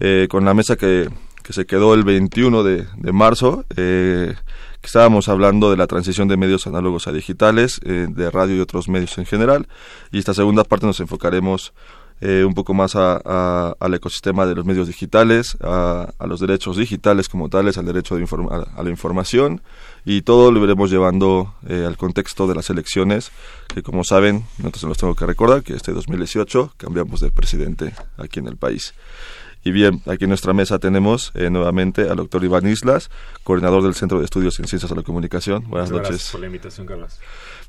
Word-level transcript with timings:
eh, 0.00 0.26
con 0.28 0.44
la 0.44 0.52
mesa 0.52 0.76
que, 0.76 1.08
que, 1.42 1.52
se 1.54 1.64
quedó 1.64 1.94
el 1.94 2.04
21 2.04 2.62
de, 2.62 2.86
de 2.96 3.12
marzo, 3.12 3.64
eh, 3.76 4.34
que 4.80 4.86
estábamos 4.86 5.28
hablando 5.28 5.70
de 5.70 5.78
la 5.78 5.86
transición 5.86 6.28
de 6.28 6.36
medios 6.36 6.66
análogos 6.66 7.08
a 7.08 7.12
digitales, 7.12 7.80
eh, 7.84 8.06
de 8.08 8.30
radio 8.30 8.56
y 8.56 8.60
otros 8.60 8.88
medios 8.88 9.16
en 9.16 9.24
general. 9.24 9.66
Y 10.12 10.18
esta 10.18 10.34
segunda 10.34 10.62
parte 10.62 10.84
nos 10.84 11.00
enfocaremos 11.00 11.72
eh, 12.20 12.44
un 12.44 12.52
poco 12.52 12.74
más 12.74 12.96
a, 12.96 13.76
al 13.78 13.94
ecosistema 13.94 14.44
de 14.44 14.54
los 14.54 14.64
medios 14.64 14.88
digitales, 14.88 15.56
a, 15.62 16.10
a, 16.18 16.26
los 16.26 16.40
derechos 16.40 16.76
digitales 16.76 17.28
como 17.28 17.48
tales, 17.48 17.78
al 17.78 17.86
derecho 17.86 18.16
de 18.16 18.24
a 18.74 18.82
la 18.82 18.90
información 18.90 19.62
y 20.08 20.22
todo 20.22 20.50
lo 20.50 20.64
iremos 20.64 20.90
llevando 20.90 21.54
eh, 21.68 21.84
al 21.86 21.98
contexto 21.98 22.46
de 22.46 22.54
las 22.54 22.70
elecciones, 22.70 23.30
que 23.66 23.82
como 23.82 24.04
saben, 24.04 24.46
entonces 24.56 24.84
los 24.84 24.96
tengo 24.96 25.14
que 25.14 25.26
recordar 25.26 25.62
que 25.62 25.74
este 25.74 25.92
2018 25.92 26.72
cambiamos 26.78 27.20
de 27.20 27.30
presidente 27.30 27.92
aquí 28.16 28.38
en 28.38 28.46
el 28.46 28.56
país. 28.56 28.94
Y 29.64 29.70
bien, 29.70 30.00
aquí 30.06 30.24
en 30.24 30.30
nuestra 30.30 30.54
mesa 30.54 30.78
tenemos 30.78 31.30
eh, 31.34 31.50
nuevamente 31.50 32.08
al 32.08 32.16
doctor 32.16 32.42
Iván 32.42 32.66
Islas, 32.66 33.10
coordinador 33.44 33.82
del 33.82 33.94
Centro 33.94 34.18
de 34.18 34.24
Estudios 34.24 34.58
en 34.60 34.66
Ciencias 34.66 34.88
de 34.88 34.96
la 34.96 35.02
Comunicación. 35.02 35.68
Buenas 35.68 35.90
Muchas 35.90 36.04
noches. 36.04 36.08
Gracias 36.08 36.32
por 36.32 36.40
la 36.40 36.46
invitación, 36.46 36.86
Carlos. 36.86 37.18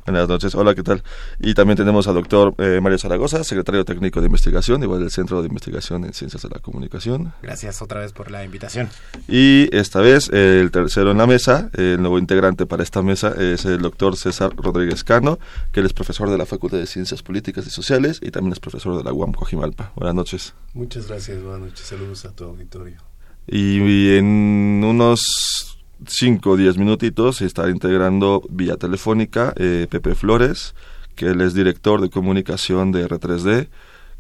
Buenas 0.05 0.28
noches, 0.28 0.55
hola, 0.55 0.73
¿qué 0.73 0.81
tal? 0.81 1.03
Y 1.39 1.53
también 1.53 1.78
tenemos 1.78 2.08
al 2.08 2.16
doctor 2.16 2.55
eh, 2.58 2.80
Mario 2.81 2.97
Zaragoza, 2.97 3.44
secretario 3.44 3.86
técnico 3.86 4.22
de 4.22 4.25
investigación, 4.25 4.81
igual 4.81 5.02
del 5.02 5.11
Centro 5.11 5.42
de 5.42 5.47
Investigación 5.47 6.03
en 6.03 6.14
Ciencias 6.14 6.42
de 6.42 6.50
la 6.50 6.59
Comunicación. 6.59 7.33
Gracias 7.44 7.81
otra 7.81 8.00
vez 8.00 8.11
por 8.11 8.31
la 8.31 8.44
invitación. 8.44 8.89
Y 9.27 9.70
esta 9.75 10.00
vez 10.02 10.30
eh, 10.33 10.61
el 10.61 10.72
tercero 10.72 11.11
en 11.11 11.20
la 11.20 11.27
mesa, 11.27 11.70
eh, 11.77 11.94
el 11.94 12.02
nuevo 12.02 12.17
integrante 12.17 12.66
para 12.66 12.81
esta 12.81 13.03
mesa 13.03 13.36
es 13.38 13.66
el 13.66 13.81
doctor 13.81 14.17
César 14.17 14.52
Rodríguez 14.55 15.03
Cano, 15.03 15.38
que 15.72 15.81
él 15.81 15.86
es 15.86 15.94
profesor 15.94 16.30
de 16.30 16.38
la 16.38 16.45
Facultad 16.45 16.80
de 16.80 16.88
Ciencias 16.88 17.22
Políticas 17.22 17.67
y 17.67 17.70
Sociales 17.70 18.20
y 18.23 18.31
también 18.31 18.53
es 18.53 18.59
profesor 18.59 18.97
de 18.97 19.03
la 19.03 19.14
UAM 19.14 19.33
Cojimalpa. 19.33 19.92
Buenas 19.95 20.16
noches. 20.16 20.53
Muchas 20.73 21.08
gracias, 21.08 21.44
buenas 21.44 21.70
noches, 21.70 21.86
saludos 21.86 22.25
a 22.25 22.31
tu 22.31 22.45
auditorio. 22.45 22.97
Y, 23.45 23.81
y 23.81 24.17
en 24.17 24.83
unos 24.83 25.78
5 26.08 26.50
o 26.50 26.58
10 26.58 26.78
minutitos 26.78 27.42
está 27.42 27.69
integrando 27.69 28.42
vía 28.50 28.78
telefónica 28.78 29.53
eh, 29.58 29.88
Pepe 29.89 30.16
Flores, 30.16 30.73
que 31.16 31.28
él 31.28 31.42
es 31.42 31.53
director 31.53 32.02
de 32.02 32.09
comunicación 32.09 32.92
de 32.92 33.08
R3D, 33.08 33.67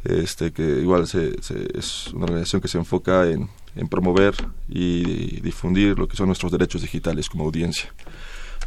este, 0.03 0.51
que 0.51 0.63
igual 0.63 1.07
se, 1.07 1.41
se, 1.41 1.67
es 1.77 2.07
una 2.13 2.25
organización 2.25 2.61
que 2.61 2.67
se 2.67 2.77
enfoca 2.77 3.29
en, 3.29 3.49
en, 3.75 3.87
promover 3.87 4.33
y 4.67 5.41
difundir 5.41 5.97
lo 5.97 6.07
que 6.07 6.15
son 6.15 6.27
nuestros 6.27 6.51
derechos 6.51 6.81
digitales 6.81 7.29
como 7.29 7.45
audiencia. 7.45 7.93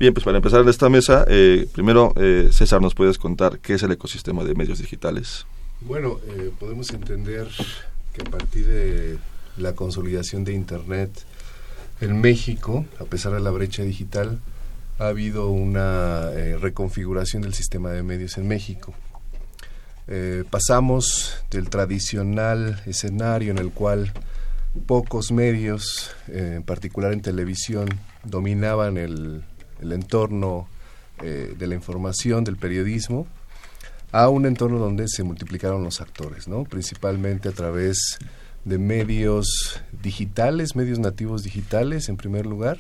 Bien, 0.00 0.14
pues 0.14 0.24
para 0.24 0.38
empezar 0.38 0.66
esta 0.68 0.88
mesa, 0.88 1.24
eh, 1.28 1.68
primero 1.72 2.12
eh, 2.16 2.48
César, 2.50 2.80
¿nos 2.80 2.94
puedes 2.94 3.18
contar 3.18 3.58
qué 3.60 3.74
es 3.74 3.82
el 3.82 3.92
ecosistema 3.92 4.44
de 4.44 4.54
medios 4.54 4.78
digitales? 4.78 5.46
Bueno, 5.80 6.18
podemos 6.58 6.90
entender 6.90 7.48
que 8.12 8.22
a 8.22 8.30
partir 8.30 8.66
de 8.66 9.18
la 9.56 9.74
consolidación 9.74 10.44
de 10.44 10.54
Internet, 10.54 11.10
en 12.02 12.20
México, 12.20 12.84
a 13.00 13.04
pesar 13.04 13.32
de 13.32 13.40
la 13.40 13.50
brecha 13.50 13.82
digital, 13.82 14.40
ha 14.98 15.06
habido 15.06 15.48
una 15.48 16.30
eh, 16.32 16.58
reconfiguración 16.58 17.42
del 17.42 17.54
sistema 17.54 17.90
de 17.90 18.02
medios 18.02 18.36
en 18.36 18.46
México. 18.48 18.92
Eh, 20.08 20.44
pasamos 20.50 21.42
del 21.50 21.70
tradicional 21.70 22.82
escenario 22.86 23.52
en 23.52 23.58
el 23.58 23.70
cual 23.70 24.12
pocos 24.86 25.30
medios, 25.30 26.10
eh, 26.28 26.54
en 26.56 26.62
particular 26.64 27.12
en 27.12 27.22
televisión, 27.22 27.88
dominaban 28.24 28.96
el, 28.96 29.44
entorno 29.80 30.66
eh, 31.22 31.54
de 31.56 31.66
la 31.66 31.74
información, 31.74 32.42
del 32.44 32.56
periodismo, 32.56 33.26
a 34.10 34.28
un 34.28 34.46
entorno 34.46 34.78
donde 34.78 35.06
se 35.08 35.22
multiplicaron 35.22 35.84
los 35.84 36.00
actores, 36.00 36.48
¿no? 36.48 36.64
principalmente 36.64 37.48
a 37.48 37.52
través 37.52 38.18
de 38.20 38.26
medios 38.64 39.80
digitales, 40.02 40.76
medios 40.76 40.98
nativos 40.98 41.42
digitales 41.42 42.08
en 42.08 42.16
primer 42.16 42.46
lugar, 42.46 42.78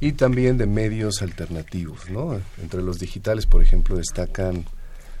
y 0.00 0.12
también 0.12 0.56
de 0.56 0.66
medios 0.66 1.22
alternativos. 1.22 2.08
¿no? 2.10 2.40
Entre 2.62 2.82
los 2.82 2.98
digitales, 2.98 3.46
por 3.46 3.62
ejemplo, 3.62 3.96
destacan, 3.96 4.64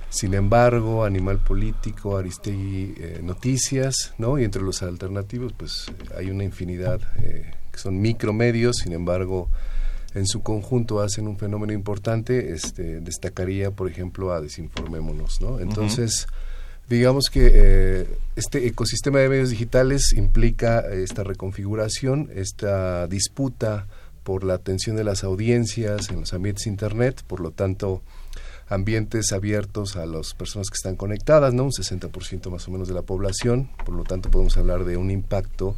sin 0.08 0.34
embargo, 0.34 1.04
Animal 1.04 1.38
Político, 1.38 2.16
Aristegui 2.16 2.94
eh, 2.96 3.20
Noticias, 3.22 4.14
¿no? 4.18 4.38
y 4.38 4.44
entre 4.44 4.62
los 4.62 4.82
alternativos, 4.82 5.52
pues 5.56 5.86
hay 6.16 6.30
una 6.30 6.44
infinidad 6.44 7.00
eh, 7.22 7.52
que 7.70 7.78
son 7.78 8.00
micromedios, 8.00 8.78
sin 8.78 8.92
embargo, 8.92 9.48
en 10.14 10.26
su 10.26 10.42
conjunto 10.42 11.00
hacen 11.00 11.28
un 11.28 11.36
fenómeno 11.36 11.72
importante, 11.72 12.52
este, 12.52 13.00
destacaría, 13.00 13.70
por 13.70 13.88
ejemplo, 13.88 14.32
a 14.32 14.40
Desinformémonos. 14.40 15.40
¿no? 15.40 15.60
Entonces, 15.60 16.26
uh 16.26 16.32
-huh 16.32 16.49
digamos 16.90 17.30
que 17.30 17.50
eh, 17.54 18.18
este 18.34 18.66
ecosistema 18.66 19.20
de 19.20 19.28
medios 19.28 19.50
digitales 19.50 20.12
implica 20.12 20.80
esta 20.80 21.22
reconfiguración, 21.22 22.30
esta 22.34 23.06
disputa 23.06 23.86
por 24.24 24.42
la 24.42 24.54
atención 24.54 24.96
de 24.96 25.04
las 25.04 25.22
audiencias 25.22 26.10
en 26.10 26.18
los 26.20 26.34
ambientes 26.34 26.66
internet, 26.66 27.22
por 27.28 27.38
lo 27.38 27.52
tanto 27.52 28.02
ambientes 28.68 29.32
abiertos 29.32 29.94
a 29.96 30.04
las 30.04 30.34
personas 30.34 30.68
que 30.68 30.74
están 30.74 30.96
conectadas, 30.96 31.54
¿no? 31.54 31.62
Un 31.62 31.70
60% 31.70 32.50
más 32.50 32.66
o 32.66 32.72
menos 32.72 32.88
de 32.88 32.94
la 32.94 33.02
población, 33.02 33.70
por 33.86 33.94
lo 33.94 34.02
tanto 34.02 34.28
podemos 34.30 34.56
hablar 34.56 34.84
de 34.84 34.96
un 34.96 35.12
impacto 35.12 35.76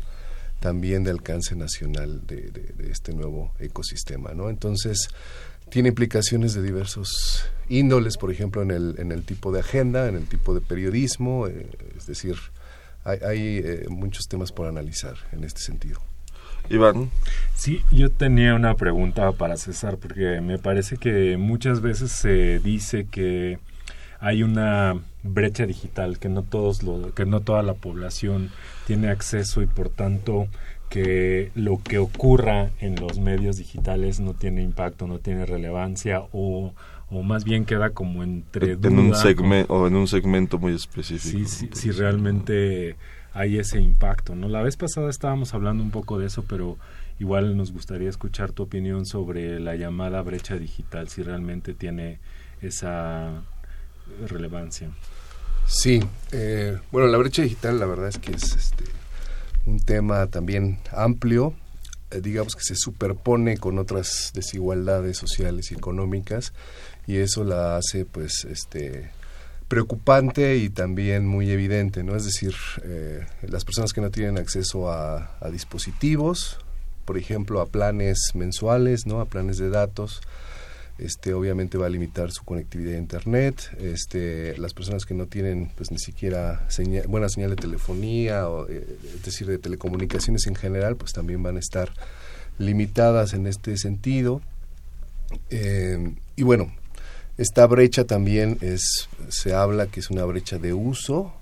también 0.61 1.05
de 1.05 1.11
alcance 1.11 1.57
nacional 1.57 2.27
de, 2.27 2.51
de, 2.51 2.73
de 2.73 2.91
este 2.91 3.13
nuevo 3.13 3.53
ecosistema, 3.59 4.33
¿no? 4.33 4.49
Entonces, 4.49 5.09
tiene 5.73 5.89
implicaciones 5.89 6.53
de 6.53 6.61
diversos 6.61 7.47
índoles, 7.71 8.19
por 8.19 8.31
ejemplo, 8.31 8.61
en 8.61 8.71
el, 8.71 8.95
en 8.99 9.11
el 9.11 9.25
tipo 9.25 9.51
de 9.53 9.61
agenda, 9.61 10.07
en 10.07 10.17
el 10.17 10.27
tipo 10.27 10.55
de 10.55 10.61
periodismo, 10.61 11.47
eh, 11.47 11.67
es 11.97 12.07
decir, 12.07 12.37
hay, 13.05 13.19
hay 13.27 13.63
eh, 13.65 13.87
muchos 13.89 14.29
temas 14.29 14.53
por 14.53 14.67
analizar 14.69 15.15
en 15.33 15.45
este 15.45 15.63
sentido. 15.63 15.99
Iván. 16.69 17.11
Sí, 17.55 17.81
yo 17.91 18.11
tenía 18.11 18.55
una 18.55 18.75
pregunta 18.75 19.33
para 19.33 19.57
César, 19.57 19.97
porque 19.97 20.43
me 20.43 20.59
parece 20.59 20.99
que 20.99 21.39
muchas 21.39 21.81
veces 21.81 22.13
se 22.13 22.59
dice 22.59 23.07
que 23.11 23.59
hay 24.21 24.43
una 24.43 25.01
brecha 25.23 25.65
digital, 25.65 26.19
que 26.19 26.29
no 26.29 26.43
todos 26.43 26.83
lo, 26.83 27.15
que 27.15 27.25
no 27.25 27.41
toda 27.41 27.63
la 27.63 27.75
población 27.75 28.51
tiene 28.87 29.09
acceso 29.09 29.63
y 29.63 29.67
por 29.67 29.89
tanto 29.89 30.49
que 30.93 31.51
lo 31.55 31.83
que 31.83 31.97
ocurra 31.97 32.69
en 32.79 32.97
los 32.97 33.19
medios 33.19 33.57
digitales 33.57 34.21
no 34.21 34.35
tiene 34.35 34.63
impacto, 34.63 35.07
no 35.07 35.21
tiene 35.21 35.47
relevancia 35.47 36.21
o, 36.33 36.75
o 37.11 37.23
más 37.23 37.45
bien 37.45 37.65
queda 37.65 37.91
como 37.91 38.23
entre 38.23 38.73
en 38.73 38.81
duda, 38.83 39.01
un 39.01 39.15
segmento 39.15 39.73
o 39.73 39.87
en 39.87 39.97
un 39.97 40.07
segmento 40.07 40.59
muy 40.59 40.75
específico. 40.75 41.49
Sí, 41.49 41.69
sí, 41.69 41.71
si 41.73 41.91
realmente 41.93 42.97
hay 43.33 43.57
ese 43.57 43.81
impacto, 43.81 44.35
¿no? 44.35 44.51
La 44.51 44.61
vez 44.61 44.77
pasada 44.77 45.09
estábamos 45.09 45.55
hablando 45.55 45.83
un 45.83 45.91
poco 45.91 46.19
de 46.19 46.27
eso, 46.27 46.45
pero 46.47 46.77
igual 47.19 47.57
nos 47.57 47.73
gustaría 47.73 48.11
escuchar 48.11 48.53
tu 48.53 48.65
opinión 48.65 49.07
sobre 49.07 49.61
la 49.61 49.77
llamada 49.77 50.21
brecha 50.21 50.57
digital, 50.57 51.09
si 51.09 51.23
realmente 51.23 51.73
tiene 51.73 52.19
esa 52.61 53.31
relevancia. 54.29 54.91
Sí, 55.65 56.01
eh, 56.33 56.77
bueno, 56.91 57.09
la 57.09 57.17
brecha 57.17 57.41
digital 57.41 57.81
la 57.81 57.87
verdad 57.87 58.09
es 58.09 58.19
que 58.19 58.33
es 58.33 58.57
este 58.57 58.85
un 59.67 59.81
tema 59.81 60.27
también 60.27 60.79
amplio, 60.91 61.55
eh, 62.11 62.21
digamos 62.21 62.55
que 62.55 62.63
se 62.65 62.75
superpone 62.77 63.59
con 63.59 63.79
otras 63.79 64.33
desigualdades 64.35 65.17
sociales 65.17 65.71
y 65.71 65.75
económicas 65.75 66.53
y 67.07 67.17
eso 67.17 67.45
la 67.45 67.77
hace 67.77 68.05
pues 68.05 68.45
este 68.45 69.11
preocupante 69.69 70.57
y 70.57 70.69
también 70.69 71.27
muy 71.27 71.51
evidente, 71.51 72.05
¿no? 72.05 72.15
Es 72.15 72.25
decir, 72.25 72.55
eh, 72.85 73.25
las 73.43 73.65
personas 73.65 73.95
que 73.95 74.03
no 74.03 74.11
tienen 74.11 74.37
acceso 74.37 74.93
a, 74.93 75.35
a, 75.41 75.49
dispositivos, 75.51 76.59
por 77.07 77.17
ejemplo, 77.17 77.61
a 77.63 77.67
planes 77.67 78.33
mensuales, 78.35 79.07
¿no? 79.07 79.21
A 79.21 79.25
planes 79.25 79.57
de 79.57 79.71
datos, 79.71 80.21
este 80.99 81.35
obviamente 81.35 81.79
va 81.79 81.87
a 81.87 81.91
limitar 81.91 82.31
su 82.33 82.45
conectividad 82.45 82.95
a 82.95 82.99
internet 82.99 83.71
este 83.81 84.57
las 84.59 84.75
personas 84.75 85.05
que 85.07 85.15
no 85.15 85.27
tienen 85.27 85.71
pues 85.77 85.91
ni 85.91 85.99
siquiera 85.99 86.67
buena 87.09 87.29
señal 87.29 87.51
de 87.51 87.57
telefonía 87.57 88.49
o 88.49 88.69
eh, 88.69 88.99
es 89.15 89.25
decir 89.25 89.47
de 89.47 89.59
telecomunicaciones 89.59 90.47
en 90.47 90.55
general 90.55 90.97
pues 90.97 91.13
también 91.13 91.43
van 91.43 91.57
a 91.57 91.61
estar 91.61 91.93
limitadas 92.59 93.33
en 93.33 93.47
este 93.47 93.77
sentido. 93.79 94.43
Eh, 95.49 96.15
y 96.37 96.43
bueno 96.43 96.73
esta 97.39 97.67
brecha 97.67 98.05
también 98.05 98.59
es 98.61 99.09
se 99.29 99.55
habla 99.55 99.87
que 99.87 100.01
es 100.01 100.11
una 100.11 100.25
brecha 100.25 100.59
de 100.59 100.75
uso 100.75 101.33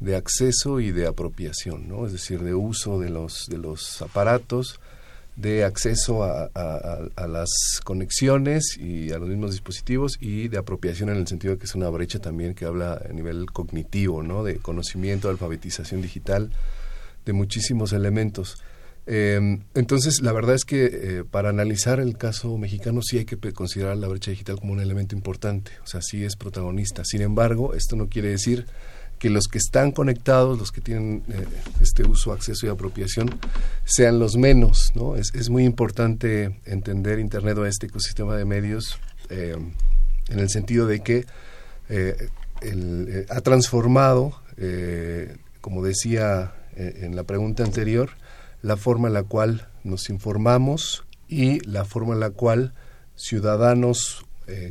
de 0.00 0.16
acceso 0.16 0.80
y 0.80 0.92
de 0.92 1.06
apropiación 1.06 1.92
es 2.06 2.12
decir 2.12 2.42
de 2.42 2.54
uso 2.54 2.98
de 2.98 3.10
los 3.10 3.46
de 3.48 3.58
los 3.58 4.00
aparatos 4.00 4.80
de 5.38 5.62
acceso 5.62 6.24
a, 6.24 6.48
las 7.28 7.48
conexiones 7.84 8.76
y 8.76 9.12
a 9.12 9.18
los 9.18 9.28
mismos 9.28 9.52
dispositivos 9.52 10.18
y 10.20 10.48
de 10.48 10.58
apropiación 10.58 11.10
en 11.10 11.16
el 11.16 11.28
sentido 11.28 11.54
de 11.54 11.60
que 11.60 11.66
es 11.66 11.76
una 11.76 11.88
brecha 11.90 12.18
también 12.18 12.54
que 12.54 12.64
habla 12.64 13.00
a 13.08 13.12
nivel 13.12 13.46
cognitivo, 13.46 14.24
¿no? 14.24 14.42
de 14.42 14.56
conocimiento, 14.56 15.28
alfabetización 15.28 16.02
digital, 16.02 16.50
de 17.24 17.32
muchísimos 17.32 17.92
elementos. 17.92 18.56
Em, 19.06 19.62
entonces, 19.74 20.20
la 20.22 20.32
verdad 20.32 20.56
es 20.56 20.64
que 20.64 20.84
eh, 20.86 21.24
para 21.24 21.50
analizar 21.50 22.00
el 22.00 22.18
caso 22.18 22.58
mexicano 22.58 23.00
sí 23.00 23.18
hay 23.18 23.24
que 23.24 23.38
considerar 23.52 23.96
la 23.96 24.08
brecha 24.08 24.32
digital 24.32 24.58
como 24.58 24.72
un 24.72 24.80
elemento 24.80 25.14
importante, 25.14 25.70
o 25.84 25.86
sea, 25.86 26.02
sí 26.02 26.24
es 26.24 26.34
protagonista. 26.34 27.04
Sin 27.04 27.22
embargo, 27.22 27.74
esto 27.74 27.94
no 27.94 28.08
quiere 28.08 28.28
decir 28.30 28.66
que 29.18 29.30
los 29.30 29.48
que 29.48 29.58
están 29.58 29.90
conectados, 29.90 30.58
los 30.58 30.70
que 30.70 30.80
tienen 30.80 31.22
eh, 31.28 31.44
este 31.80 32.06
uso, 32.06 32.32
acceso 32.32 32.66
y 32.66 32.68
apropiación, 32.68 33.30
sean 33.84 34.18
los 34.18 34.36
menos. 34.36 34.92
¿no? 34.94 35.16
Es, 35.16 35.34
es 35.34 35.50
muy 35.50 35.64
importante 35.64 36.60
entender 36.64 37.18
Internet 37.18 37.58
o 37.58 37.66
este 37.66 37.86
ecosistema 37.86 38.36
de 38.36 38.44
medios 38.44 38.98
eh, 39.30 39.56
en 40.28 40.38
el 40.38 40.48
sentido 40.48 40.86
de 40.86 41.00
que 41.00 41.26
eh, 41.88 42.28
ha 43.30 43.40
transformado, 43.40 44.42
como 45.60 45.84
decía 45.84 46.54
en 46.74 47.14
la 47.14 47.22
pregunta 47.22 47.62
anterior, 47.62 48.10
la 48.62 48.76
forma 48.76 49.06
en 49.06 49.14
la 49.14 49.22
cual 49.22 49.68
nos 49.84 50.10
informamos 50.10 51.04
y 51.28 51.60
la 51.60 51.84
forma 51.84 52.14
en 52.14 52.20
la 52.20 52.30
cual 52.30 52.74
ciudadanos 53.14 54.26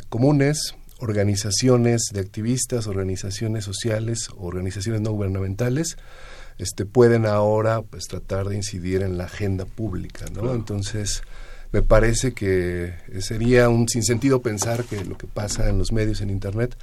comunes, 0.09 0.75
organizaciones 0.99 2.09
de 2.13 2.19
activistas, 2.19 2.87
organizaciones 2.87 3.63
sociales, 3.63 4.29
organizaciones 4.37 5.01
no 5.01 5.11
gubernamentales, 5.11 5.97
este, 6.57 6.85
pueden 6.85 7.25
ahora 7.25 7.81
pues 7.81 8.05
tratar 8.05 8.47
de 8.47 8.55
incidir 8.55 9.03
en 9.03 9.17
la 9.17 9.25
agenda 9.25 9.65
pública, 9.65 10.25
¿no? 10.33 10.53
Entonces, 10.53 11.21
me 11.71 11.81
parece 11.81 12.33
que 12.33 12.93
sería 13.19 13.69
un 13.69 13.87
sinsentido 13.87 14.41
pensar 14.41 14.83
que 14.85 15.03
lo 15.05 15.17
que 15.17 15.27
pasa 15.27 15.69
en 15.69 15.77
los 15.77 15.91
medios 15.91 16.21
en 16.21 16.29
internet 16.29 16.75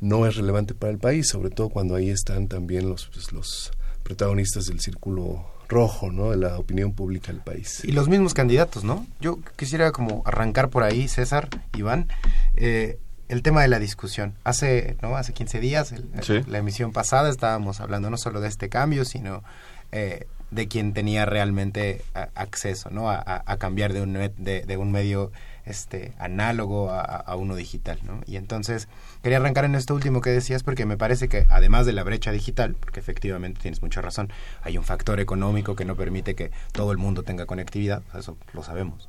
no 0.00 0.26
es 0.26 0.36
relevante 0.36 0.74
para 0.74 0.92
el 0.92 0.98
país, 0.98 1.28
sobre 1.28 1.50
todo 1.50 1.68
cuando 1.68 1.94
ahí 1.94 2.10
están 2.10 2.48
también 2.48 2.88
los, 2.88 3.06
pues, 3.06 3.32
los 3.32 3.70
protagonistas 4.02 4.66
del 4.66 4.80
círculo 4.80 5.46
rojo, 5.68 6.10
¿no? 6.10 6.30
De 6.30 6.36
la 6.36 6.58
opinión 6.58 6.92
pública 6.92 7.32
del 7.32 7.42
país. 7.42 7.84
Y 7.84 7.92
los 7.92 8.08
mismos 8.08 8.34
candidatos, 8.34 8.82
¿no? 8.82 9.06
Yo 9.20 9.38
quisiera 9.56 9.92
como 9.92 10.22
arrancar 10.26 10.70
por 10.70 10.82
ahí, 10.82 11.06
César, 11.06 11.48
Iván. 11.76 12.08
Eh, 12.54 12.98
el 13.30 13.42
tema 13.42 13.62
de 13.62 13.68
la 13.68 13.78
discusión. 13.78 14.34
Hace, 14.42 14.96
¿no? 15.02 15.16
Hace 15.16 15.32
15 15.32 15.60
días, 15.60 15.94
la 16.48 16.58
emisión 16.58 16.92
pasada, 16.92 17.30
estábamos 17.30 17.80
hablando 17.80 18.10
no 18.10 18.16
solo 18.16 18.40
de 18.40 18.48
este 18.48 18.68
cambio, 18.68 19.04
sino 19.04 19.44
eh, 19.92 20.26
de 20.50 20.66
quien 20.66 20.92
tenía 20.92 21.26
realmente 21.26 22.02
acceso, 22.34 22.90
¿no? 22.90 23.08
A, 23.08 23.56
cambiar 23.58 23.92
de 23.92 24.02
un, 24.02 24.14
de, 24.14 24.76
un 24.76 24.90
medio 24.90 25.30
este 25.64 26.12
análogo 26.18 26.90
a, 26.90 27.36
uno 27.36 27.54
digital, 27.54 28.00
¿no? 28.02 28.20
Y 28.26 28.34
entonces 28.34 28.88
quería 29.22 29.38
arrancar 29.38 29.64
en 29.64 29.76
esto 29.76 29.94
último 29.94 30.20
que 30.20 30.30
decías 30.30 30.64
porque 30.64 30.84
me 30.84 30.96
parece 30.96 31.28
que 31.28 31.46
además 31.50 31.86
de 31.86 31.92
la 31.92 32.02
brecha 32.02 32.32
digital, 32.32 32.74
porque 32.74 32.98
efectivamente 32.98 33.60
tienes 33.62 33.80
mucha 33.80 34.00
razón, 34.00 34.32
hay 34.62 34.76
un 34.76 34.82
factor 34.82 35.20
económico 35.20 35.76
que 35.76 35.84
no 35.84 35.94
permite 35.94 36.34
que 36.34 36.50
todo 36.72 36.90
el 36.90 36.98
mundo 36.98 37.22
tenga 37.22 37.46
conectividad, 37.46 38.02
eso 38.12 38.36
lo 38.52 38.64
sabemos 38.64 39.08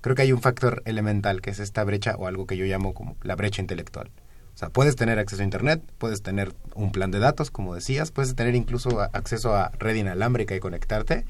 creo 0.00 0.16
que 0.16 0.22
hay 0.22 0.32
un 0.32 0.40
factor 0.40 0.82
elemental 0.84 1.40
que 1.40 1.50
es 1.50 1.60
esta 1.60 1.84
brecha 1.84 2.16
o 2.16 2.26
algo 2.26 2.46
que 2.46 2.56
yo 2.56 2.64
llamo 2.64 2.94
como 2.94 3.16
la 3.22 3.36
brecha 3.36 3.62
intelectual. 3.62 4.10
O 4.54 4.58
sea, 4.60 4.68
puedes 4.68 4.96
tener 4.96 5.18
acceso 5.18 5.40
a 5.40 5.44
Internet, 5.44 5.82
puedes 5.96 6.22
tener 6.22 6.52
un 6.74 6.92
plan 6.92 7.10
de 7.10 7.18
datos, 7.18 7.50
como 7.50 7.74
decías, 7.74 8.10
puedes 8.10 8.34
tener 8.34 8.54
incluso 8.54 9.00
acceso 9.00 9.54
a 9.56 9.70
red 9.78 9.94
inalámbrica 9.94 10.54
y 10.54 10.60
conectarte, 10.60 11.24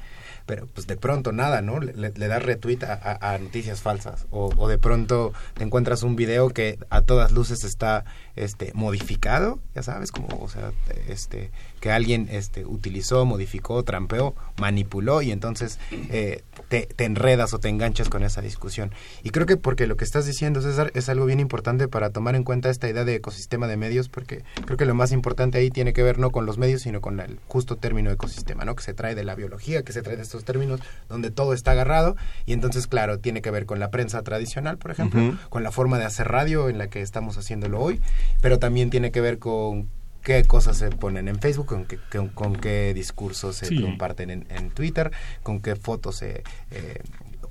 pero 0.45 0.67
pues 0.67 0.87
de 0.87 0.97
pronto 0.97 1.31
nada, 1.31 1.61
¿no? 1.61 1.79
Le, 1.79 2.09
das 2.11 2.43
retweet 2.43 2.83
a, 2.83 3.37
noticias 3.39 3.81
falsas 3.81 4.27
o, 4.31 4.51
o, 4.57 4.67
de 4.67 4.77
pronto 4.77 5.31
te 5.53 5.63
encuentras 5.63 6.03
un 6.03 6.15
video 6.15 6.49
que 6.49 6.77
a 6.89 7.03
todas 7.03 7.31
luces 7.31 7.63
está 7.63 8.03
este 8.35 8.71
modificado, 8.73 9.59
ya 9.75 9.83
sabes, 9.83 10.11
como, 10.11 10.27
o 10.41 10.49
sea, 10.49 10.73
este 11.07 11.51
que 11.81 11.91
alguien 11.91 12.29
este, 12.31 12.65
utilizó, 12.65 13.25
modificó, 13.25 13.83
trampeó, 13.83 14.35
manipuló 14.57 15.21
y 15.23 15.31
entonces 15.31 15.79
eh, 15.91 16.43
te, 16.69 16.87
enredas 16.99 17.53
o 17.53 17.59
te 17.59 17.69
enganchas 17.69 18.07
con 18.07 18.23
esa 18.23 18.41
discusión. 18.41 18.91
Y 19.23 19.31
creo 19.31 19.47
que 19.47 19.57
porque 19.57 19.87
lo 19.87 19.97
que 19.97 20.05
estás 20.05 20.27
diciendo, 20.27 20.61
César, 20.61 20.91
es 20.93 21.09
algo 21.09 21.25
bien 21.25 21.39
importante 21.39 21.87
para 21.87 22.11
tomar 22.11 22.35
en 22.35 22.43
cuenta 22.43 22.69
esta 22.69 22.87
idea 22.87 23.03
de 23.03 23.15
ecosistema 23.15 23.67
de 23.67 23.77
medios, 23.77 24.09
porque 24.09 24.43
creo 24.65 24.77
que 24.77 24.85
lo 24.85 24.93
más 24.93 25.11
importante 25.11 25.57
ahí 25.57 25.71
tiene 25.71 25.91
que 25.91 26.03
ver 26.03 26.19
no 26.19 26.29
con 26.29 26.45
los 26.45 26.59
medios, 26.59 26.83
sino 26.83 27.01
con 27.01 27.19
el 27.19 27.39
justo 27.47 27.75
término 27.77 28.11
ecosistema, 28.11 28.63
¿no? 28.63 28.75
Que 28.75 28.83
se 28.83 28.93
trae 28.93 29.15
de 29.15 29.23
la 29.23 29.33
biología, 29.33 29.81
que 29.81 29.91
se 29.91 30.03
trae 30.03 30.15
de 30.15 30.21
estos 30.21 30.45
términos 30.45 30.81
donde 31.09 31.31
todo 31.31 31.53
está 31.53 31.71
agarrado 31.71 32.15
y 32.45 32.53
entonces, 32.53 32.85
claro, 32.85 33.17
tiene 33.17 33.41
que 33.41 33.49
ver 33.49 33.65
con 33.65 33.79
la 33.79 33.89
prensa 33.89 34.21
tradicional, 34.21 34.77
por 34.77 34.91
ejemplo, 34.91 35.35
con 35.49 35.63
la 35.63 35.71
forma 35.71 35.97
de 35.97 36.05
hacer 36.05 36.27
radio 36.27 36.69
en 36.69 36.77
la 36.77 36.89
que 36.89 37.01
estamos 37.01 37.39
haciéndolo 37.39 37.79
hoy, 37.79 37.99
pero 38.39 38.59
también 38.59 38.91
tiene 38.91 39.11
que 39.11 39.19
ver 39.19 39.39
con 39.39 39.89
qué 40.23 40.43
cosas 40.43 40.77
se 40.77 40.89
ponen 40.89 41.27
en 41.27 41.39
Facebook, 41.39 41.67
con 41.67 41.85
qué, 41.85 41.99
con, 42.33 42.55
qué 42.55 42.93
discursos 42.93 43.55
se 43.55 43.81
comparten 43.81 44.45
en, 44.49 44.71
Twitter, 44.71 45.11
con 45.43 45.59
qué 45.59 45.75
fotos 45.75 46.17
se, 46.17 46.43
eh, 46.71 47.01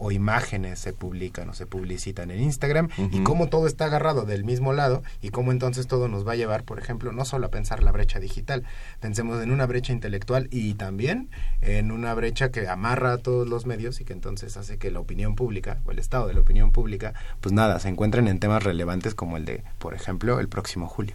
o 0.00 0.10
imágenes 0.10 0.78
se 0.78 0.94
publican 0.94 1.50
o 1.50 1.54
se 1.54 1.66
publicitan 1.66 2.30
en 2.30 2.40
Instagram 2.40 2.88
y 3.12 3.22
cómo 3.22 3.48
todo 3.48 3.66
está 3.66 3.84
agarrado 3.84 4.24
del 4.24 4.44
mismo 4.44 4.72
lado 4.72 5.02
y 5.20 5.28
cómo 5.28 5.52
entonces 5.52 5.86
todo 5.86 6.08
nos 6.08 6.26
va 6.26 6.32
a 6.32 6.36
llevar, 6.36 6.64
por 6.64 6.78
ejemplo, 6.78 7.12
no 7.12 7.26
solo 7.26 7.46
a 7.46 7.50
pensar 7.50 7.82
la 7.82 7.92
brecha 7.92 8.18
digital, 8.18 8.64
pensemos 8.98 9.42
en 9.42 9.52
una 9.52 9.66
brecha 9.66 9.92
intelectual 9.92 10.48
y 10.50 10.74
también 10.74 11.28
en 11.60 11.92
una 11.92 12.14
brecha 12.14 12.50
que 12.50 12.66
amarra 12.66 13.12
a 13.12 13.18
todos 13.18 13.46
los 13.46 13.66
medios 13.66 14.00
y 14.00 14.06
que 14.06 14.14
entonces 14.14 14.56
hace 14.56 14.78
que 14.78 14.90
la 14.90 15.00
opinión 15.00 15.34
pública 15.34 15.78
o 15.84 15.90
el 15.90 15.98
estado 15.98 16.26
de 16.28 16.34
la 16.34 16.40
opinión 16.40 16.72
pública, 16.72 17.12
pues 17.42 17.52
nada, 17.52 17.78
se 17.78 17.90
encuentren 17.90 18.26
en 18.26 18.38
temas 18.38 18.62
relevantes 18.62 19.14
como 19.14 19.36
el 19.36 19.44
de, 19.44 19.62
por 19.78 19.92
ejemplo, 19.92 20.40
el 20.40 20.48
próximo 20.48 20.88
julio. 20.88 21.14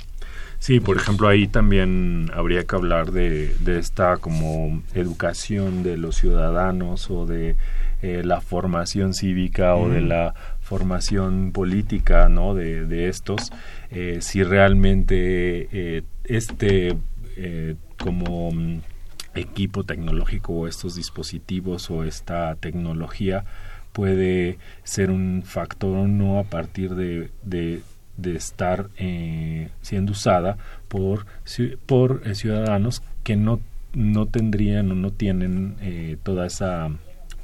Sí, 0.59 0.79
por 0.79 0.97
ejemplo, 0.97 1.27
ahí 1.27 1.47
también 1.47 2.31
habría 2.33 2.63
que 2.63 2.75
hablar 2.75 3.11
de, 3.11 3.53
de 3.59 3.79
esta 3.79 4.17
como 4.17 4.81
educación 4.93 5.83
de 5.83 5.97
los 5.97 6.15
ciudadanos 6.15 7.11
o 7.11 7.25
de 7.25 7.55
eh, 8.01 8.21
la 8.23 8.41
formación 8.41 9.13
cívica 9.13 9.75
o 9.75 9.89
de 9.89 10.01
la 10.01 10.35
formación 10.61 11.51
política, 11.51 12.29
¿no? 12.29 12.53
De, 12.53 12.85
de 12.85 13.09
estos, 13.09 13.51
eh, 13.89 14.19
si 14.21 14.43
realmente 14.43 15.69
eh, 15.71 16.03
este 16.23 16.97
como 17.97 18.51
mm, 18.51 18.79
equipo 19.35 19.83
tecnológico 19.83 20.53
o 20.53 20.67
estos 20.67 20.95
dispositivos 20.95 21.89
o 21.89 22.03
esta 22.03 22.55
tecnología 22.55 23.43
puede 23.91 24.57
ser 24.83 25.09
un 25.09 25.43
factor 25.43 25.97
o 25.97 26.07
no 26.07 26.39
a 26.39 26.43
partir 26.43 26.95
de, 26.95 27.31
de 27.43 27.81
de 28.17 28.35
estar 28.35 28.89
eh, 28.97 29.69
siendo 29.81 30.13
usada 30.13 30.57
por, 30.87 31.25
por 31.85 32.21
eh, 32.25 32.35
ciudadanos 32.35 33.01
que 33.23 33.35
no, 33.35 33.59
no 33.93 34.25
tendrían 34.25 34.91
o 34.91 34.95
no 34.95 35.11
tienen 35.11 35.75
eh, 35.81 36.17
toda 36.23 36.45
esa 36.45 36.89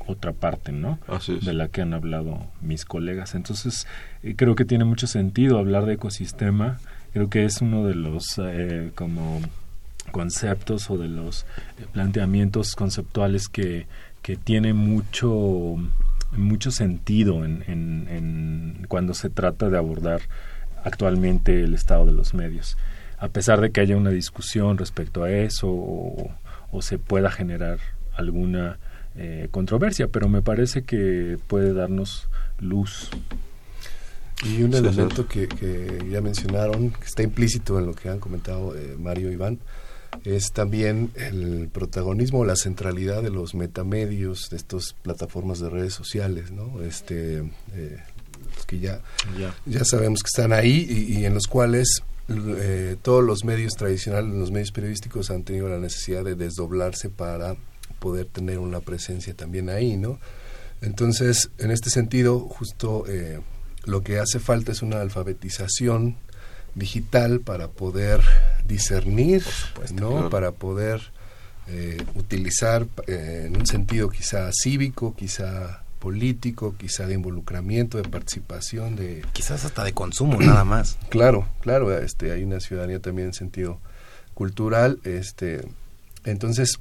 otra 0.08 0.34
parte, 0.34 0.72
¿no? 0.72 1.00
De 1.42 1.54
la 1.54 1.68
que 1.68 1.82
han 1.82 1.94
hablado 1.94 2.48
mis 2.60 2.86
colegas. 2.86 3.36
Entonces, 3.36 3.88
creo 4.36 4.56
que 4.56 4.66
tiene 4.66 4.84
mucho 4.84 5.08
sentido 5.08 5.60
hablar 5.60 5.86
de 5.86 5.94
ecosistema. 5.94 6.80
Creo 7.13 7.30
que 7.30 7.46
es 7.46 7.62
uno 7.62 7.86
de 7.86 7.94
los 7.94 8.42
como 8.96 9.40
conceptos 10.12 10.90
o 10.90 10.98
de 10.98 11.08
los 11.08 11.46
planteamientos 11.94 12.75
conceptuales 12.75 13.48
que, 13.48 13.86
que 14.22 14.36
tiene 14.36 14.74
mucho 14.74 15.78
mucho 16.38 16.72
sentido 16.72 17.44
en, 17.46 17.63
en, 17.68 18.86
cuando 18.88 19.13
se 19.13 19.30
trata 19.30 19.70
de 19.70 19.78
abordar 19.78 20.22
actualmente 20.83 21.63
el 21.63 21.73
estado 21.73 22.05
de 22.05 22.11
los 22.11 22.33
medios. 22.33 22.77
A 23.17 23.27
pesar 23.27 23.61
de 23.61 23.71
que 23.71 23.81
haya 23.81 23.97
una 23.97 24.09
discusión 24.09 24.77
respecto 24.77 25.23
a 25.23 25.31
eso 25.31 25.67
o, 25.69 26.31
se 26.81 26.97
pueda 26.97 27.29
generar 27.29 27.79
alguna 28.15 28.79
eh, 29.15 29.50
controversia, 29.51 30.07
pero 30.07 30.29
me 30.29 30.41
parece 30.41 30.83
que 30.83 31.38
puede 31.47 31.73
darnos 31.73 32.29
luz. 32.59 33.09
Y 34.43 34.63
un 34.63 34.73
elemento 34.73 35.27
que, 35.27 35.47
ya 36.09 36.21
mencionaron, 36.21 36.91
que 36.91 37.05
está 37.05 37.21
implícito 37.21 37.77
en 37.77 37.85
lo 37.85 37.93
que 37.93 38.09
han 38.09 38.19
comentado 38.19 38.75
eh, 38.75 38.95
Mario 38.97 39.29
y 39.29 39.33
Iván, 39.33 39.59
es 40.23 40.51
también 40.51 41.11
el 41.15 41.69
protagonismo, 41.71 42.45
la 42.45 42.55
centralidad 42.55 43.23
de 43.23 43.29
los 43.29 43.55
metamedios, 43.55 44.50
de 44.50 44.57
estas 44.57 44.93
plataformas 45.01 45.59
de 45.59 45.69
redes 45.69 45.93
sociales, 45.93 46.51
¿no? 46.51 46.81
Este, 46.81 47.39
eh, 47.73 47.97
que 48.72 48.80
ya, 48.80 49.01
ya 49.66 49.84
sabemos 49.84 50.24
que 50.24 50.28
están 50.28 50.54
ahí 50.54 50.88
y, 51.10 51.25
en 51.25 51.34
los 51.34 51.48
cuales 51.48 52.04
eh, 52.30 52.96
todos 53.01 53.22
los 53.22 53.44
medios 53.44 53.74
tradicionales, 53.74 54.34
los 54.34 54.50
medios 54.50 54.72
periodísticos 54.72 55.30
han 55.30 55.44
tenido 55.44 55.68
la 55.68 55.78
necesidad 55.78 56.24
de 56.24 56.36
desdoblarse 56.36 57.10
para 57.10 57.58
poder 58.00 58.28
tener 58.28 58.60
una 58.60 58.80
presencia 58.80 59.34
también 59.34 59.70
ahí, 59.70 59.98
¿no? 59.98 60.20
Entonces, 60.82 61.51
en 61.58 61.70
este 61.70 61.90
sentido, 61.90 62.40
justo 62.40 63.04
eh, 63.08 63.42
lo 63.84 64.04
que 64.04 64.20
hace 64.20 64.40
falta 64.40 64.72
es 64.72 64.82
una 64.82 65.01
alfabetización 65.01 66.16
digital 66.74 67.42
para 67.42 67.68
poder 67.68 68.22
discernir, 68.66 69.44
¿no? 69.94 70.30
Para 70.30 70.54
poder 70.54 71.01
eh, 71.68 72.01
utilizar 72.16 72.88
en 73.08 73.58
un 73.58 73.66
sentido 73.66 74.10
quizá 74.10 74.50
cívico, 74.54 75.13
quizá 75.13 75.84
político, 76.01 76.75
quizá 76.77 77.05
de 77.05 77.13
involucramiento, 77.13 77.98
de 78.00 78.10
participación, 78.10 78.96
de 78.96 79.24
quizás 79.34 79.63
hasta 79.63 79.84
de 79.86 79.93
consumo 79.93 80.38
nada 80.41 80.65
más. 80.65 80.98
Claro, 81.10 81.48
claro, 81.62 81.96
este 81.98 82.31
hay 82.34 82.43
una 82.43 82.60
ciudadanía 82.60 83.00
también 83.00 83.27
en 83.29 83.34
sentido 83.34 83.79
cultural, 84.34 85.00
este 85.03 85.63
entonces 86.25 86.79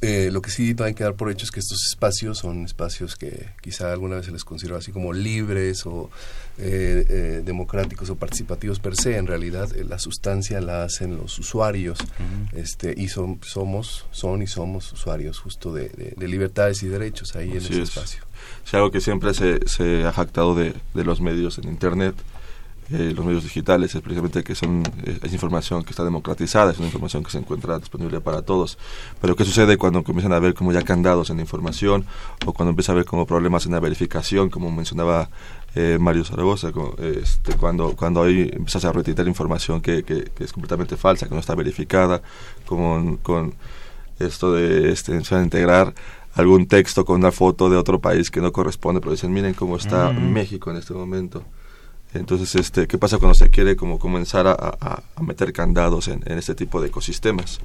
eh, 0.00 0.30
lo 0.32 0.42
que 0.42 0.50
sí 0.50 0.76
hay 0.78 0.94
que 0.94 1.02
dar 1.02 1.14
por 1.14 1.30
hecho 1.30 1.44
es 1.44 1.50
que 1.50 1.58
estos 1.58 1.84
espacios 1.86 2.38
son 2.38 2.64
espacios 2.64 3.16
que 3.16 3.48
quizá 3.60 3.92
alguna 3.92 4.16
vez 4.16 4.26
se 4.26 4.32
les 4.32 4.44
consideró 4.44 4.76
así 4.76 4.92
como 4.92 5.12
libres 5.12 5.86
o 5.86 6.08
eh, 6.58 7.04
eh, 7.08 7.42
democráticos 7.44 8.08
o 8.10 8.14
participativos 8.14 8.78
per 8.78 8.94
se. 8.94 9.16
En 9.16 9.26
realidad 9.26 9.68
la 9.88 9.98
sustancia 9.98 10.60
la 10.60 10.84
hacen 10.84 11.16
los 11.16 11.38
usuarios 11.38 11.98
este, 12.52 12.94
y 12.96 13.08
son, 13.08 13.40
somos, 13.42 14.06
son 14.12 14.42
y 14.42 14.46
somos 14.46 14.92
usuarios 14.92 15.40
justo 15.40 15.72
de, 15.72 16.14
libertades 16.18 16.82
y 16.84 16.86
derechos 16.86 17.34
ahí 17.34 17.50
en 17.50 17.56
ese 17.58 17.82
espacio. 17.82 18.22
Es 18.64 18.74
algo 18.74 18.92
que 18.92 19.00
siempre 19.00 19.34
se, 19.34 19.66
se 19.68 20.04
ha 20.04 20.12
jactado 20.12 20.54
de, 20.54 20.74
de 20.94 21.04
los 21.04 21.20
medios 21.20 21.58
en 21.58 21.68
Internet 21.68 22.14
eh, 22.90 23.12
los 23.14 23.24
medios 23.24 23.42
digitales 23.42 23.94
es 23.94 24.00
precisamente 24.00 24.42
que 24.42 24.54
son 24.54 24.82
es 25.22 25.32
información 25.32 25.84
que 25.84 25.90
está 25.90 26.04
democratizada, 26.04 26.72
es 26.72 26.78
una 26.78 26.86
información 26.86 27.22
que 27.22 27.30
se 27.30 27.38
encuentra 27.38 27.78
disponible 27.78 28.20
para 28.20 28.42
todos. 28.42 28.78
Pero 29.20 29.36
¿qué 29.36 29.44
sucede 29.44 29.76
cuando 29.76 30.02
comienzan 30.02 30.32
a 30.32 30.38
ver 30.38 30.54
como 30.54 30.72
ya 30.72 30.82
candados 30.82 31.28
en 31.30 31.36
la 31.36 31.42
información 31.42 32.06
o 32.46 32.52
cuando 32.52 32.70
empieza 32.70 32.92
a 32.92 32.94
haber 32.94 33.04
como 33.04 33.26
problemas 33.26 33.66
en 33.66 33.72
la 33.72 33.80
verificación, 33.80 34.48
como 34.48 34.70
mencionaba 34.70 35.28
eh, 35.74 35.98
Mario 36.00 36.24
Zaragoza, 36.24 36.72
este, 36.98 37.54
cuando, 37.54 37.94
cuando 37.94 38.22
ahí 38.22 38.50
empiezas 38.52 38.86
a 38.86 38.92
retirar 38.92 39.28
información 39.28 39.82
que, 39.82 40.02
que, 40.02 40.30
es 40.38 40.52
completamente 40.52 40.96
falsa, 40.96 41.28
que 41.28 41.34
no 41.34 41.40
está 41.40 41.54
verificada, 41.54 42.22
con, 42.64 43.18
con 43.18 43.54
esto 44.18 44.52
de 44.54 44.90
este, 44.90 45.14
integrar 45.14 45.94
algún 46.34 46.66
texto 46.66 47.04
con 47.04 47.16
una 47.16 47.32
foto 47.32 47.68
de 47.68 47.76
otro 47.76 48.00
país 48.00 48.30
que 48.30 48.40
no 48.40 48.52
corresponde, 48.52 49.00
pero 49.00 49.12
dicen, 49.12 49.32
miren 49.32 49.54
cómo 49.54 49.76
está 49.76 50.10
México 50.10 50.70
en 50.70 50.78
este 50.78 50.94
momento. 50.94 51.42
Entonces, 52.18 52.54
este, 52.54 52.86
¿qué 52.86 52.98
pasa 52.98 53.18
cuando 53.18 53.34
se 53.34 53.50
quiere 53.50 53.76
como 53.76 53.98
comenzar 53.98 54.46
a, 54.46 55.02
meter 55.20 55.52
candados 55.52 56.08
en, 56.08 56.22
este 56.26 56.54
tipo 56.54 56.80
de 56.80 56.88
ecosistemas? 56.88 57.60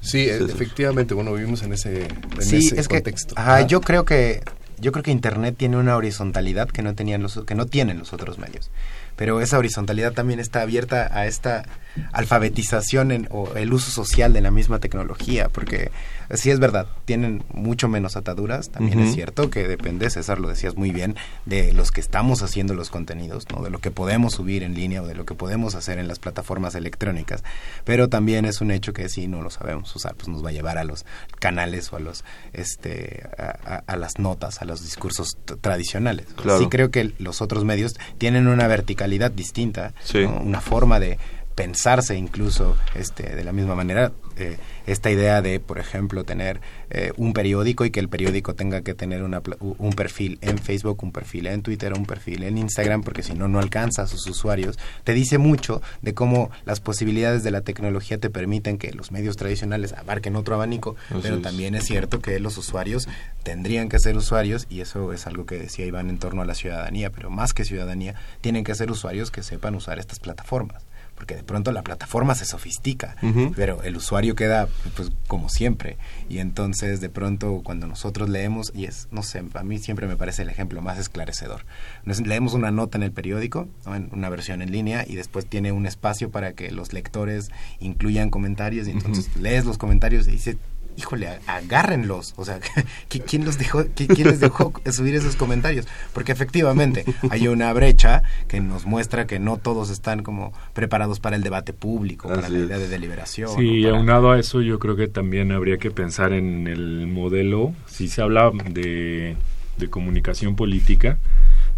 Sí, 0.00 0.28
efectivamente, 0.28 1.14
bueno, 1.14 1.32
vivimos 1.32 1.62
en 1.62 1.72
ese, 1.72 2.06
en 2.06 2.42
sí, 2.42 2.70
es 2.74 2.88
contexto. 2.88 3.34
Que, 3.34 3.66
yo 3.66 3.80
creo 3.80 4.04
que 4.04 4.42
yo 4.78 4.92
creo 4.92 5.02
que 5.02 5.10
Internet 5.10 5.56
tiene 5.56 5.78
una 5.78 5.96
horizontalidad 5.96 6.68
que 6.68 6.82
no 6.82 6.94
tenían 6.94 7.22
los 7.22 7.42
que 7.46 7.54
no 7.54 7.66
tienen 7.66 7.98
los 7.98 8.12
otros 8.12 8.38
medios 8.38 8.70
pero 9.16 9.40
esa 9.40 9.58
horizontalidad 9.58 10.12
también 10.12 10.38
está 10.38 10.62
abierta 10.62 11.10
a 11.12 11.26
esta 11.26 11.64
alfabetización 12.12 13.10
en, 13.10 13.28
o 13.30 13.54
el 13.56 13.72
uso 13.72 13.90
social 13.90 14.32
de 14.32 14.42
la 14.42 14.50
misma 14.50 14.78
tecnología, 14.78 15.48
porque 15.48 15.90
sí 16.34 16.50
es 16.50 16.58
verdad, 16.58 16.86
tienen 17.04 17.44
mucho 17.52 17.88
menos 17.88 18.16
ataduras, 18.16 18.70
también 18.70 19.00
es 19.00 19.14
cierto 19.14 19.50
que 19.50 19.66
depende, 19.66 20.10
César 20.10 20.38
lo 20.38 20.48
decías 20.48 20.76
muy 20.76 20.90
bien, 20.90 21.16
de 21.44 21.72
los 21.72 21.90
que 21.90 22.00
estamos 22.00 22.42
haciendo 22.42 22.74
los 22.74 22.90
contenidos, 22.90 23.46
¿no? 23.50 23.62
de 23.62 23.70
lo 23.70 23.78
que 23.78 23.90
podemos 23.90 24.34
subir 24.34 24.62
en 24.62 24.74
línea 24.74 25.02
o 25.02 25.06
de 25.06 25.14
lo 25.14 25.24
que 25.24 25.34
podemos 25.34 25.74
hacer 25.74 25.98
en 25.98 26.08
las 26.08 26.18
plataformas 26.18 26.74
electrónicas, 26.74 27.42
pero 27.84 28.08
también 28.08 28.44
es 28.44 28.60
un 28.60 28.70
hecho 28.70 28.92
que 28.92 29.08
si 29.08 29.28
no 29.28 29.42
lo 29.42 29.50
sabemos 29.50 29.94
usar, 29.96 30.14
pues 30.14 30.28
nos 30.28 30.44
va 30.44 30.50
a 30.50 30.52
llevar 30.52 30.78
a 30.78 30.84
los 30.84 31.06
canales 31.38 31.92
o 31.92 31.96
a 31.96 32.00
los 32.00 32.24
este 32.52 33.28
a, 33.86 33.96
las 33.96 34.18
notas, 34.18 34.60
a 34.62 34.64
los 34.64 34.82
discursos 34.82 35.38
tradicionales. 35.60 36.26
Sí 36.58 36.66
creo 36.68 36.90
que 36.90 37.12
los 37.18 37.40
otros 37.40 37.64
medios 37.64 37.96
tienen 38.18 38.46
una 38.46 38.66
vertical 38.66 39.06
distinta, 39.34 39.92
una 40.14 40.60
forma 40.60 40.98
de 41.00 41.18
pensarse 41.56 42.14
incluso 42.16 42.76
este, 42.94 43.34
de 43.34 43.42
la 43.42 43.50
misma 43.50 43.74
manera. 43.74 44.12
Eh, 44.36 44.58
esta 44.86 45.10
idea 45.10 45.40
de, 45.40 45.58
por 45.58 45.78
ejemplo, 45.78 46.22
tener 46.22 46.60
eh, 46.90 47.12
un 47.16 47.32
periódico 47.32 47.86
y 47.86 47.90
que 47.90 47.98
el 47.98 48.10
periódico 48.10 48.54
tenga 48.54 48.82
que 48.82 48.94
tener 48.94 49.22
una, 49.22 49.42
un 49.60 49.94
perfil 49.94 50.38
en 50.42 50.58
Facebook, 50.58 51.02
un 51.02 51.10
perfil 51.10 51.46
en 51.46 51.62
Twitter, 51.62 51.94
un 51.94 52.04
perfil 52.04 52.42
en 52.44 52.58
Instagram, 52.58 53.02
porque 53.02 53.22
si 53.22 53.32
no, 53.32 53.48
no 53.48 53.58
alcanza 53.58 54.02
a 54.02 54.06
sus 54.06 54.26
usuarios, 54.26 54.78
te 55.02 55.14
dice 55.14 55.38
mucho 55.38 55.80
de 56.02 56.12
cómo 56.12 56.50
las 56.66 56.80
posibilidades 56.80 57.42
de 57.42 57.50
la 57.50 57.62
tecnología 57.62 58.18
te 58.18 58.28
permiten 58.28 58.76
que 58.76 58.92
los 58.92 59.10
medios 59.10 59.36
tradicionales 59.36 59.94
abarquen 59.94 60.36
otro 60.36 60.54
abanico, 60.54 60.94
pero 61.22 61.40
también 61.40 61.74
es 61.74 61.84
cierto 61.84 62.20
que 62.20 62.38
los 62.38 62.58
usuarios 62.58 63.08
tendrían 63.42 63.88
que 63.88 63.98
ser 63.98 64.16
usuarios, 64.16 64.66
y 64.68 64.82
eso 64.82 65.14
es 65.14 65.26
algo 65.26 65.46
que 65.46 65.58
decía 65.58 65.86
Iván 65.86 66.10
en 66.10 66.18
torno 66.18 66.42
a 66.42 66.44
la 66.44 66.54
ciudadanía, 66.54 67.10
pero 67.10 67.30
más 67.30 67.54
que 67.54 67.64
ciudadanía, 67.64 68.14
tienen 68.42 68.62
que 68.62 68.74
ser 68.74 68.90
usuarios 68.90 69.30
que 69.30 69.42
sepan 69.42 69.74
usar 69.74 69.98
estas 69.98 70.20
plataformas 70.20 70.84
porque 71.16 71.34
de 71.34 71.42
pronto 71.42 71.72
la 71.72 71.82
plataforma 71.82 72.34
se 72.34 72.44
sofistica, 72.44 73.16
pero 73.56 73.82
el 73.82 73.96
usuario 73.96 74.34
queda 74.34 74.68
pues 74.94 75.10
como 75.26 75.48
siempre. 75.48 75.96
Y 76.28 76.38
entonces 76.38 77.00
de 77.00 77.08
pronto 77.08 77.62
cuando 77.64 77.86
nosotros 77.86 78.28
leemos, 78.28 78.70
y 78.74 78.84
es, 78.84 79.08
no 79.10 79.22
sé, 79.22 79.42
a 79.54 79.62
mí 79.62 79.78
siempre 79.78 80.06
me 80.06 80.16
parece 80.16 80.42
el 80.42 80.50
ejemplo 80.50 80.82
más 80.82 80.98
esclarecedor. 80.98 81.64
leemos 82.04 82.54
una 82.54 82.70
nota 82.70 82.98
en 82.98 83.02
el 83.02 83.12
periódico, 83.12 83.68
en 83.86 84.10
una 84.12 84.28
versión 84.28 84.62
en 84.62 84.70
línea, 84.70 85.04
y 85.06 85.16
después 85.16 85.46
tiene 85.46 85.72
un 85.72 85.86
espacio 85.86 86.30
para 86.30 86.52
que 86.52 86.70
los 86.70 86.92
lectores 86.92 87.50
incluyan 87.80 88.30
comentarios, 88.30 88.86
y 88.86 88.90
entonces 88.90 89.34
lees 89.36 89.64
los 89.64 89.78
comentarios 89.78 90.28
y 90.28 90.32
dices, 90.32 90.56
híjole, 90.96 91.28
agárrenlos. 91.46 92.34
O 92.36 92.44
sea, 92.44 92.60
¿quién, 93.08 93.44
los 93.44 93.58
dejó, 93.58 93.84
¿quién 93.94 94.28
les 94.28 94.40
dejó 94.40 94.72
subir 94.92 95.14
esos 95.14 95.36
comentarios? 95.36 95.86
Porque 96.12 96.32
efectivamente 96.32 97.04
hay 97.30 97.48
una 97.48 97.72
brecha 97.72 98.22
que 98.48 98.60
nos 98.60 98.86
muestra 98.86 99.26
que 99.26 99.38
no 99.38 99.58
todos 99.58 99.90
están 99.90 100.22
como 100.22 100.52
preparados 100.72 101.20
para 101.20 101.36
el 101.36 101.42
debate 101.42 101.72
público, 101.72 102.28
para 102.28 102.48
la 102.48 102.58
idea 102.58 102.78
de 102.78 102.88
deliberación. 102.88 103.50
Sí, 103.56 103.80
y 103.80 103.86
aunado 103.86 104.30
a 104.30 104.38
eso 104.38 104.62
yo 104.62 104.78
creo 104.78 104.96
que 104.96 105.08
también 105.08 105.52
habría 105.52 105.78
que 105.78 105.90
pensar 105.90 106.32
en 106.32 106.66
el 106.66 107.06
modelo, 107.06 107.74
si 107.86 108.08
se 108.08 108.22
habla 108.22 108.50
de, 108.70 109.36
de 109.78 109.90
comunicación 109.90 110.56
política, 110.56 111.18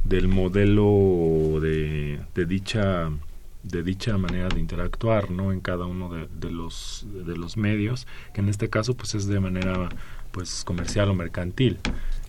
del 0.04 0.28
modelo 0.28 1.60
de, 1.60 2.20
de 2.34 2.46
dicha 2.46 3.10
de 3.68 3.82
dicha 3.82 4.16
manera 4.18 4.48
de 4.48 4.60
interactuar 4.60 5.30
no 5.30 5.52
en 5.52 5.60
cada 5.60 5.86
uno 5.86 6.10
de, 6.10 6.50
los 6.50 7.06
de 7.12 7.36
los 7.36 7.56
medios 7.56 8.06
que 8.32 8.40
en 8.40 8.48
este 8.48 8.68
caso 8.68 8.94
pues 8.94 9.14
es 9.14 9.26
de 9.26 9.40
manera 9.40 9.88
pues 10.30 10.64
comercial 10.64 11.08
o 11.08 11.14
mercantil. 11.14 11.78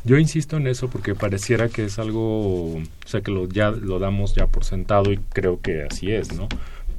Yo 0.05 0.17
insisto 0.17 0.57
en 0.57 0.67
eso 0.67 0.89
porque 0.89 1.15
pareciera 1.15 1.67
que 1.69 1.85
es 1.85 1.99
algo 1.99 2.77
o 2.77 2.83
sea 3.05 3.21
que 3.21 3.31
lo 3.31 3.47
ya 3.47 3.71
lo 3.71 3.99
damos 3.99 4.35
ya 4.35 4.47
por 4.47 4.63
sentado 4.63 5.11
y 5.11 5.17
creo 5.33 5.59
que 5.61 5.83
así 5.83 6.11
es 6.11 6.33
no 6.33 6.47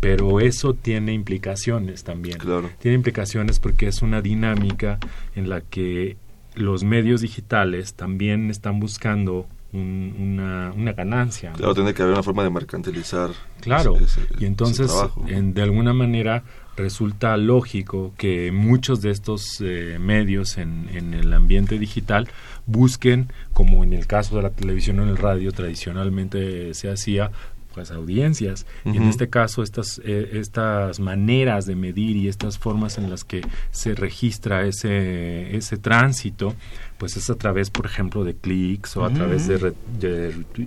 pero 0.01 0.41
eso 0.41 0.73
tiene 0.73 1.13
implicaciones 1.13 2.05
también. 2.05 2.39
Claro. 2.39 2.71
tiene 2.79 2.97
implicaciones 2.97 3.61
porque 3.61 3.87
es 3.87 4.01
una 4.01 4.23
dinámica 4.23 4.99
en 5.37 5.51
la 5.51 5.61
que 5.61 6.17
los 6.55 6.85
medios 6.85 7.21
digitales 7.21 7.95
también 7.95 8.51
están 8.51 8.81
buscando 8.81 9.47
una, 9.73 10.73
una, 10.77 10.93
ganancia. 10.93 11.53
Claro, 11.53 11.75
tiene 11.75 11.95
que 11.95 12.03
haber 12.03 12.15
una 12.15 12.23
forma 12.23 12.43
de 12.43 12.51
mercantilizar. 12.51 13.31
Claro, 13.61 13.97
y 14.39 14.47
entonces 14.47 14.91
en, 15.29 15.55
de 15.55 15.63
alguna 15.63 15.93
manera 15.93 16.43
resulta 16.77 17.37
lógico 17.37 18.13
que 18.17 18.53
muchos 18.53 19.03
de 19.03 19.11
estos 19.11 19.61
eh, 19.61 19.99
medios 20.01 20.57
en, 20.57 20.89
en, 20.93 21.15
el 21.15 21.33
ambiente 21.33 21.79
digital 21.79 22.29
busquen, 22.67 23.33
como 23.53 23.85
en 23.85 23.93
el 23.93 24.07
caso 24.07 24.37
de 24.37 24.43
la 24.43 24.51
televisión 24.51 24.99
o 25.01 25.05
el 25.05 25.17
radio 25.17 25.53
tradicionalmente 25.53 26.75
se 26.75 26.91
hacía, 26.91 27.31
pues 27.75 27.91
audiencias 27.91 28.67
y 28.85 28.97
en 28.97 29.05
este 29.05 29.29
caso 29.29 29.63
estas 29.63 30.01
eh, 30.05 30.31
estas 30.35 30.99
maneras 31.01 31.67
de 31.67 31.77
medir 31.77 32.17
y 32.17 32.29
estas 32.29 32.59
formas 32.59 32.99
en 32.99 33.11
las 33.11 33.25
que 33.25 33.43
se 33.71 33.95
registra 33.95 34.67
ese 34.67 35.57
ese 35.57 35.77
tránsito 35.77 36.55
pues 37.01 37.17
es 37.17 37.31
a 37.31 37.35
través, 37.35 37.71
por 37.71 37.87
ejemplo, 37.87 38.25
de 38.25 38.35
clics 38.35 38.95
o 38.99 39.07
a 39.07 39.11
través 39.11 39.49
de, 39.49 39.57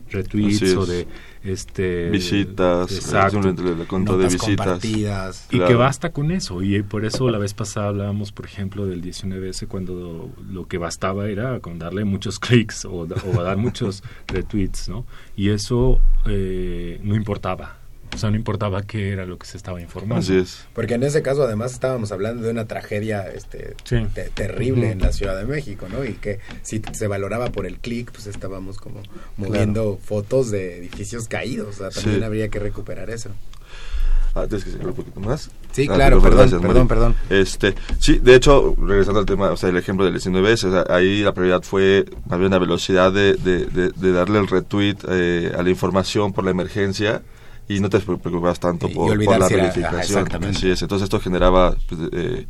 retweets 0.09 0.75
o 0.75 0.83
de 0.83 1.05
este 1.43 2.09
visitas, 2.09 2.91
exacto, 2.91 3.39
de 3.39 4.27
visitas. 4.27 5.47
y 5.51 5.59
que 5.59 5.75
basta 5.75 6.11
con 6.11 6.31
eso. 6.31 6.63
Y 6.63 6.81
por 6.81 7.05
eso 7.05 7.29
la 7.29 7.37
vez 7.37 7.53
pasada 7.53 7.89
hablábamos, 7.89 8.31
por 8.31 8.47
ejemplo, 8.47 8.87
del 8.87 9.03
19S 9.03 9.67
cuando 9.67 10.31
lo 10.49 10.67
que 10.67 10.79
bastaba 10.79 11.29
era 11.29 11.59
con 11.59 11.77
darle 11.77 12.03
muchos 12.03 12.39
clics 12.39 12.85
o, 12.85 13.01
o 13.01 13.43
dar 13.43 13.57
muchos 13.57 14.01
retweets, 14.27 14.89
¿no? 14.89 15.05
Y 15.35 15.49
eso 15.49 15.99
eh, 16.25 16.99
no 17.03 17.15
importaba 17.15 17.82
O 18.13 18.17
sea, 18.17 18.29
no 18.29 18.35
importaba 18.35 18.83
qué 18.83 19.11
era 19.11 19.25
lo 19.25 19.37
que 19.37 19.45
se 19.47 19.57
estaba 19.57 19.81
informando. 19.81 20.17
Así 20.21 20.37
es. 20.37 20.65
Porque 20.73 20.93
en 20.93 21.03
ese 21.03 21.21
caso 21.21 21.43
además 21.43 21.73
estábamos 21.73 22.11
hablando 22.11 22.43
de 22.43 22.51
una 22.51 22.65
tragedia 22.67 23.27
este, 23.27 23.75
Sí. 23.83 23.97
te- 24.13 24.29
terrible 24.29 24.91
en 24.91 24.99
la 24.99 25.11
Ciudad 25.11 25.35
de 25.37 25.45
México, 25.45 25.87
¿no? 25.91 26.05
Y 26.05 26.13
que 26.13 26.39
si 26.61 26.81
se 26.93 27.07
valoraba 27.07 27.47
por 27.51 27.65
el 27.65 27.79
clic, 27.79 28.11
pues 28.11 28.27
estábamos 28.27 28.77
como 28.77 29.01
moviendo 29.37 29.99
fotos 30.03 30.51
de 30.51 30.77
edificios 30.77 31.27
caídos. 31.27 31.67
O 31.69 31.73
sea, 31.73 31.89
también 31.89 32.19
Sí. 32.19 32.23
habría 32.23 32.49
que 32.49 32.59
recuperar 32.59 33.09
eso. 33.09 33.29
Ah, 34.35 34.47
¿Tienes 34.47 34.63
que 34.65 34.71
seguir 34.71 34.87
un 34.87 34.93
poquito 34.95 35.19
más? 35.19 35.51
Sí, 35.73 35.87
Ah, 35.89 35.93
claro, 35.93 36.19
perdón, 36.19 36.49
perdón, 36.49 36.61
gracias, 36.61 36.87
perdón. 36.87 37.15
Este, 37.29 37.75
sí, 37.99 38.17
de 38.17 38.33
hecho, 38.35 38.75
regresando 38.79 39.19
al 39.19 39.27
tema, 39.27 39.51
o 39.51 39.57
sea, 39.57 39.69
el 39.69 39.77
ejemplo 39.77 40.05
del 40.05 40.15
19S, 40.15 40.67
o 40.67 40.71
sea, 40.71 40.85
ahí 40.95 41.21
la 41.21 41.33
prioridad 41.33 41.61
fue 41.61 42.05
más 42.27 42.39
bien 42.39 42.49
la 42.49 42.57
velocidad 42.57 43.11
de, 43.11 43.35
de, 43.35 43.65
de- 43.67 43.91
de 43.91 44.11
darle 44.11 44.39
el 44.39 44.47
retweet 44.47 44.95
eh, 45.07 45.51
a 45.55 45.61
la 45.61 45.69
información 45.69 46.33
por 46.33 46.43
la 46.45 46.49
emergencia 46.51 47.21
y 47.67 47.79
no 47.79 47.89
te 47.89 47.99
preocupabas 47.99 48.59
tanto 48.59 48.87
por, 48.89 49.09
por 49.25 49.39
la 49.39 49.47
verificación. 49.71 50.23
Así 50.55 50.69
es, 50.69 50.81
entonces 50.81 51.03
esto 51.05 51.19
generaba 51.19 51.75
pues, 51.87 52.01
eh, 52.11 52.47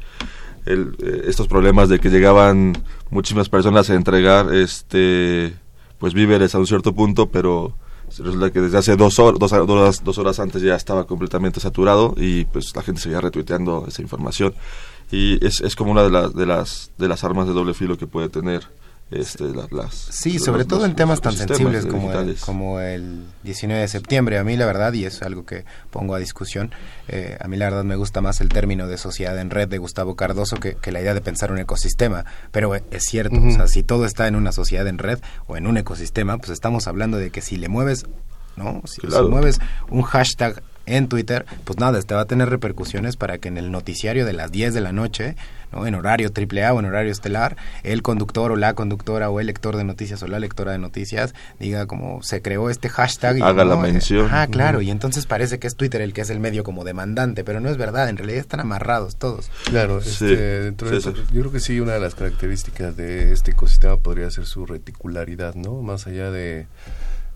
el, 0.65 0.95
eh, 0.99 1.23
estos 1.27 1.47
problemas 1.47 1.89
de 1.89 1.99
que 1.99 2.09
llegaban 2.09 2.73
muchísimas 3.09 3.49
personas 3.49 3.89
a 3.89 3.95
entregar 3.95 4.53
este 4.53 5.53
pues 5.99 6.13
víveres 6.13 6.53
a 6.55 6.59
un 6.59 6.67
cierto 6.67 6.93
punto, 6.93 7.29
pero 7.29 7.75
resulta 8.17 8.51
que 8.51 8.61
desde 8.61 8.77
hace 8.77 8.95
dos, 8.95 9.17
hor- 9.19 9.37
dos, 9.39 9.51
dos 9.51 9.69
horas, 9.69 10.03
dos 10.03 10.17
horas 10.17 10.39
antes 10.39 10.61
ya 10.61 10.75
estaba 10.75 11.05
completamente 11.07 11.59
saturado 11.59 12.13
y 12.17 12.45
pues 12.45 12.75
la 12.75 12.81
gente 12.81 13.01
seguía 13.01 13.21
retuiteando 13.21 13.85
esa 13.87 14.01
información. 14.01 14.53
Y 15.11 15.43
es, 15.45 15.61
es 15.61 15.75
como 15.75 15.91
una 15.91 16.03
de 16.03 16.09
las 16.09 16.33
de 16.33 16.45
las 16.45 16.91
de 16.97 17.07
las 17.07 17.23
armas 17.23 17.47
de 17.47 17.53
doble 17.53 17.73
filo 17.73 17.97
que 17.97 18.07
puede 18.07 18.29
tener 18.29 18.63
este 19.19 19.45
las 19.71 19.93
Sí, 19.93 20.33
los- 20.33 20.43
sobre 20.45 20.59
los- 20.59 20.67
todo 20.67 20.85
en 20.85 20.95
temas 20.95 21.21
tan 21.21 21.33
sensibles 21.33 21.85
como 21.85 22.11
el, 22.13 22.35
como 22.37 22.79
el 22.79 23.25
19 23.43 23.81
de 23.81 23.87
septiembre. 23.87 24.37
A 24.37 24.43
mí 24.43 24.55
la 24.57 24.65
verdad, 24.65 24.93
y 24.93 25.05
es 25.05 25.21
algo 25.21 25.45
que 25.45 25.65
pongo 25.91 26.15
a 26.15 26.19
discusión, 26.19 26.71
eh, 27.07 27.37
a 27.39 27.47
mí 27.47 27.57
la 27.57 27.65
verdad 27.65 27.83
me 27.83 27.95
gusta 27.95 28.21
más 28.21 28.41
el 28.41 28.49
término 28.49 28.87
de 28.87 28.97
sociedad 28.97 29.37
en 29.39 29.49
red 29.49 29.67
de 29.67 29.77
Gustavo 29.77 30.15
Cardoso 30.15 30.57
que, 30.57 30.75
que 30.75 30.91
la 30.91 31.01
idea 31.01 31.13
de 31.13 31.21
pensar 31.21 31.51
un 31.51 31.59
ecosistema. 31.59 32.25
Pero 32.51 32.75
eh, 32.75 32.83
es 32.91 33.03
cierto, 33.03 33.37
o 33.41 33.51
sea, 33.51 33.67
si 33.67 33.83
todo 33.83 34.05
está 34.05 34.27
en 34.27 34.35
una 34.35 34.51
sociedad 34.51 34.87
en 34.87 34.97
red 34.97 35.19
o 35.47 35.57
en 35.57 35.67
un 35.67 35.77
ecosistema, 35.77 36.37
pues 36.37 36.49
estamos 36.51 36.87
hablando 36.87 37.17
de 37.17 37.29
que 37.31 37.41
si 37.41 37.57
le 37.57 37.69
mueves, 37.69 38.05
¿no? 38.55 38.81
Si, 38.85 39.01
si 39.01 39.07
Claro. 39.07 39.29
mueves 39.29 39.59
un 39.89 40.01
hashtag 40.03 40.61
en 40.85 41.07
Twitter, 41.07 41.45
pues 41.63 41.79
nada, 41.79 41.97
este 41.99 42.13
va 42.13 42.21
a 42.21 42.25
tener 42.25 42.49
repercusiones 42.49 43.15
para 43.15 43.37
que 43.37 43.47
en 43.47 43.57
el 43.57 43.71
noticiario 43.71 44.25
de 44.25 44.33
las 44.33 44.51
10 44.51 44.73
de 44.73 44.81
la 44.81 44.91
noche, 44.91 45.35
¿no? 45.71 45.87
en 45.87 45.95
horario 45.95 46.31
triple 46.31 46.65
A 46.65 46.73
o 46.73 46.79
en 46.79 46.85
horario 46.85 47.11
estelar, 47.11 47.55
el 47.83 48.01
conductor 48.01 48.51
o 48.51 48.55
la 48.55 48.73
conductora 48.73 49.29
o 49.29 49.39
el 49.39 49.47
lector 49.47 49.77
de 49.77 49.83
noticias 49.83 50.21
o 50.23 50.27
la 50.27 50.39
lectora 50.39 50.71
de 50.73 50.77
noticias 50.77 51.33
diga 51.59 51.85
como 51.87 52.21
se 52.21 52.41
creó 52.41 52.69
este 52.69 52.89
hashtag. 52.89 53.37
Y, 53.37 53.41
Haga 53.41 53.63
¿no? 53.63 53.75
la 53.75 53.77
mención. 53.77 54.29
Ah, 54.31 54.47
claro, 54.49 54.81
y 54.81 54.91
entonces 54.91 55.25
parece 55.25 55.59
que 55.59 55.67
es 55.67 55.75
Twitter 55.75 56.01
el 56.01 56.13
que 56.13 56.21
es 56.21 56.29
el 56.29 56.39
medio 56.39 56.63
como 56.63 56.83
demandante, 56.83 57.43
pero 57.43 57.59
no 57.59 57.69
es 57.69 57.77
verdad, 57.77 58.09
en 58.09 58.17
realidad 58.17 58.39
están 58.39 58.59
amarrados 58.59 59.15
todos. 59.15 59.49
Claro, 59.65 60.01
Sí, 60.01 60.25
este, 60.25 60.35
dentro 60.61 60.89
de 60.89 61.01
sí, 61.01 61.09
esto, 61.09 61.21
sí. 61.21 61.33
yo 61.33 61.41
creo 61.41 61.51
que 61.51 61.59
sí, 61.59 61.79
una 61.79 61.93
de 61.93 61.99
las 61.99 62.15
características 62.15 62.97
de 62.97 63.31
este 63.31 63.51
ecosistema 63.51 63.97
podría 63.97 64.29
ser 64.31 64.45
su 64.45 64.65
reticularidad, 64.65 65.55
¿no? 65.55 65.81
Más 65.81 66.07
allá 66.07 66.29
de 66.31 66.67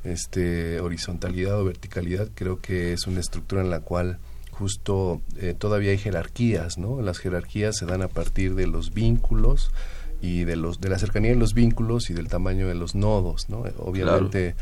este 0.08 0.80
horizontalidad 0.80 1.60
o 1.60 1.66
verticalidad, 1.66 2.30
creo 2.34 2.60
que 2.60 2.94
es 2.94 3.08
una 3.08 3.20
estructura 3.20 3.62
en 3.62 3.70
la 3.70 3.82
cual 3.82 4.20
justo 4.52 5.22
eh, 5.38 5.54
todavía 5.58 5.92
hay 5.92 5.98
jerarquías, 5.98 6.78
¿no? 6.78 7.02
Las 7.02 7.20
jerarquías 7.20 7.78
se 7.78 7.86
dan 7.86 8.02
a 8.02 8.08
partir 8.08 8.56
de 8.56 8.68
los 8.68 8.94
vínculos 8.94 9.72
y 10.20 10.46
de 10.46 10.56
los 10.56 10.82
de 10.82 10.90
la 10.90 10.98
cercanía 10.98 11.32
de 11.32 11.38
los 11.38 11.54
vínculos 11.54 12.10
y 12.10 12.14
del 12.14 12.28
tamaño 12.28 12.68
de 12.68 12.74
los 12.74 12.96
nodos, 12.96 13.50
¿no? 13.50 13.64
Obviamente 13.78 14.56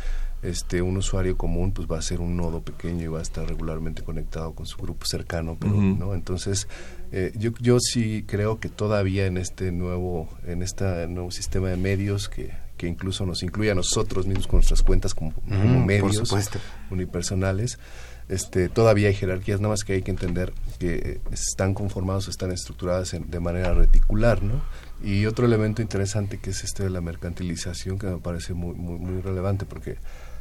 este 0.44 0.82
un 0.82 0.98
usuario 0.98 1.38
común 1.38 1.72
pues 1.72 1.88
va 1.88 1.98
a 1.98 2.02
ser 2.02 2.20
un 2.20 2.36
nodo 2.36 2.62
pequeño 2.62 3.04
y 3.04 3.08
va 3.08 3.20
a 3.20 3.22
estar 3.22 3.48
regularmente 3.48 4.04
conectado 4.04 4.54
con 4.54 4.66
su 4.66 4.78
grupo 4.78 5.06
cercano, 5.06 5.58
pero. 5.60 5.74
¿no? 5.74 6.14
Entonces, 6.14 6.68
eh, 7.12 7.32
yo, 7.36 7.52
yo 7.60 7.80
sí 7.80 8.24
creo 8.28 8.60
que 8.60 8.70
todavía 8.70 9.26
en 9.26 9.38
este 9.38 9.72
nuevo, 9.72 10.30
en 10.46 10.62
este 10.62 11.08
nuevo 11.08 11.32
sistema 11.32 11.70
de 11.70 11.78
medios 11.78 12.30
que, 12.30 12.52
que 12.78 12.88
incluso 12.88 13.26
nos 13.26 13.42
incluye 13.44 13.72
a 13.72 13.76
nosotros 13.76 14.28
mismos 14.28 14.48
con 14.48 14.58
nuestras 14.58 14.82
cuentas 14.82 15.14
como, 15.14 15.32
como 15.34 15.86
medios 15.86 16.30
unipersonales, 16.92 17.80
este, 18.28 18.70
todavía 18.70 19.08
hay 19.10 19.14
jerarquías, 19.14 19.60
nada 19.62 19.74
más 19.74 19.84
que 19.84 19.94
hay 19.94 20.02
que 20.02 20.12
entender 20.12 20.52
que 20.80 21.20
están 21.32 21.74
conformados, 21.74 22.28
están 22.28 22.52
estructuradas 22.52 23.14
en- 23.14 23.30
de 23.30 23.40
manera 23.40 23.74
reticular, 23.74 24.42
¿no? 24.42 24.62
Y 25.04 25.26
otro 25.28 25.46
elemento 25.46 25.82
interesante 25.82 26.40
que 26.40 26.50
es 26.50 26.64
este 26.64 26.84
de 26.84 26.90
la 26.90 27.02
mercantilización 27.02 28.00
que 28.00 28.08
me 28.08 28.18
parece 28.18 28.54
muy, 28.54 28.74
muy, 28.76 28.98
muy 28.98 29.22
relevante 29.22 29.66
porque 29.66 29.98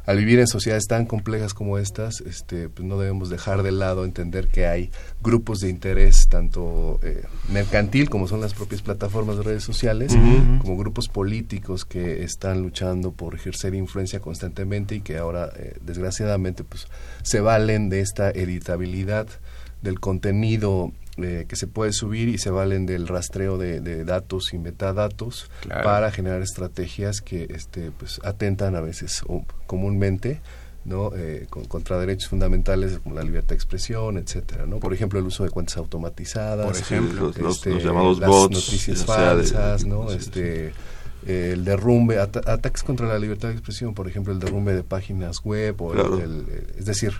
al 0.07 0.19
vivir 0.19 0.39
en 0.39 0.47
sociedades 0.47 0.87
tan 0.87 1.07
complejas 1.07 1.55
como 1.55 1.79
estas, 1.79 2.21
este, 2.21 2.69
pues 2.69 2.87
no 2.87 2.99
debemos 2.99 3.31
dejar 3.31 3.63
de 3.63 3.73
lado 3.73 4.05
entender 4.05 4.49
que 4.49 4.67
hay 4.67 4.91
grupos 5.23 5.61
de 5.61 5.71
interés 5.71 6.29
tanto 6.29 7.01
eh, 7.03 7.25
mercantil 7.51 8.11
como 8.11 8.29
son 8.29 8.41
las 8.41 8.55
propias 8.55 8.83
plataformas 8.83 9.39
de 9.39 9.43
redes 9.45 9.65
sociales, 9.65 10.15
como 10.61 10.77
grupos 10.77 11.09
políticos 11.09 11.85
que 11.85 12.23
están 12.23 12.63
luchando 12.63 13.13
por 13.13 13.35
ejercer 13.35 13.75
influencia 13.75 14.21
constantemente 14.21 14.97
y 14.97 15.01
que 15.01 15.17
ahora 15.17 15.51
eh, 15.57 15.77
desgraciadamente 15.81 16.65
pues 16.65 16.87
se 17.23 17.41
valen 17.41 17.89
de 17.89 18.01
esta 18.01 18.31
editabilidad 18.31 19.27
del 19.83 20.01
contenido 20.01 20.93
eh, 21.19 21.45
que 21.49 21.55
se 21.57 21.67
puede 21.67 21.93
subir 21.93 22.29
y 22.29 22.39
se 22.39 22.51
valen 22.51 22.87
del 22.87 23.07
rastreo 23.07 23.57
de, 23.59 23.81
de 23.81 24.05
datos 24.05 24.53
y 24.53 24.59
metadatos 24.59 25.51
Claro. 25.61 25.85
para 25.85 26.11
generar 26.11 26.43
estrategias 26.43 27.21
que 27.21 27.47
este 27.51 27.91
pues 27.93 28.21
atentan 28.25 28.75
a 28.77 28.81
veces 28.81 29.23
o 29.29 29.45
comúnmente 29.67 30.41
no 30.85 31.13
Eh, 31.17 31.47
con- 31.49 31.65
contra 31.65 31.99
derechos 31.99 32.29
fundamentales 32.29 32.99
como 32.99 33.15
la 33.15 33.23
libertad 33.23 33.51
de 33.51 33.55
expresión 33.55 34.19
etcétera 34.19 34.67
no 34.67 34.81
por 34.81 34.93
ejemplo 34.93 35.19
el 35.19 35.25
uso 35.27 35.43
de 35.45 35.51
cuentas 35.51 35.77
automatizadas 35.79 36.67
Por 36.67 36.77
ejemplo. 36.77 37.33
los- 37.39 37.57
este, 37.57 37.71
los 37.71 37.83
llamados 37.85 38.19
las 38.19 38.29
bots 38.29 38.55
noticias 38.55 38.99
de- 38.99 39.05
falsas 39.07 39.85
no 39.87 40.11
este 40.11 40.73
eh, 41.27 41.51
el 41.55 41.65
derrumbe 41.65 42.19
ata- 42.21 42.43
ataques 42.53 42.83
contra 42.83 43.07
la 43.07 43.19
libertad 43.19 43.49
de 43.49 43.55
expresión 43.55 43.95
por 43.95 44.09
ejemplo 44.09 44.33
el 44.35 44.41
derrumbe 44.41 44.75
de 44.75 44.83
páginas 44.83 45.41
web 45.43 45.81
o 45.81 45.93
el- 45.93 45.99
Claro. 46.01 46.17
el- 46.19 46.23
el- 46.51 46.67
es 46.79 46.85
decir 46.85 47.13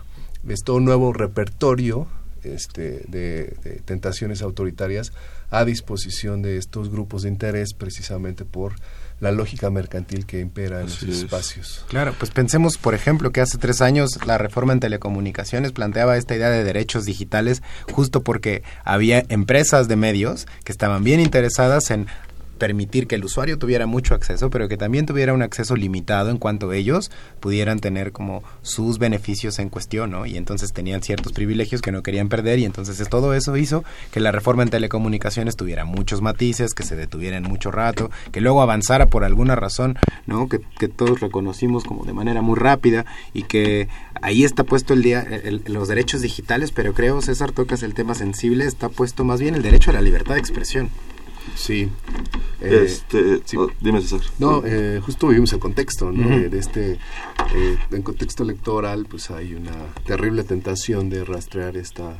es 0.47 0.61
todo 0.63 0.75
un 0.75 0.85
nuevo 0.85 1.11
repertorio 1.11 2.05
este, 2.53 3.01
de, 3.07 3.55
de 3.63 3.81
tentaciones 3.85 4.41
autoritarias 4.41 5.11
a 5.51 5.65
disposición 5.65 6.41
de 6.41 6.57
estos 6.57 6.89
grupos 6.89 7.23
de 7.23 7.29
interés 7.29 7.73
precisamente 7.73 8.45
por 8.45 8.73
la 9.21 9.31
lógica 9.31 9.69
mercantil 9.69 10.25
que 10.25 10.41
impera 10.41 10.81
en 10.81 10.87
Así 10.87 11.05
los 11.05 11.15
es. 11.17 11.23
espacios. 11.23 11.85
Claro, 11.87 12.13
pues 12.19 12.31
pensemos, 12.31 12.77
por 12.77 12.93
ejemplo, 12.93 13.31
que 13.31 13.39
hace 13.41 13.57
tres 13.57 13.81
años 13.81 14.09
la 14.25 14.37
reforma 14.37 14.73
en 14.73 14.81
telecomunicaciones 14.81 15.71
planteaba 15.71 16.17
esta 16.17 16.35
idea 16.35 16.49
de 16.49 16.63
derechos 16.63 17.05
digitales 17.05 17.63
justo 17.91 18.23
porque 18.23 18.63
había 18.83 19.23
empresas 19.29 19.87
de 19.87 19.95
medios 19.95 20.47
que 20.65 20.71
estaban 20.71 21.03
bien 21.03 21.21
interesadas 21.21 21.91
en 21.91 22.07
permitir 22.57 23.07
que 23.07 23.15
el 23.15 23.25
usuario 23.25 23.57
tuviera 23.57 23.85
mucho 23.85 24.15
acceso, 24.15 24.49
pero 24.49 24.67
que 24.67 24.77
también 24.77 25.05
tuviera 25.05 25.33
un 25.33 25.41
acceso 25.41 25.75
limitado 25.75 26.29
en 26.29 26.37
cuanto 26.37 26.71
ellos 26.73 27.11
pudieran 27.39 27.79
tener 27.79 28.11
como 28.11 28.43
sus 28.61 28.97
beneficios 28.97 29.59
en 29.59 29.69
cuestión, 29.69 30.11
¿no? 30.11 30.25
Y 30.25 30.37
entonces 30.37 30.71
tenían 30.73 31.01
ciertos 31.03 31.33
privilegios 31.33 31.81
que 31.81 31.91
no 31.91 32.03
querían 32.03 32.29
perder 32.29 32.59
y 32.59 32.65
entonces 32.65 32.99
es- 32.99 33.09
todo 33.09 33.33
eso 33.33 33.55
hizo 33.57 33.83
que 34.11 34.19
la 34.19 34.31
reforma 34.31 34.63
en 34.63 34.69
telecomunicaciones 34.69 35.55
tuviera 35.55 35.85
muchos 35.85 36.21
matices, 36.21 36.73
que 36.73 36.83
se 36.83 36.95
detuviera 36.95 37.37
en 37.37 37.43
mucho 37.43 37.71
rato, 37.71 38.09
que 38.31 38.41
luego 38.41 38.61
avanzara 38.61 39.05
por 39.07 39.23
alguna 39.23 39.55
razón, 39.55 39.97
¿no? 40.25 40.47
Que, 40.49 40.59
que 40.79 40.87
todos 40.87 41.19
reconocimos 41.19 41.83
como 41.83 42.05
de 42.05 42.13
manera 42.13 42.41
muy 42.41 42.57
rápida 42.57 43.05
y 43.33 43.43
que 43.43 43.87
ahí 44.21 44.43
está 44.43 44.63
puesto 44.63 44.93
el 44.93 45.01
día 45.03 45.21
el- 45.21 45.63
los 45.67 45.87
derechos 45.87 46.21
digitales, 46.21 46.71
pero 46.71 46.93
creo 46.93 47.21
César 47.21 47.51
tocas 47.51 47.83
el 47.83 47.93
tema 47.93 48.15
sensible, 48.15 48.65
está 48.65 48.89
puesto 48.89 49.23
más 49.23 49.39
bien 49.39 49.55
el 49.55 49.61
derecho 49.61 49.91
a 49.91 49.93
la 49.93 50.01
libertad 50.01 50.35
de 50.35 50.39
expresión. 50.39 50.89
Sí. 51.55 51.89
Eh, 52.61 52.81
este, 52.85 53.41
sí. 53.45 53.57
dime 53.81 54.01
César. 54.01 54.21
No, 54.39 54.63
eh, 54.65 54.99
justo 55.05 55.27
vivimos 55.27 55.53
el 55.53 55.59
contexto, 55.59 56.11
¿no? 56.11 56.27
De- 56.29 56.49
de 56.49 56.57
este, 56.59 56.91
eh, 57.55 57.77
en 57.91 58.01
contexto 58.01 58.43
electoral, 58.43 59.05
pues 59.09 59.29
hay 59.31 59.53
una 59.53 59.93
terrible 60.05 60.43
tentación 60.43 61.09
de 61.09 61.23
rastrear 61.23 61.77
esta 61.77 62.17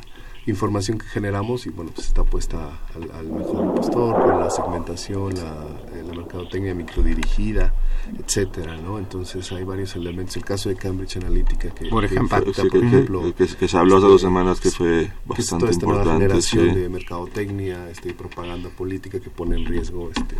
información 0.47 0.97
que 0.99 1.05
generamos 1.08 1.65
y 1.65 1.69
bueno, 1.69 1.91
pues 1.93 2.08
está 2.08 2.23
puesta 2.23 2.79
al, 2.95 3.12
al 3.12 3.25
mejor 3.27 3.73
postor 3.75 4.21
con 4.21 4.39
la 4.39 4.49
segmentación, 4.49 5.34
la, 5.36 5.65
eh, 5.97 6.03
la 6.08 6.13
mercadotecnia 6.13 6.75
microdirigida, 6.75 7.73
etcétera, 8.19 8.77
¿no? 8.77 8.99
Entonces 8.99 9.51
hay 9.51 9.63
varios 9.63 9.95
elementos. 9.95 10.36
El 10.38 10.45
caso 10.45 10.69
de 10.69 10.75
Cambridge 10.75 11.17
Analytica 11.17 11.69
que, 11.71 11.88
Por 11.89 12.01
que 12.08 12.13
ejemplo. 12.13 12.38
impacta, 12.38 12.62
Sí, 12.62 12.69
por 12.69 12.79
que, 12.79 12.88
ejemplo, 12.88 13.21
que- 13.23 13.34
que- 13.47 13.55
que 13.55 13.67
se 13.67 13.77
habló 13.77 13.97
hace 13.97 14.08
dos 14.08 14.21
semanas 14.21 14.60
que 14.62 14.69
fue 14.71 15.05
que 15.05 15.12
bastante 15.25 15.62
toda 15.63 15.71
esta 15.71 15.86
nueva 15.86 16.01
importante. 16.01 16.25
generación 16.27 16.69
sí. 16.73 16.79
de 16.81 16.89
mercadotecnia, 16.89 17.89
este, 17.89 18.13
propaganda 18.13 18.69
política 18.69 19.19
que 19.19 19.29
pone 19.29 19.55
en 19.58 19.65
riesgo 19.65 20.10
este, 20.15 20.36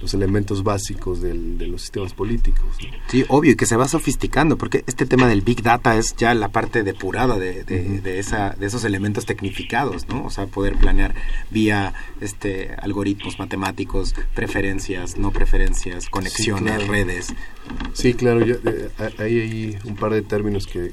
los 0.00 0.14
elementos 0.14 0.62
básicos 0.62 1.20
de 1.20 1.34
los 1.34 1.82
sistemas 1.82 2.14
políticos. 2.14 2.64
Sí, 3.08 3.24
obvio, 3.28 3.52
y 3.52 3.56
que 3.56 3.66
se 3.66 3.76
va 3.76 3.88
sofisticando, 3.88 4.56
porque 4.56 4.84
este 4.86 5.06
tema 5.06 5.26
del 5.28 5.42
Big 5.42 5.62
Data 5.62 5.96
es 5.96 6.16
ya 6.16 6.34
la 6.34 6.48
parte 6.48 6.82
depurada 6.82 7.38
de, 7.38 7.64
de, 7.64 8.18
esa, 8.18 8.50
de 8.50 8.66
esos 8.66 8.84
elementos 8.84 9.26
tecnificados, 9.26 10.08
¿no? 10.08 10.24
O 10.24 10.30
sea, 10.30 10.46
poder 10.46 10.76
planear 10.76 11.14
vía 11.50 11.92
este 12.20 12.74
algoritmos 12.78 13.38
matemáticos, 13.38 14.14
preferencias, 14.34 15.18
no 15.18 15.30
preferencias, 15.30 16.08
conexiones, 16.08 16.86
redes. 16.88 17.34
Sí, 17.92 18.14
claro, 18.14 18.40
eh, 18.44 18.90
hay, 19.18 19.78
un 19.84 19.96
par 19.96 20.12
de 20.12 20.22
términos 20.22 20.66
que, 20.66 20.90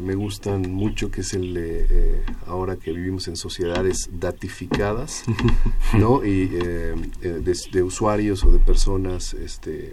me 0.00 0.14
gustan 0.14 0.72
mucho, 0.72 1.10
que 1.10 1.22
es 1.22 1.34
el 1.34 1.54
de 1.54 1.86
eh, 1.90 2.22
ahora 2.46 2.76
que 2.76 2.92
vivimos 2.92 3.28
en 3.28 3.36
sociedades 3.36 4.10
datificadas, 4.12 5.24
¿no? 5.98 6.24
Y 6.24 6.50
eh, 6.52 6.94
de, 7.20 7.82
usuarios 7.82 8.41
o 8.44 8.52
de 8.52 8.58
personas, 8.58 9.34
este, 9.34 9.92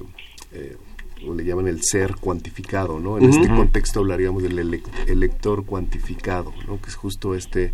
o 1.28 1.34
le 1.34 1.44
llaman 1.44 1.68
el 1.68 1.82
ser 1.84 2.16
cuantificado, 2.16 3.00
¿no? 3.00 3.18
En 3.18 3.26
este 3.26 3.48
contexto 3.50 4.00
hablaríamos 4.00 4.44
del 4.44 4.82
elector 5.08 5.66
cuantificado, 5.66 6.54
¿no? 6.68 6.82
Que 6.82 6.90
es 6.90 6.96
justo 6.96 7.36
este 7.36 7.74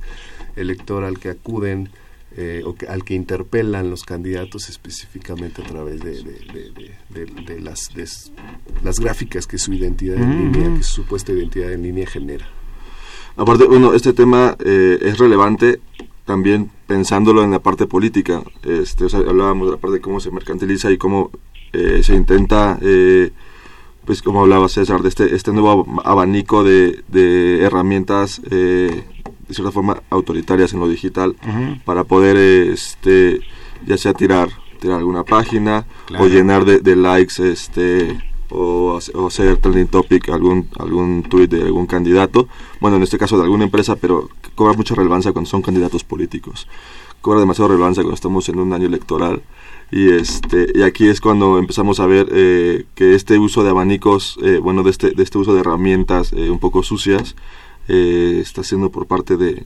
elector 0.56 1.04
al 1.04 1.20
que 1.20 1.30
acuden 1.30 1.90
eh, 2.38 2.64
o 2.66 2.76
que, 2.76 2.88
al 2.88 3.04
que 3.04 3.14
interpelan 3.14 3.90
los 3.90 4.04
candidatos 4.04 4.68
específicamente 4.70 5.62
a 5.62 5.66
través 5.66 6.02
de, 6.02 6.22
de, 7.10 7.62
las, 7.62 7.92
las 8.84 9.00
gráficas 9.00 9.48
que 9.48 9.58
su 9.58 9.74
identidad 9.74 10.18
en 10.18 10.52
línea, 10.52 10.78
que 10.78 10.84
su 10.84 11.04
supuesta 11.04 11.32
identidad 11.32 11.72
en 11.72 11.84
línea 11.84 12.08
genera. 12.08 12.46
Aparte, 13.38 13.66
bueno, 13.66 13.94
este 13.94 14.14
tema 14.14 14.56
eh, 14.64 14.98
es 15.02 15.18
relevante 15.18 15.80
también 16.26 16.72
pensándolo 16.88 17.44
en 17.44 17.52
la 17.52 17.60
parte 17.60 17.88
política. 17.88 18.44
Este, 18.64 19.06
hablábamos 19.16 19.68
de 19.68 19.76
la 19.76 19.80
parte 19.80 19.96
de 19.96 20.02
cómo 20.02 20.20
se 20.20 20.32
mercantiliza 20.32 20.92
y 20.92 20.98
cómo 20.98 21.32
eh, 21.74 22.02
se 22.04 22.16
intenta, 22.16 22.80
pues 24.06 24.22
como 24.22 24.42
hablaba 24.42 24.70
César, 24.70 25.02
de 25.02 25.10
este, 25.10 25.36
este 25.36 25.52
nuevo 25.52 25.86
abanico 26.04 26.64
de, 26.64 27.04
de 27.08 27.64
herramientas 27.64 28.42
de 29.48 29.54
cierta 29.54 29.72
forma 29.72 30.02
autoritarias 30.10 30.74
en 30.74 30.80
lo 30.80 30.88
digital 30.88 31.36
para 31.86 32.04
poder 32.04 32.38
este 32.38 33.42
ya 33.86 33.98
sea 33.98 34.14
tirar 34.14 34.50
tirar 34.80 34.98
alguna 35.00 35.24
página 35.24 35.86
o 36.20 36.28
llenar 36.28 36.66
de, 36.66 36.96
likes 36.96 37.40
este 37.40 38.18
o, 38.56 39.00
o, 39.14 39.28
hacer 39.28 39.58
trending 39.58 39.88
topic 39.88 40.30
algún 40.30 40.68
algún 40.80 41.24
tweet 41.24 41.48
de 41.48 41.64
algún 41.64 41.86
candidato. 41.86 42.48
Bueno 42.80 42.98
en 42.98 43.04
este 43.04 43.18
caso 43.18 43.38
de 43.38 43.44
alguna 43.44 43.66
empresa 43.66 43.96
pero 43.96 44.30
cobra 44.56 44.74
mucha 44.74 44.96
relevancia 44.96 45.32
cuando 45.32 45.50
son 45.50 45.62
candidatos 45.62 46.04
políticos. 46.04 46.68
Cobra 47.22 47.40
demasiada 47.40 47.70
relevancia 47.70 48.04
cuando 48.04 48.16
estamos 48.16 48.48
en 48.50 48.60
un 48.60 48.74
año 48.74 48.88
electoral. 48.88 49.42
Y 49.92 50.10
este 50.10 50.68
y 50.74 50.82
aquí 50.82 51.08
es 51.08 51.22
cuando 51.22 51.60
empezamos 51.60 52.00
a 52.00 52.06
ver 52.06 52.28
eh, 52.32 52.86
que 52.96 53.16
este 53.16 53.38
uso 53.38 53.64
de 53.64 53.70
abanicos 53.70 54.38
eh, 54.44 54.60
bueno 54.62 54.84
de 54.84 54.92
este 54.92 55.12
de 55.12 55.24
este 55.24 55.38
uso 55.38 55.54
de 55.54 55.62
herramientas 55.62 56.34
eh, 56.34 56.50
un 56.50 56.60
poco 56.60 56.82
sucias 56.82 57.36
eh, 57.88 58.40
está 58.42 58.62
haciendo 58.62 58.90
por 58.90 59.06
parte 59.06 59.38
de, 59.38 59.64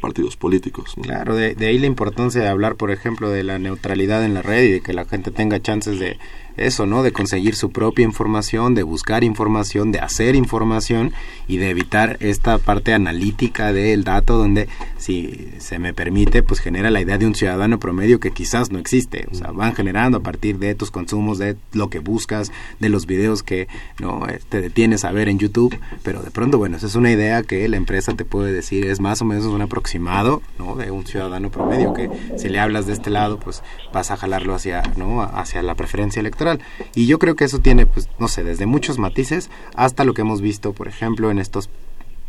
partidos 0.00 0.36
políticos. 0.36 0.94
Claro, 1.02 1.36
de, 1.36 1.54
ahí 1.60 1.78
la 1.78 1.86
importancia 1.86 2.40
de 2.40 2.48
hablar, 2.48 2.76
por 2.76 2.90
ejemplo, 2.90 3.28
de 3.28 3.44
la 3.44 3.58
neutralidad 3.58 4.24
en 4.24 4.32
la 4.32 4.40
red 4.40 4.64
y 4.64 4.70
de 4.72 4.80
que 4.80 4.94
la 4.94 5.04
gente 5.04 5.30
tenga 5.30 5.60
chances 5.60 5.98
de, 5.98 6.16
eso, 6.56 6.86
¿no? 6.86 7.02
De 7.02 7.12
conseguir 7.12 7.54
su 7.54 7.70
propia 7.70 8.04
información, 8.04 8.74
de 8.74 8.82
buscar 8.82 9.24
información, 9.24 9.92
de 9.92 10.00
hacer 10.00 10.34
información 10.34 11.12
y 11.48 11.58
de 11.58 11.70
evitar 11.70 12.16
esta 12.20 12.58
parte 12.58 12.92
analítica 12.92 13.72
del 13.72 14.04
dato 14.04 14.36
donde, 14.36 14.68
si 14.98 15.48
se 15.58 15.78
me 15.78 15.94
permite, 15.94 16.42
pues 16.42 16.60
genera 16.60 16.90
la 16.90 17.00
idea 17.00 17.18
de 17.18 17.26
un 17.26 17.34
ciudadano 17.34 17.78
promedio 17.78 18.20
que 18.20 18.32
quizás 18.32 18.70
no 18.70 18.78
existe. 18.78 19.26
O 19.30 19.34
sea, 19.34 19.52
van 19.52 19.74
generando 19.74 20.18
a 20.18 20.22
partir 20.22 20.58
de 20.58 20.74
tus 20.74 20.90
consumos, 20.90 21.38
de 21.38 21.56
lo 21.72 21.88
que 21.88 21.98
buscas, 21.98 22.52
de 22.78 22.88
los 22.88 23.06
videos 23.06 23.42
que 23.42 23.68
no 23.98 24.28
eh, 24.28 24.40
te 24.48 24.60
detienes 24.60 25.04
a 25.04 25.12
ver 25.12 25.28
en 25.28 25.38
YouTube, 25.38 25.78
pero 26.02 26.22
de 26.22 26.30
pronto, 26.30 26.58
bueno, 26.58 26.76
esa 26.76 26.86
es 26.86 26.94
una 26.94 27.10
idea 27.10 27.42
que 27.42 27.68
la 27.68 27.76
empresa 27.76 28.14
te 28.14 28.24
puede 28.24 28.52
decir, 28.52 28.86
es 28.86 29.00
más 29.00 29.22
o 29.22 29.24
menos 29.24 29.46
un 29.46 29.62
aproximado, 29.62 30.42
¿no? 30.58 30.76
De 30.76 30.90
un 30.90 31.06
ciudadano 31.06 31.50
promedio 31.50 31.92
que 31.94 32.10
si 32.36 32.48
le 32.48 32.60
hablas 32.60 32.86
de 32.86 32.92
este 32.92 33.10
lado, 33.10 33.38
pues 33.38 33.62
vas 33.92 34.10
a 34.10 34.16
jalarlo 34.16 34.54
hacia, 34.54 34.82
¿no? 34.96 35.22
Hacia 35.22 35.62
la 35.62 35.74
preferencia 35.74 36.20
electoral 36.20 36.39
y 36.94 37.06
yo 37.06 37.18
creo 37.18 37.36
que 37.36 37.44
eso 37.44 37.58
tiene, 37.60 37.86
pues, 37.86 38.08
no 38.18 38.28
sé, 38.28 38.44
desde 38.44 38.66
muchos 38.66 38.98
matices 38.98 39.50
hasta 39.74 40.04
lo 40.04 40.14
que 40.14 40.22
hemos 40.22 40.40
visto, 40.40 40.72
por 40.72 40.88
ejemplo, 40.88 41.30
en 41.30 41.38
estos 41.38 41.68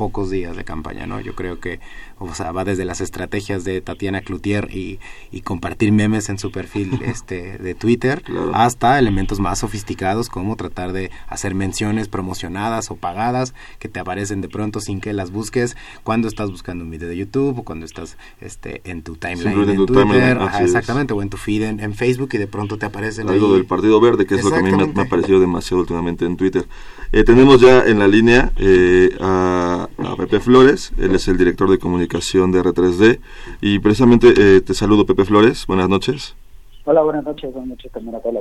pocos 0.02 0.32
días 0.32 0.56
de 0.58 0.64
campaña, 0.64 1.06
¿no? 1.06 1.22
Yo 1.22 1.36
creo 1.36 1.60
que, 1.60 1.80
o 2.18 2.34
sea, 2.34 2.52
va 2.52 2.66
desde 2.66 2.86
las 2.86 3.02
estrategias 3.02 3.64
de 3.64 3.82
Tatiana 3.82 4.22
Cloutier 4.22 4.68
y, 4.76 5.00
y 5.30 5.42
compartir 5.42 5.92
memes 5.92 6.28
en 6.30 6.40
su 6.40 6.52
perfil 6.52 7.00
este 7.06 7.60
de 7.60 7.76
Twitter 7.76 8.24
hasta 8.52 8.98
elementos 8.98 9.40
más 9.40 9.60
sofisticados 9.60 10.28
como 10.28 10.56
tratar 10.56 10.92
de 10.92 11.12
hacer 11.28 11.54
menciones 11.54 12.08
promocionadas 12.08 12.90
o 12.90 12.96
pagadas 12.96 13.54
que 13.78 13.90
te 13.90 14.00
aparecen 14.00 14.42
de 14.42 14.50
pronto 14.50 14.80
sin 14.80 15.02
que 15.02 15.14
las 15.14 15.30
busques 15.30 15.78
cuando 16.04 16.28
estás 16.28 16.50
buscando 16.50 16.84
un 16.84 16.90
video 16.90 17.08
de 17.08 17.18
YouTube 17.18 17.60
o 17.60 17.64
cuando 17.64 17.86
estás 17.86 18.18
este 18.40 18.82
en 18.86 19.04
tu 19.04 19.18
timeline 19.18 19.70
en, 19.70 19.86
Twitter, 19.86 20.40
exactamente, 20.62 21.14
o 21.14 21.22
en 21.22 21.30
tu 21.30 21.38
feed 21.38 21.62
en, 21.62 21.94
Facebook 21.94 22.30
y 22.34 22.40
de 22.40 22.48
pronto 22.48 22.80
te 22.80 22.88
aparecen 22.88 23.30
algo 23.30 23.54
del 23.54 23.66
Partido 23.66 24.02
Verde, 24.02 24.26
que 24.26 24.34
es 24.34 24.44
lo 24.44 24.50
que 24.50 24.58
a 24.58 24.64
mí 24.64 24.72
me, 24.72 25.02
ha 25.02 25.06
parecido 25.06 25.40
demasiado 25.40 25.82
últimamente 25.82 26.26
en 26.26 26.38
Twitter. 26.38 26.66
Eh, 27.12 27.24
tenemos 27.24 27.62
ya 27.62 27.84
en 27.84 28.00
la 28.00 28.08
línea 28.08 28.52
eh, 28.56 29.16
a 29.20 29.90
a 29.98 30.16
Pepe 30.16 30.40
Flores, 30.40 30.92
él 30.98 31.16
es 31.16 31.28
el 31.28 31.38
director 31.38 31.70
de 31.70 31.78
comunicación 31.78 32.52
de 32.52 32.62
R3D 32.62 33.20
y 33.62 33.80
precisamente 33.80 34.34
eh, 34.38 34.62
te 34.62 34.74
saludo 34.74 35.06
Pepe 35.06 35.26
Flores, 35.26 35.66
buenas 35.68 35.90
noches. 35.90 36.36
Hola, 36.84 37.04
buenas 37.04 37.24
noches, 37.24 37.52
buenas 37.52 37.70
noches 37.70 37.92
también 37.92 38.16
a 38.16 38.20
toda 38.20 38.34
la 38.34 38.40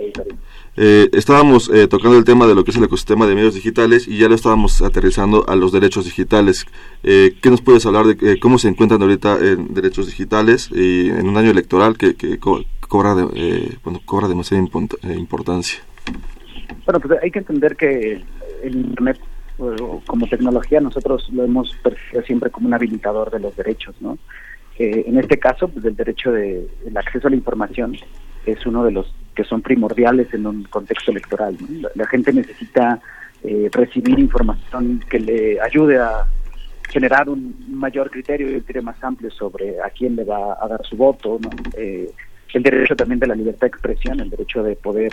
eh, 0.76 1.10
estábamos 1.12 1.68
eh, 1.68 1.86
tocando 1.88 2.16
el 2.16 2.24
tema 2.24 2.46
de 2.46 2.54
lo 2.54 2.64
que 2.64 2.70
es 2.70 2.76
el 2.78 2.84
ecosistema 2.84 3.26
de 3.26 3.34
medios 3.34 3.54
digitales 3.54 4.08
y 4.08 4.16
ya 4.18 4.28
lo 4.28 4.34
estábamos 4.34 4.80
aterrizando 4.80 5.44
a 5.46 5.56
los 5.56 5.72
derechos 5.72 6.06
digitales. 6.06 6.64
¿Qué 7.02 7.50
nos 7.50 7.60
puedes 7.60 7.84
hablar 7.84 8.06
de 8.06 8.40
cómo 8.40 8.58
se 8.58 8.68
encuentran 8.68 9.02
ahorita 9.02 9.38
en 9.40 9.74
derechos 9.74 10.06
digitales 10.06 10.70
y 10.72 11.10
en 11.10 11.28
un 11.28 11.36
año 11.36 11.50
electoral 11.50 11.98
que, 11.98 12.38
cobra, 12.38 13.14
de, 13.14 13.76
bueno, 13.84 14.00
cobra 14.06 14.28
demasiada 14.28 14.62
importancia? 14.62 15.80
Bueno, 16.86 17.00
pues 17.00 17.22
hay 17.22 17.30
que 17.30 17.40
entender 17.40 17.76
que 17.76 18.22
el 18.62 18.76
Internet 18.76 19.18
como 20.06 20.26
tecnología 20.26 20.80
nosotros 20.80 21.28
lo 21.32 21.44
hemos 21.44 21.74
percibido 21.76 22.22
siempre 22.22 22.50
como 22.50 22.66
un 22.66 22.74
habilitador 22.74 23.30
de 23.30 23.40
los 23.40 23.54
derechos, 23.56 23.94
¿no? 24.00 24.18
Eh, 24.78 25.04
en 25.06 25.18
este 25.18 25.38
caso, 25.38 25.68
pues 25.68 25.84
el 25.84 25.94
derecho 25.94 26.32
de 26.32 26.66
el 26.86 26.96
acceso 26.96 27.26
a 27.26 27.30
la 27.30 27.36
información 27.36 27.96
es 28.46 28.64
uno 28.64 28.82
de 28.82 28.92
los 28.92 29.14
que 29.34 29.44
son 29.44 29.60
primordiales 29.60 30.32
en 30.32 30.46
un 30.46 30.64
contexto 30.64 31.10
electoral. 31.10 31.54
La, 31.94 32.06
gente 32.06 32.32
necesita 32.32 32.98
eh, 33.44 33.68
recibir 33.70 34.18
información 34.18 35.04
que 35.10 35.20
le 35.20 35.60
ayude 35.60 35.98
a 35.98 36.24
generar 36.88 37.28
un 37.28 37.54
mayor 37.68 38.10
criterio 38.10 38.46
y 38.46 38.54
un 38.54 38.56
criterio 38.60 38.82
más 38.82 39.04
amplio 39.04 39.30
sobre 39.30 39.78
a 39.80 39.90
quién 39.90 40.16
le 40.16 40.24
va 40.24 40.56
a 40.58 40.66
dar 40.66 40.84
su 40.86 40.96
voto, 40.96 41.38
¿no? 41.38 41.50
Eh, 41.76 42.10
el 42.54 42.62
derecho 42.62 42.96
también 42.96 43.20
de 43.20 43.26
la 43.26 43.34
libertad 43.34 43.60
de 43.60 43.68
expresión, 43.68 44.18
el 44.18 44.30
derecho 44.30 44.62
de 44.62 44.76
poder 44.76 45.12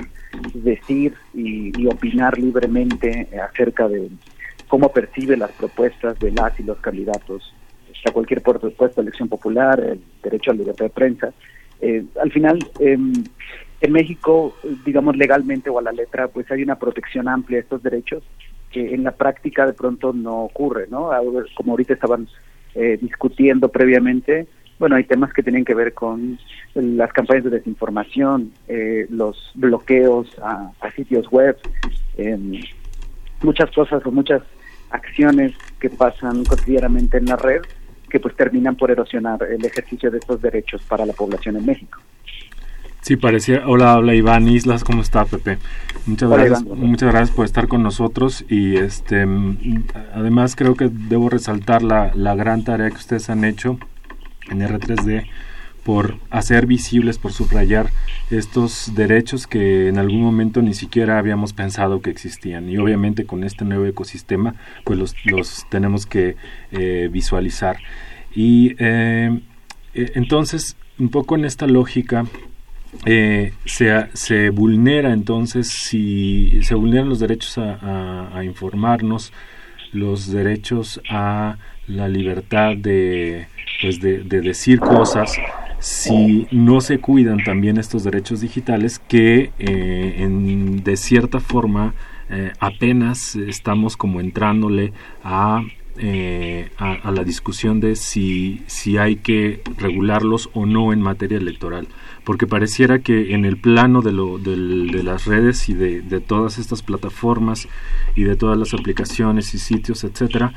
decir 0.54 1.14
y 1.36 1.86
opinar 1.86 2.40
libremente 2.40 3.28
acerca 3.40 3.88
de 3.88 4.10
cómo 4.68 4.92
percibe 4.92 5.38
las 5.38 5.52
propuestas 5.52 6.20
de 6.20 6.32
las 6.32 6.60
y 6.60 6.64
los 6.64 6.78
candidatos 6.78 7.54
a 8.06 8.12
cualquier 8.12 8.42
propuesta 8.42 9.02
de 9.02 9.08
elección 9.08 9.28
popular, 9.28 9.80
el 9.80 10.02
derecho 10.24 10.52
a 10.52 10.54
la 10.54 10.60
libertad 10.60 10.86
de 10.86 10.92
prensa. 10.92 11.34
Eh, 11.82 12.04
al 12.22 12.32
final, 12.32 12.60
em, 12.80 13.14
en 13.82 13.92
México, 13.92 14.56
digamos 14.86 15.16
legalmente 15.18 15.70
o 15.70 15.80
a 15.80 15.82
la 15.82 15.92
letra, 15.92 16.28
pues 16.28 16.50
hay 16.52 16.64
una 16.64 16.80
protección 16.80 17.28
amplia 17.28 17.58
de 17.58 17.64
estos 17.64 17.84
derechos 17.84 18.24
que 18.72 18.94
en 18.94 19.04
la 19.04 19.12
práctica 19.12 19.66
de 19.66 19.74
pronto 19.74 20.14
no 20.14 20.44
ocurre, 20.44 20.88
¿no? 20.90 21.10
Como 21.56 21.72
ahorita 21.72 21.94
estaban 21.94 22.28
eh, 22.76 22.98
discutiendo 23.02 23.70
previamente, 23.70 24.48
bueno, 24.80 24.96
hay 24.96 25.06
temas 25.06 25.34
que 25.34 25.42
tienen 25.42 25.66
que 25.66 25.74
ver 25.74 25.94
con 25.94 26.38
las 26.76 27.12
campañas 27.12 27.46
de 27.46 27.50
desinformación, 27.50 28.52
eh, 28.68 29.08
los 29.10 29.52
bloqueos 29.56 30.28
a, 30.40 30.72
a 30.80 30.92
sitios 30.92 31.28
web, 31.32 31.58
em, 32.18 32.62
muchas 33.42 33.72
cosas 33.72 34.06
o 34.06 34.12
muchas 34.12 34.44
acciones 34.90 35.54
que 35.80 35.90
pasan 35.90 36.44
cotidianamente 36.46 37.18
en 37.18 37.26
la 37.26 37.36
red 37.36 37.62
que 38.10 38.20
pues 38.20 38.36
terminan 38.36 38.76
por 38.76 38.90
erosionar 38.90 39.44
el 39.44 39.64
ejercicio 39.66 40.10
de 40.10 40.20
estos 40.20 40.42
derechos 40.42 40.82
para 40.88 41.06
la 41.06 41.14
población 41.14 41.58
en 41.58 41.66
México. 41.66 42.00
Sí, 43.02 43.16
parecía. 43.16 43.64
Hola, 43.66 43.94
habla 43.94 44.16
Iván 44.16 44.48
Islas, 44.48 44.84
¿cómo 44.84 45.02
está, 45.02 45.26
Pepe? 45.26 45.58
Muchas 46.06 46.30
gracias, 46.30 46.64
muchas 46.64 47.10
gracias 47.10 47.36
por 47.36 47.46
estar 47.46 47.68
con 47.68 47.84
nosotros 47.84 48.46
y 48.50 48.78
este, 48.78 49.26
además 50.14 50.56
creo 50.56 50.76
que 50.76 50.90
debo 50.92 51.30
resaltar 51.30 51.84
la, 51.84 52.12
la 52.16 52.36
gran 52.36 52.64
tarea 52.64 52.90
que 52.90 52.98
ustedes 52.98 53.30
han 53.30 53.46
hecho 53.46 53.78
en 54.50 54.62
R3D 54.62 55.26
por 55.88 56.20
hacer 56.32 56.66
visibles, 56.66 57.18
por 57.18 57.32
subrayar 57.32 57.92
estos 58.30 58.92
derechos 58.94 59.48
que 59.48 59.88
en 59.88 59.98
algún 59.98 60.22
momento 60.22 60.62
ni 60.62 60.74
siquiera 60.74 61.18
habíamos 61.18 61.54
pensado 61.54 62.02
que 62.02 62.10
existían. 62.10 62.70
Y 62.70 62.78
obviamente 62.78 63.26
con 63.26 63.46
este 63.46 63.64
nuevo 63.64 63.86
ecosistema, 63.86 64.56
pues 64.84 65.16
los, 65.24 65.66
tenemos 65.70 66.06
que 66.06 66.36
eh, 66.74 67.08
visualizar. 67.10 67.78
Y 68.36 68.76
eh, 68.80 69.40
eh, 69.94 70.12
entonces, 70.16 70.76
un 71.00 71.08
poco 71.08 71.38
en 71.38 71.46
esta 71.46 71.68
lógica, 71.68 72.26
eh, 73.06 73.54
se, 73.64 74.08
se, 74.12 74.50
vulnera 74.50 75.14
entonces 75.14 75.70
si 75.70 76.62
se 76.64 76.76
vulneran 76.76 77.08
los 77.08 77.20
derechos 77.20 77.58
a, 77.58 78.42
informarnos 78.44 79.32
los 79.94 80.32
derechos 80.32 81.00
a 81.10 81.58
la 81.88 82.10
libertad 82.10 82.76
de, 82.76 83.48
pues 83.82 84.02
de, 84.02 84.24
decir 84.24 84.80
cosas 84.80 85.38
si 85.80 86.48
no 86.52 86.82
se 86.82 87.00
cuidan 87.00 87.44
también 87.44 87.78
estos 87.78 88.04
derechos 88.04 88.42
digitales 88.42 89.00
que 89.00 89.52
eh, 89.60 90.16
en, 90.18 90.84
de 90.84 90.98
cierta 90.98 91.40
forma 91.40 91.94
eh, 92.30 92.52
apenas 92.60 93.36
estamos 93.36 93.96
como 93.96 94.20
entrándole 94.20 94.94
a 95.24 95.62
eh, 96.00 96.70
a, 96.78 97.10
la 97.10 97.24
discusión 97.24 97.80
de 97.80 97.96
si, 97.96 98.62
si 98.68 99.00
hay 99.00 99.16
que 99.16 99.64
regularlos 99.78 100.52
o 100.54 100.68
no 100.68 100.94
en 100.94 101.02
materia 101.02 101.40
electoral, 101.40 101.88
porque 102.24 102.46
pareciera 102.46 103.00
que 103.00 103.34
en 103.34 103.46
el 103.46 103.58
plano 103.58 104.04
de, 104.04 104.12
lo, 104.12 104.38
de, 104.38 105.02
las 105.02 105.26
redes 105.26 105.70
y 105.70 105.74
de, 105.74 106.02
de, 106.02 106.20
todas 106.20 106.60
estas 106.60 106.84
plataformas 106.84 107.68
y 108.16 108.26
de 108.26 108.36
todas 108.36 108.60
las 108.60 108.76
aplicaciones 108.76 109.56
y 109.56 109.58
sitios, 109.58 110.04
etcétera, 110.04 110.54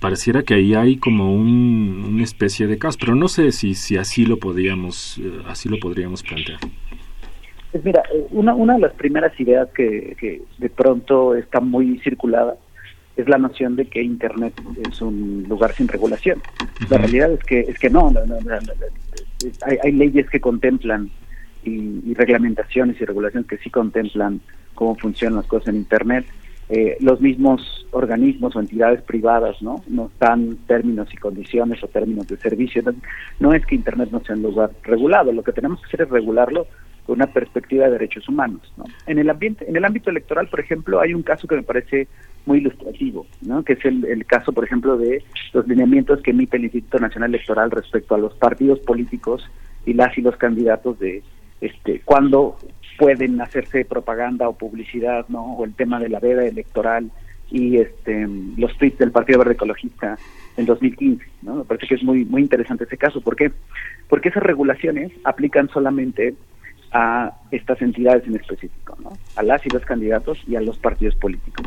pareciera 0.00 0.42
que 0.42 0.54
ahí 0.54 0.74
hay 0.74 0.96
como 0.96 1.34
un, 1.34 2.04
una 2.08 2.24
especie 2.24 2.66
de 2.66 2.78
caos, 2.78 2.96
pero 2.96 3.14
no 3.14 3.28
sé 3.28 3.52
si, 3.52 3.74
si 3.74 3.96
así 3.96 4.24
lo 4.24 4.38
podríamos, 4.38 5.18
eh, 5.18 5.42
así 5.46 5.68
lo 5.68 5.78
podríamos 5.78 6.22
plantear. 6.22 6.58
Pues 7.72 7.84
mira, 7.84 8.02
eh, 8.14 8.26
una, 8.30 8.54
una 8.54 8.74
de 8.74 8.80
las 8.80 8.92
primeras 8.94 9.38
ideas 9.40 9.68
que, 9.74 10.16
que 10.18 10.42
de 10.58 10.70
pronto 10.70 11.34
está 11.34 11.60
muy 11.60 11.98
circulada 12.00 12.56
es 13.18 13.28
la 13.28 13.36
noción 13.36 13.76
de 13.76 13.86
que 13.86 14.00
Internet 14.00 14.54
es 14.88 15.02
un 15.02 15.44
lugar 15.48 15.72
sin 15.72 15.88
regulación. 15.88 16.40
La 16.88 16.98
realidad 16.98 17.32
es 17.32 17.40
que 17.40 17.60
es 17.60 17.78
que 17.78 17.90
no, 17.90 18.12
hay, 19.82 19.92
leyes 19.92 20.30
que 20.30 20.40
contemplan 20.40 21.10
y, 21.64 22.14
reglamentaciones 22.14 23.00
y 23.00 23.04
regulaciones 23.04 23.48
que 23.48 23.58
sí 23.58 23.70
contemplan 23.70 24.40
cómo 24.74 24.94
funcionan 24.94 25.36
las 25.36 25.46
cosas 25.46 25.68
en 25.68 25.76
Internet. 25.76 26.26
Eh, 26.70 26.98
los 27.00 27.20
mismos 27.20 27.86
organismos 27.92 28.54
o 28.54 28.60
entidades 28.60 29.00
privadas 29.02 29.62
no 29.62 29.82
no 29.88 30.10
dan 30.20 30.58
términos 30.66 31.08
y 31.12 31.16
condiciones 31.16 31.82
o 31.82 31.88
términos 31.88 32.26
de 32.26 32.36
servicio. 32.36 32.82
no 33.40 33.54
es 33.54 33.64
que 33.64 33.74
Internet 33.74 34.10
no 34.12 34.20
sea 34.20 34.36
un 34.36 34.42
lugar 34.42 34.70
regulado, 34.82 35.32
lo 35.32 35.42
que 35.42 35.52
tenemos 35.52 35.80
que 35.80 35.86
hacer 35.86 36.02
es 36.02 36.10
regularlo 36.10 36.66
con 37.06 37.16
una 37.16 37.26
perspectiva 37.26 37.86
de 37.86 37.92
derechos 37.92 38.28
humanos. 38.28 38.60
¿no? 38.76 38.84
En 39.06 39.18
el 39.18 39.30
ambiente, 39.30 39.66
en 39.66 39.74
el 39.76 39.84
ámbito 39.86 40.10
electoral, 40.10 40.46
por 40.48 40.60
ejemplo, 40.60 41.00
hay 41.00 41.14
un 41.14 41.22
caso 41.22 41.48
que 41.48 41.56
me 41.56 41.62
parece 41.62 42.06
muy 42.44 42.58
ilustrativo, 42.58 43.26
¿no? 43.40 43.64
que 43.64 43.72
es 43.72 43.84
el, 43.86 44.26
caso, 44.26 44.52
por 44.52 44.64
ejemplo, 44.64 44.98
de 44.98 45.24
los 45.54 45.66
lineamientos 45.66 46.20
que 46.20 46.32
emite 46.32 46.58
el 46.58 46.64
Instituto 46.64 46.98
Nacional 46.98 47.30
Electoral 47.30 47.70
respecto 47.70 48.14
a 48.14 48.18
los 48.18 48.34
partidos 48.34 48.78
políticos 48.80 49.42
y 49.86 49.94
las 49.94 50.18
y 50.18 50.20
los 50.20 50.36
candidatos 50.36 50.98
de 50.98 51.22
este 51.62 52.02
cuándo 52.04 52.58
pueden 52.98 53.40
hacerse 53.40 53.84
propaganda 53.84 54.48
o 54.48 54.58
publicidad, 54.58 55.26
¿no? 55.28 55.54
o 55.54 55.64
el 55.64 55.74
tema 55.74 56.00
de 56.00 56.08
la 56.08 56.18
veda 56.20 56.44
electoral 56.44 57.10
y 57.50 57.78
este 57.78 58.28
los 58.56 58.76
tweets 58.76 58.98
del 58.98 59.12
Partido 59.12 59.38
Verde 59.38 59.54
Ecologista 59.54 60.18
en 60.56 60.66
2015, 60.66 61.24
¿no? 61.42 61.54
Me 61.56 61.64
parece 61.64 61.86
que 61.86 61.94
es 61.94 62.02
muy 62.02 62.24
muy 62.24 62.42
interesante 62.42 62.84
ese 62.84 62.98
caso, 62.98 63.20
¿por 63.22 63.36
qué? 63.36 63.52
Porque 64.08 64.28
esas 64.28 64.42
regulaciones 64.42 65.12
aplican 65.24 65.68
solamente 65.68 66.34
a 66.92 67.32
estas 67.50 67.80
entidades 67.80 68.26
en 68.26 68.36
específico, 68.36 68.96
¿no? 69.02 69.12
A 69.36 69.42
las 69.42 69.64
y 69.64 69.70
los 69.70 69.84
candidatos 69.84 70.42
y 70.46 70.56
a 70.56 70.60
los 70.60 70.78
partidos 70.78 71.14
políticos. 71.16 71.66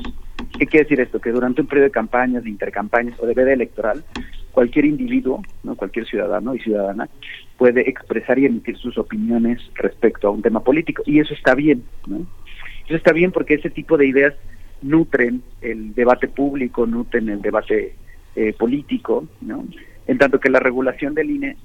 ¿Qué 0.58 0.67
quiere 0.67 0.84
decir 0.84 1.00
esto? 1.00 1.20
Que 1.20 1.32
durante 1.32 1.62
un 1.62 1.67
periodo 1.67 1.86
de 1.86 1.91
campañas, 1.91 2.44
de 2.44 2.50
intercampañas 2.50 3.20
o 3.20 3.26
de 3.26 3.34
veda 3.34 3.54
electoral, 3.54 4.04
cualquier 4.52 4.86
individuo, 4.86 5.42
¿no? 5.64 5.76
cualquier 5.76 6.06
ciudadano 6.06 6.56
y 6.56 6.60
ciudadana 6.60 7.10
puede 7.58 7.90
expresar 7.90 8.40
y 8.40 8.46
emitir 8.46 8.78
sus 8.78 8.98
opiniones 8.98 9.60
respecto 9.76 10.28
a 10.28 10.32
un 10.32 10.42
tema 10.42 10.62
político. 10.62 11.04
Y 11.06 11.20
eso 11.20 11.34
está 11.34 11.56
bien. 11.56 11.84
¿no? 12.08 12.26
Eso 12.86 12.96
está 12.96 13.14
bien 13.14 13.32
porque 13.32 13.56
ese 13.56 13.70
tipo 13.70 13.98
de 13.98 14.08
ideas 14.08 14.34
nutren 14.82 15.44
el 15.62 15.94
debate 15.94 16.28
público, 16.28 16.86
nutren 16.86 17.30
el 17.30 17.42
debate 17.42 17.96
eh, 18.36 18.54
político, 18.54 19.28
¿no? 19.42 19.66
en 20.08 20.18
tanto 20.18 20.40
que 20.40 20.50
la 20.50 20.60
regulación 20.60 21.14
del 21.14 21.30
INE 21.30 21.58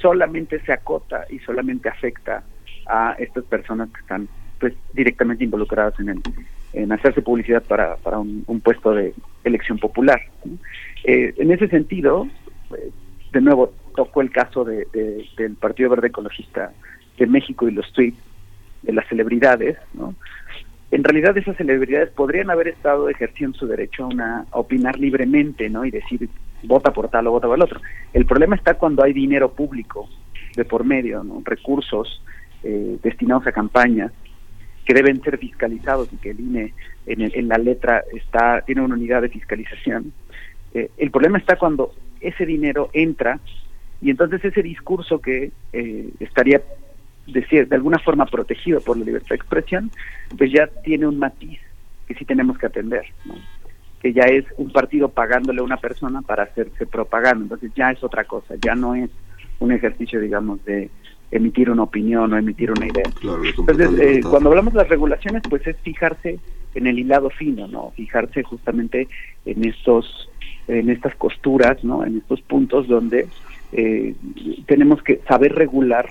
solamente 0.00 0.60
se 0.60 0.72
acota 0.72 1.24
y 1.30 1.38
solamente 1.40 1.88
afecta 1.88 2.44
a 2.86 3.14
estas 3.18 3.44
personas 3.44 3.90
que 3.90 4.00
están 4.00 4.28
pues 4.58 4.74
directamente 4.92 5.44
involucradas 5.44 5.98
en 6.00 6.10
el, 6.10 6.22
en 6.72 6.92
hacerse 6.92 7.22
publicidad 7.22 7.62
para, 7.62 7.96
para 7.96 8.18
un, 8.18 8.60
puesto 8.62 8.92
de 8.92 9.14
elección 9.44 9.78
popular. 9.78 10.20
Eh, 11.04 11.34
en 11.36 11.50
ese 11.50 11.68
sentido, 11.68 12.28
eh, 12.76 12.90
de 13.32 13.40
nuevo, 13.40 13.72
tocó 13.94 14.20
el 14.20 14.30
caso 14.30 14.64
de, 14.64 14.86
del 15.36 15.54
Partido 15.56 15.90
Verde 15.90 16.08
Ecologista 16.08 16.72
de 17.18 17.26
México 17.26 17.68
y 17.68 17.72
los 17.72 17.92
tweets 17.92 18.18
de 18.82 18.92
las 18.92 19.06
celebridades, 19.08 19.76
¿no? 19.94 20.14
En 20.90 21.04
realidad 21.04 21.36
esas 21.36 21.56
celebridades 21.56 22.08
podrían 22.10 22.50
haber 22.50 22.68
estado 22.68 23.10
ejerciendo 23.10 23.58
su 23.58 23.66
derecho 23.66 24.04
a, 24.04 24.06
una, 24.06 24.46
opinar 24.52 24.98
libremente, 24.98 25.68
¿no? 25.68 25.84
Y 25.84 25.90
decir, 25.90 26.28
vota 26.62 26.92
por 26.92 27.08
tal 27.08 27.26
o 27.26 27.32
vota 27.32 27.46
por 27.46 27.56
el 27.56 27.62
otro. 27.62 27.80
El 28.14 28.24
problema 28.24 28.56
está 28.56 28.74
cuando 28.74 29.02
hay 29.02 29.12
dinero 29.12 29.52
público 29.52 30.08
de 30.56 30.64
por 30.64 30.84
medio, 30.84 31.22
¿no? 31.22 31.42
Recursos 31.44 32.22
eh, 32.62 32.98
destinados 33.02 33.46
a 33.46 33.52
campañas 33.52 34.12
que 34.84 34.94
deben 34.94 35.22
ser 35.22 35.36
fiscalizados 35.36 36.10
y 36.12 36.16
que 36.16 36.30
el 36.30 36.40
INE 36.40 36.72
en, 37.06 37.48
la 37.48 37.58
letra 37.58 38.02
está 38.14 38.62
tiene 38.62 38.80
una 38.80 38.94
unidad 38.94 39.22
de 39.22 39.28
fiscalización. 39.28 40.12
Eh, 40.74 40.90
el 40.98 41.10
problema 41.10 41.38
está 41.38 41.56
cuando 41.56 41.94
ese 42.20 42.46
dinero 42.46 42.90
entra 42.92 43.40
y 44.00 44.10
entonces 44.10 44.44
ese 44.44 44.62
discurso 44.62 45.20
que 45.20 45.50
eh, 45.72 46.08
estaría 46.20 46.62
de, 47.26 47.66
de 47.66 47.74
alguna 47.74 47.98
forma 47.98 48.26
protegido 48.26 48.80
por 48.80 48.96
la 48.96 49.04
libertad 49.04 49.30
de 49.30 49.36
expresión, 49.36 49.90
pues 50.36 50.50
ya 50.52 50.66
tiene 50.66 51.06
un 51.06 51.18
matiz 51.18 51.58
que 52.06 52.14
sí 52.14 52.24
tenemos 52.24 52.56
que 52.56 52.66
atender, 52.66 53.04
que 54.00 54.12
ya 54.14 54.22
es 54.22 54.46
un 54.56 54.72
partido 54.72 55.10
pagándole 55.10 55.60
a 55.60 55.64
una 55.64 55.76
persona 55.76 56.22
para 56.22 56.44
hacerse 56.44 56.86
propaganda, 56.86 57.42
entonces 57.42 57.70
ya 57.74 57.90
es 57.90 58.02
otra 58.02 58.24
cosa, 58.24 58.54
ya 58.60 58.74
no 58.74 58.94
es 58.94 59.10
un 59.58 59.72
ejercicio, 59.72 60.20
digamos, 60.20 60.64
de 60.64 60.90
emitir 61.30 61.70
una 61.70 61.82
opinión 61.82 62.32
o 62.32 62.38
emitir 62.38 62.70
una 62.70 62.86
idea. 62.86 63.04
Entonces, 63.58 63.90
eh, 64.00 64.20
cuando 64.22 64.48
hablamos 64.48 64.72
de 64.72 64.78
las 64.78 64.88
regulaciones, 64.88 65.42
pues 65.48 65.66
es 65.66 65.76
fijarse 65.78 66.38
en 66.74 66.86
el 66.86 66.98
hilado 66.98 67.28
fino, 67.28 67.66
¿no? 67.66 67.92
Fijarse 67.96 68.42
justamente 68.42 69.08
en 69.44 69.64
estos, 69.64 70.30
en 70.68 70.90
estas 70.90 71.14
costuras, 71.16 71.82
¿no? 71.82 72.04
En 72.04 72.18
estos 72.18 72.40
puntos 72.42 72.86
donde 72.86 73.26
eh, 73.72 74.14
tenemos 74.66 75.02
que 75.02 75.20
saber 75.26 75.54
regular 75.54 76.06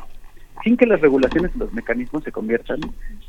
sin 0.63 0.75
que 0.75 0.85
las 0.85 1.01
regulaciones 1.01 1.51
y 1.55 1.59
los 1.59 1.71
mecanismos 1.73 2.23
se 2.23 2.31
conviertan 2.31 2.79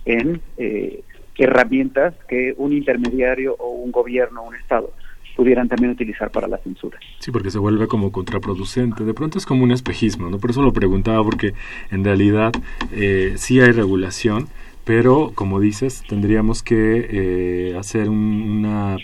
en 0.04 0.40
eh, 0.56 1.02
herramientas 1.36 2.14
que 2.28 2.54
un 2.56 2.72
intermediario 2.72 3.54
o 3.58 3.68
un 3.68 3.92
gobierno 3.92 4.42
o 4.42 4.48
un 4.48 4.56
Estado 4.56 4.90
pudieran 5.36 5.68
también 5.68 5.92
utilizar 5.92 6.32
para 6.32 6.48
la 6.48 6.58
censura. 6.58 6.98
Sí, 7.20 7.30
porque 7.30 7.52
se 7.52 7.60
vuelve 7.60 7.86
como 7.86 8.10
contraproducente. 8.10 9.04
De 9.04 9.14
pronto 9.14 9.38
es 9.38 9.46
como 9.46 9.62
un 9.62 9.70
espejismo, 9.70 10.28
¿no? 10.28 10.38
Por 10.38 10.50
eso 10.50 10.62
lo 10.62 10.72
preguntaba, 10.72 11.22
porque 11.22 11.54
en 11.92 12.02
realidad 12.02 12.50
eh, 12.90 13.34
sí 13.36 13.60
hay 13.60 13.70
regulación, 13.70 14.48
pero 14.88 15.32
como 15.34 15.60
dices, 15.60 16.02
tendríamos 16.08 16.62
que 16.62 17.08
eh, 17.10 17.76
hacer 17.78 18.08
una, 18.08 18.96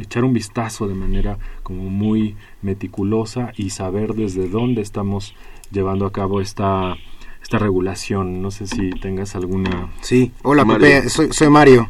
echar 0.00 0.24
un 0.24 0.32
vistazo 0.32 0.88
de 0.88 0.96
manera 0.96 1.38
como 1.62 1.84
muy 1.84 2.34
meticulosa 2.60 3.52
y 3.56 3.70
saber 3.70 4.14
desde 4.14 4.48
dónde 4.48 4.82
estamos 4.82 5.36
llevando 5.70 6.06
a 6.06 6.12
cabo 6.12 6.40
esta 6.40 6.96
esta 7.40 7.58
regulación. 7.58 8.42
No 8.42 8.50
sé 8.50 8.66
si 8.66 8.90
tengas 9.00 9.36
alguna. 9.36 9.92
Sí, 10.00 10.32
hola 10.42 10.64
Pepe, 10.64 11.08
soy, 11.08 11.28
soy 11.30 11.48
Mario. 11.48 11.88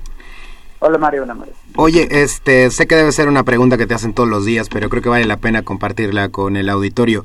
Hola 0.81 0.99
Mario, 0.99 1.23
hola 1.23 1.33
Mario. 1.33 1.55
Oye, 1.77 2.07
este, 2.11 2.71
sé 2.71 2.87
que 2.87 2.97
debe 2.97 3.13
ser 3.13 3.29
una 3.29 3.45
pregunta 3.45 3.79
que 3.79 3.87
te 3.87 3.95
hacen 3.95 4.13
todos 4.13 4.29
los 4.29 4.45
días, 4.45 4.69
pero 4.69 4.91
creo 4.91 5.03
que 5.03 5.09
vale 5.09 5.25
la 5.25 5.39
pena 5.39 5.63
compartirla 5.63 6.29
con 6.29 6.59
el 6.59 6.69
auditorio. 6.69 7.25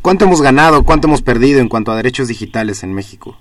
¿Cuánto 0.00 0.26
hemos 0.26 0.42
ganado, 0.42 0.84
cuánto 0.84 1.08
hemos 1.08 1.22
perdido 1.22 1.58
en 1.58 1.68
cuanto 1.68 1.90
a 1.90 1.96
derechos 1.96 2.28
digitales 2.28 2.84
en 2.84 2.94
México? 2.94 3.36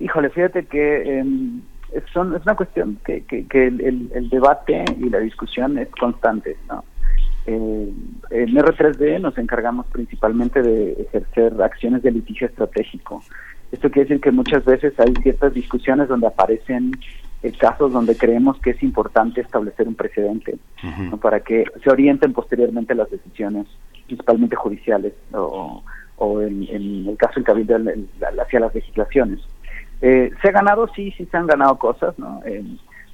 Híjole, 0.00 0.30
fíjate 0.30 0.66
que 0.66 1.18
em, 1.18 1.60
es, 1.92 2.04
una 2.16 2.54
cuestión 2.56 2.98
que, 3.04 3.24
que, 3.24 3.66
el, 3.66 4.28
debate 4.30 4.84
y 4.98 5.08
la 5.08 5.18
discusión 5.18 5.78
es 5.78 5.88
constante. 5.90 6.56
¿no? 6.68 6.84
Eh, 7.46 7.92
en 8.30 8.54
R3D 8.54 9.20
nos 9.20 9.38
encargamos 9.38 9.86
principalmente 9.86 10.62
de 10.62 10.92
ejercer 10.92 11.60
acciones 11.62 12.02
de 12.02 12.12
litigio 12.12 12.46
estratégico. 12.46 13.22
Esto 13.72 13.90
quiere 13.90 14.08
decir 14.08 14.20
que 14.22 14.30
muchas 14.30 14.64
veces 14.64 14.98
hay 14.98 15.14
ciertas 15.22 15.52
discusiones 15.54 16.08
donde 16.08 16.26
aparecen 16.26 16.92
casos 17.58 17.92
donde 17.92 18.16
creemos 18.16 18.58
que 18.60 18.70
es 18.70 18.82
importante 18.82 19.40
establecer 19.40 19.86
un 19.86 19.94
precedente 19.94 20.58
para 21.20 21.40
que 21.40 21.64
se 21.82 21.90
orienten 21.90 22.32
posteriormente 22.32 22.94
las 22.94 23.10
decisiones, 23.10 23.66
principalmente 24.06 24.56
judiciales 24.56 25.12
o, 25.32 25.82
en, 26.42 26.66
el 26.68 27.16
caso 27.16 27.34
del 27.36 27.44
cabildo 27.44 27.76
hacia 28.42 28.60
las 28.60 28.74
legislaciones. 28.74 29.40
Eh, 30.00 30.30
¿Se 30.40 30.48
ha 30.48 30.52
ganado? 30.52 30.88
Sí, 30.94 31.12
sí 31.16 31.26
se 31.26 31.36
han 31.36 31.46
ganado 31.46 31.78
cosas. 31.78 32.18
¿no? 32.18 32.40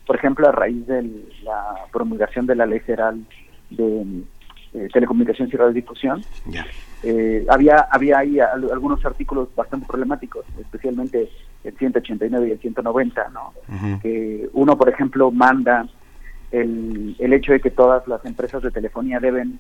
por 0.07 0.17
ejemplo, 0.17 0.49
a 0.49 0.53
raíz 0.53 0.87
de 0.87 1.03
la 1.43 1.77
promulgación 1.91 2.47
de 2.47 2.57
la 2.57 2.67
Ley 2.67 2.81
Federal 2.81 3.25
de 3.71 4.23
eh, 4.75 4.89
Telecomunicaciones 4.93 5.53
y 5.55 5.57
Radiodifusión, 5.57 6.23
Eh, 7.07 7.45
había, 7.51 7.87
había 7.91 8.19
ahí 8.19 8.41
algunos 8.41 9.05
artículos 9.05 9.55
bastante 9.55 9.87
problemáticos, 9.87 10.47
especialmente 10.59 11.29
el 11.63 11.77
189 11.77 12.49
y 12.49 12.53
el 12.53 12.59
190, 12.59 13.29
¿no? 13.29 13.53
Que 14.01 14.49
uno, 14.55 14.77
por 14.77 14.89
ejemplo, 14.89 15.31
manda 15.31 15.87
el, 16.51 17.15
el 17.19 17.33
hecho 17.35 17.53
de 17.53 17.61
que 17.61 17.71
todas 17.71 18.09
las 18.09 18.25
empresas 18.25 18.63
de 18.63 18.71
telefonía 18.71 19.21
deben 19.21 19.59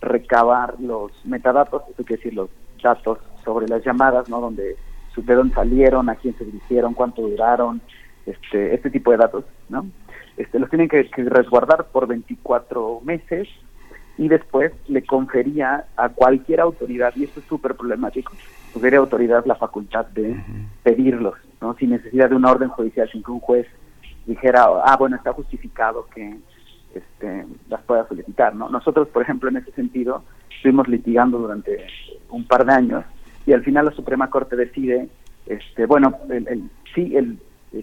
recabar 0.00 0.74
los 0.80 1.12
metadatos, 1.24 1.82
quiere 1.96 2.16
decir 2.16 2.34
los 2.34 2.50
datos 2.82 3.18
sobre 3.44 3.68
las 3.68 3.84
llamadas, 3.84 4.28
¿no? 4.28 4.40
Donde 4.40 4.76
de 5.16 5.34
dónde 5.34 5.54
salieron, 5.54 6.08
a 6.08 6.14
quién 6.16 6.36
se 6.36 6.44
dirigieron, 6.44 6.94
cuánto 6.94 7.22
duraron, 7.22 7.80
este, 8.26 8.74
este 8.74 8.90
tipo 8.90 9.10
de 9.10 9.18
datos, 9.18 9.44
¿no? 9.68 9.86
Este, 10.36 10.58
los 10.58 10.70
tienen 10.70 10.88
que, 10.88 11.02
resguardar 11.16 11.86
por 11.86 12.06
24 12.06 13.00
meses 13.04 13.48
y 14.16 14.28
después 14.28 14.72
le 14.88 15.02
confería 15.02 15.86
a 15.96 16.08
cualquier 16.10 16.60
autoridad, 16.60 17.12
y 17.16 17.24
esto 17.24 17.40
es 17.40 17.46
súper 17.46 17.74
problemático, 17.74 18.32
cualquier 18.72 18.96
autoridad 18.96 19.44
la 19.46 19.54
facultad 19.54 20.06
de 20.06 20.36
pedirlos, 20.82 21.34
¿no? 21.60 21.74
Sin 21.74 21.90
necesidad 21.90 22.28
de 22.28 22.36
una 22.36 22.50
orden 22.50 22.68
judicial, 22.68 23.08
sin 23.10 23.22
que 23.22 23.30
un 23.30 23.40
juez 23.40 23.66
dijera, 24.26 24.64
ah, 24.84 24.96
bueno, 24.98 25.16
está 25.16 25.32
justificado 25.32 26.06
que 26.14 26.38
este, 26.94 27.46
las 27.68 27.82
pueda 27.82 28.06
solicitar, 28.08 28.54
¿no? 28.54 28.68
Nosotros, 28.68 29.08
por 29.08 29.22
ejemplo, 29.22 29.48
en 29.48 29.56
ese 29.56 29.72
sentido, 29.72 30.22
estuvimos 30.54 30.88
litigando 30.88 31.38
durante 31.38 31.86
un 32.28 32.44
par 32.46 32.64
de 32.64 32.72
años 32.72 33.04
y 33.50 33.52
al 33.52 33.64
final 33.64 33.86
la 33.86 33.90
Suprema 33.90 34.30
Corte 34.30 34.54
decide, 34.54 35.08
este, 35.44 35.84
bueno, 35.84 36.16
el, 36.28 36.70
sí, 36.94 37.16
el, 37.16 37.36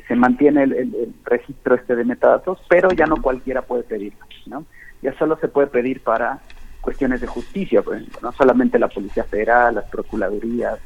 se 0.08 0.16
mantiene 0.16 0.64
el, 0.64 1.14
registro 1.26 1.76
este 1.76 1.94
de 1.94 2.06
metadatos, 2.06 2.58
pero 2.70 2.90
ya 2.94 3.06
no 3.06 3.22
cualquiera 3.22 3.64
puede 3.64 3.84
pedirlo. 3.84 4.26
Ya 5.02 5.14
solo 5.18 5.38
se 5.42 5.50
puede 5.50 5.68
pedir 5.68 6.02
para 6.02 6.40
cuestiones 6.80 7.20
de 7.20 7.28
justicia, 7.28 7.82
por 7.82 7.98
ejemplo, 7.98 8.18
no 8.22 8.32
solamente 8.32 8.80
la 8.80 8.88
Policía 8.88 9.26
Federal, 9.26 9.76
las 9.76 9.84
Procuradurías, 9.90 10.80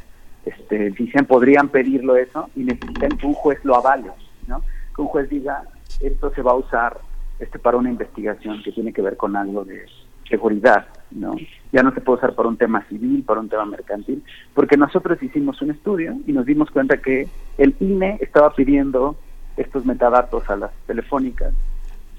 este, 0.47 0.89
dicen, 0.89 1.25
podrían 1.27 1.69
pedirlo 1.69 2.15
eso 2.15 2.49
y 2.55 2.63
necesitan 2.63 3.15
que 3.19 3.27
un 3.27 3.35
juez 3.35 3.63
lo 3.63 3.75
avale, 3.75 4.09
¿no? 4.47 4.63
Que 4.95 5.01
un 5.03 5.09
juez 5.09 5.29
diga, 5.29 5.61
esto 5.99 6.33
se 6.33 6.41
va 6.41 6.53
a 6.53 6.55
usar 6.55 6.97
este 7.37 7.59
para 7.59 7.77
una 7.77 7.91
investigación 7.91 8.63
que 8.63 8.71
tiene 8.71 8.93
que 8.93 9.03
ver 9.03 9.15
con 9.15 9.35
algo 9.35 9.63
de 9.63 9.85
seguridad, 10.31 10.87
¿no? 11.11 11.35
Ya 11.71 11.83
no 11.83 11.93
se 11.93 12.01
puede 12.01 12.17
usar 12.17 12.33
para 12.33 12.49
un 12.49 12.57
tema 12.57 12.83
civil, 12.89 13.23
para 13.23 13.39
un 13.39 13.49
tema 13.49 13.65
mercantil, 13.65 14.23
porque 14.55 14.77
nosotros 14.77 15.21
hicimos 15.21 15.61
un 15.61 15.69
estudio 15.69 16.15
y 16.25 16.31
nos 16.31 16.47
dimos 16.47 16.71
cuenta 16.71 16.97
que 16.97 17.27
el 17.59 17.75
INE 17.79 18.17
estaba 18.19 18.51
pidiendo 18.55 19.15
estos 19.57 19.85
metadatos 19.85 20.49
a 20.49 20.55
las 20.55 20.71
telefónicas, 20.87 21.53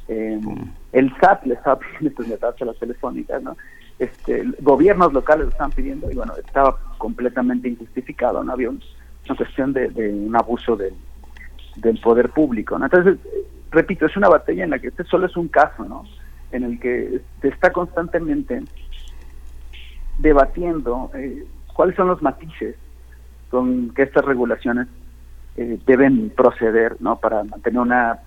eh, 0.09 0.41
el 0.93 1.13
SAT 1.19 1.47
le 1.47 1.55
estaba 1.55 1.79
pidiendo 1.81 2.09
estos 2.11 2.29
metadatos 2.29 2.63
a 2.63 2.67
las 2.67 2.77
telefónicas, 2.77 3.43
¿no? 3.43 3.57
Este, 3.99 4.45
gobiernos 4.61 5.13
locales 5.13 5.47
lo 5.47 5.51
estaban 5.51 5.73
pidiendo 5.73 6.11
y 6.11 6.15
bueno, 6.15 6.35
estaba 6.37 6.79
completamente 6.99 7.69
injustificado, 7.69 8.43
no 8.43 8.53
había 8.53 8.71
una 8.71 9.37
cuestión 9.37 9.73
de, 9.73 9.89
un 10.11 10.35
abuso 10.35 10.77
del, 10.77 10.95
del 11.77 12.01
poder 12.01 12.31
público, 12.31 12.79
¿no? 12.79 12.87
Entonces, 12.87 13.19
repito, 13.71 14.07
es 14.07 14.17
una 14.17 14.29
batalla 14.29 14.65
en 14.65 14.71
la 14.71 14.79
que 14.79 14.89
este 14.89 15.05
solo 15.05 15.27
es 15.27 15.37
un 15.37 15.49
caso, 15.49 15.85
¿no? 15.85 16.05
En 16.53 16.65
el 16.65 16.79
que 16.79 17.21
se 17.41 17.49
está 17.49 17.73
constantemente 17.73 18.63
debatiendo 20.19 21.11
eh, 21.15 21.47
cuáles 21.75 21.97
son 21.97 22.09
los 22.09 22.23
matices 22.23 22.77
con 23.51 23.91
que 23.95 24.03
estas 24.03 24.25
regulaciones 24.25 24.89
eh, 25.57 25.79
deben 25.87 26.31
proceder, 26.31 26.97
¿no? 27.01 27.19
Para 27.19 27.45
mantener 27.45 27.81
una 27.81 28.19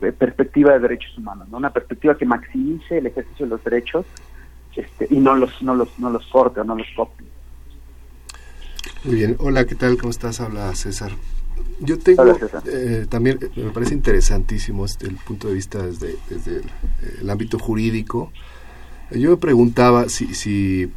eh, 0.00 0.12
perspectiva 0.12 0.72
de 0.72 0.80
derechos 0.80 1.16
humanos, 1.18 1.48
¿no? 1.48 1.58
Una 1.58 1.70
perspectiva 1.70 2.16
que 2.16 2.24
maximice 2.24 2.98
el 2.98 3.06
ejercicio 3.06 3.46
de 3.46 3.50
los 3.50 3.64
derechos 3.64 4.06
este, 4.78 5.08
y 5.10 5.18
no 5.18 5.34
los 5.34 5.60
no 5.60 5.74
los 5.74 5.98
no 5.98 6.08
los 6.10 6.24
corte 6.26 6.60
o 6.60 6.64
no 6.64 6.76
los 6.76 6.86
copie. 6.94 7.26
Muy 9.04 9.16
bien, 9.16 9.36
hola, 9.40 9.64
¿qué 9.64 9.74
tal? 9.74 9.96
¿Cómo 9.98 10.10
estás? 10.10 10.40
Habla 10.40 10.72
César. 10.74 11.10
Yo 11.80 11.98
tengo 11.98 12.24
eh, 12.66 13.06
también, 13.08 13.38
eh, 13.40 13.50
me 13.56 13.70
parece 13.70 13.94
interesantísimo 13.94 14.84
este, 14.84 15.06
el 15.06 15.16
punto 15.16 15.48
de 15.48 15.54
vista 15.54 15.82
desde, 15.84 16.16
desde 16.28 16.62
el, 17.20 17.30
ámbito 17.30 17.58
jurídico. 17.58 18.32
Yo 19.10 19.30
me 19.30 19.36
preguntaba 19.36 20.08
si, 20.08 20.34
si 20.34 20.90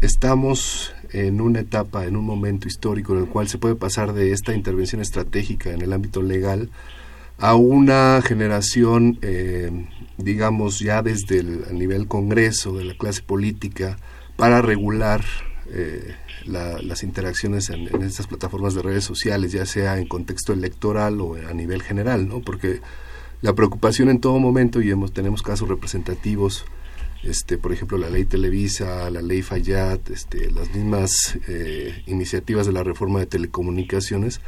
estamos 0.00 0.94
en 1.12 1.40
una 1.40 1.60
etapa, 1.60 2.06
en 2.06 2.16
un 2.16 2.24
momento 2.24 2.68
histórico 2.68 3.12
en 3.12 3.20
el 3.20 3.28
cual 3.28 3.48
se 3.48 3.58
puede 3.58 3.74
pasar 3.74 4.14
de 4.14 4.32
esta 4.32 4.54
intervención 4.54 5.00
estratégica 5.00 5.70
en 5.70 5.82
el 5.82 5.92
ámbito 5.92 6.22
legal 6.22 6.70
a 7.38 7.54
una 7.54 8.22
generación, 8.22 9.18
eh, 9.22 9.70
digamos, 10.16 10.78
ya 10.78 11.02
desde 11.02 11.38
el 11.40 11.78
nivel 11.78 12.06
Congreso, 12.06 12.76
de 12.76 12.84
la 12.84 12.94
clase 12.94 13.22
política, 13.22 13.98
para 14.36 14.62
regular 14.62 15.22
eh, 15.70 16.14
las 16.46 17.02
interacciones 17.02 17.70
en, 17.70 18.02
estas 18.02 18.26
plataformas 18.26 18.74
de 18.74 18.82
redes 18.82 19.04
sociales, 19.04 19.52
ya 19.52 19.66
sea 19.66 19.98
en 19.98 20.06
contexto 20.06 20.52
electoral 20.52 21.20
o 21.20 21.34
a 21.34 21.54
nivel 21.54 21.82
general, 21.82 22.28
¿no? 22.28 22.40
Porque 22.40 22.80
la 23.40 23.54
preocupación 23.54 24.08
en 24.08 24.20
todo 24.20 24.38
momento, 24.38 24.80
y 24.80 24.90
hemos, 24.90 25.12
tenemos 25.12 25.42
casos 25.42 25.68
representativos, 25.68 26.64
este, 27.22 27.56
por 27.56 27.72
ejemplo, 27.72 27.96
la 27.96 28.10
ley 28.10 28.26
Televisa, 28.26 29.08
la 29.10 29.22
ley 29.22 29.42
Fayat, 29.42 30.10
este, 30.10 30.50
las 30.50 30.74
mismas 30.74 31.38
eh, 31.48 32.02
iniciativas 32.06 32.66
de 32.66 32.72
la 32.72 32.82
reforma 32.82 33.20
de 33.20 33.26
telecomunicaciones, 33.26 34.40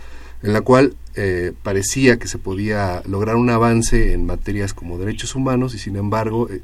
en 0.43 0.53
la 0.53 0.61
cual 0.61 0.97
eh, 1.15 1.53
parecía 1.63 2.19
que 2.19 2.29
se 2.29 2.39
podía 2.39 3.03
lograr 3.07 3.37
un 3.37 3.49
avance 3.49 4.13
en 4.13 4.27
materias 4.27 4.75
como 4.75 4.99
derechos 4.99 5.35
humanos 5.35 5.75
y 5.75 5.79
sin 5.79 5.97
embargo 5.97 6.49
eh, 6.51 6.63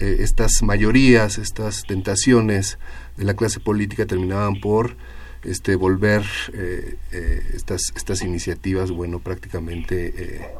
estas 0.00 0.62
mayorías, 0.62 1.38
estas 1.38 1.82
tentaciones 1.82 2.78
de 3.16 3.24
la 3.24 3.34
clase 3.34 3.58
política 3.58 4.06
terminaban 4.06 4.60
por 4.60 4.96
este, 5.42 5.74
volver 5.74 6.24
eh, 6.52 6.96
estas, 7.54 7.92
estas 7.96 8.22
iniciativas, 8.22 8.92
bueno, 8.92 9.18
prácticamente 9.18 10.52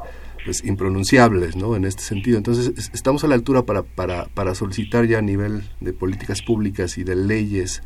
pues, 0.44 0.64
impronunciables, 0.64 1.54
¿no? 1.54 1.76
En 1.76 1.84
este 1.84 2.02
sentido. 2.02 2.38
Entonces, 2.38 2.90
estamos 2.92 3.22
a 3.22 3.28
la 3.28 3.34
altura 3.34 3.62
para, 3.62 3.82
para, 3.82 4.26
para 4.26 4.54
solicitar 4.54 5.06
ya 5.06 5.18
a 5.18 5.22
nivel 5.22 5.62
de 5.80 5.92
políticas 5.92 6.42
públicas 6.42 6.98
y 6.98 7.04
de 7.04 7.14
leyes 7.14 7.82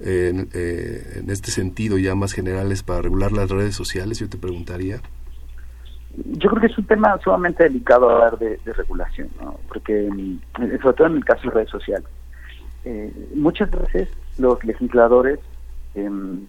eh, 0.00 1.12
en 1.16 1.30
este 1.30 1.50
sentido 1.50 1.98
ya 1.98 2.14
más 2.14 2.32
generales 2.32 2.82
para 2.82 3.02
regular 3.02 3.32
las 3.32 3.50
redes 3.50 3.74
sociales, 3.74 4.18
yo 4.18 4.28
te 4.28 4.38
preguntaría. 4.38 5.00
Yo 6.16 6.50
creo 6.50 6.60
que 6.60 6.66
es 6.66 6.78
un 6.78 6.86
tema 6.86 7.18
sumamente 7.22 7.64
delicado 7.64 8.10
hablar 8.10 8.38
de, 8.38 8.58
regulación, 8.64 9.28
porque 9.68 10.08
mm, 10.10 10.80
sobre 10.82 10.96
todo 10.96 11.06
en 11.06 11.16
el 11.16 11.24
caso 11.24 11.48
de 11.48 11.54
redes 11.54 11.70
sociales. 11.70 12.08
Eh, 12.84 13.12
muchas 13.34 13.70
veces 13.70 14.08
los 14.38 14.62
legisladores 14.64 15.38
em, 15.94 16.46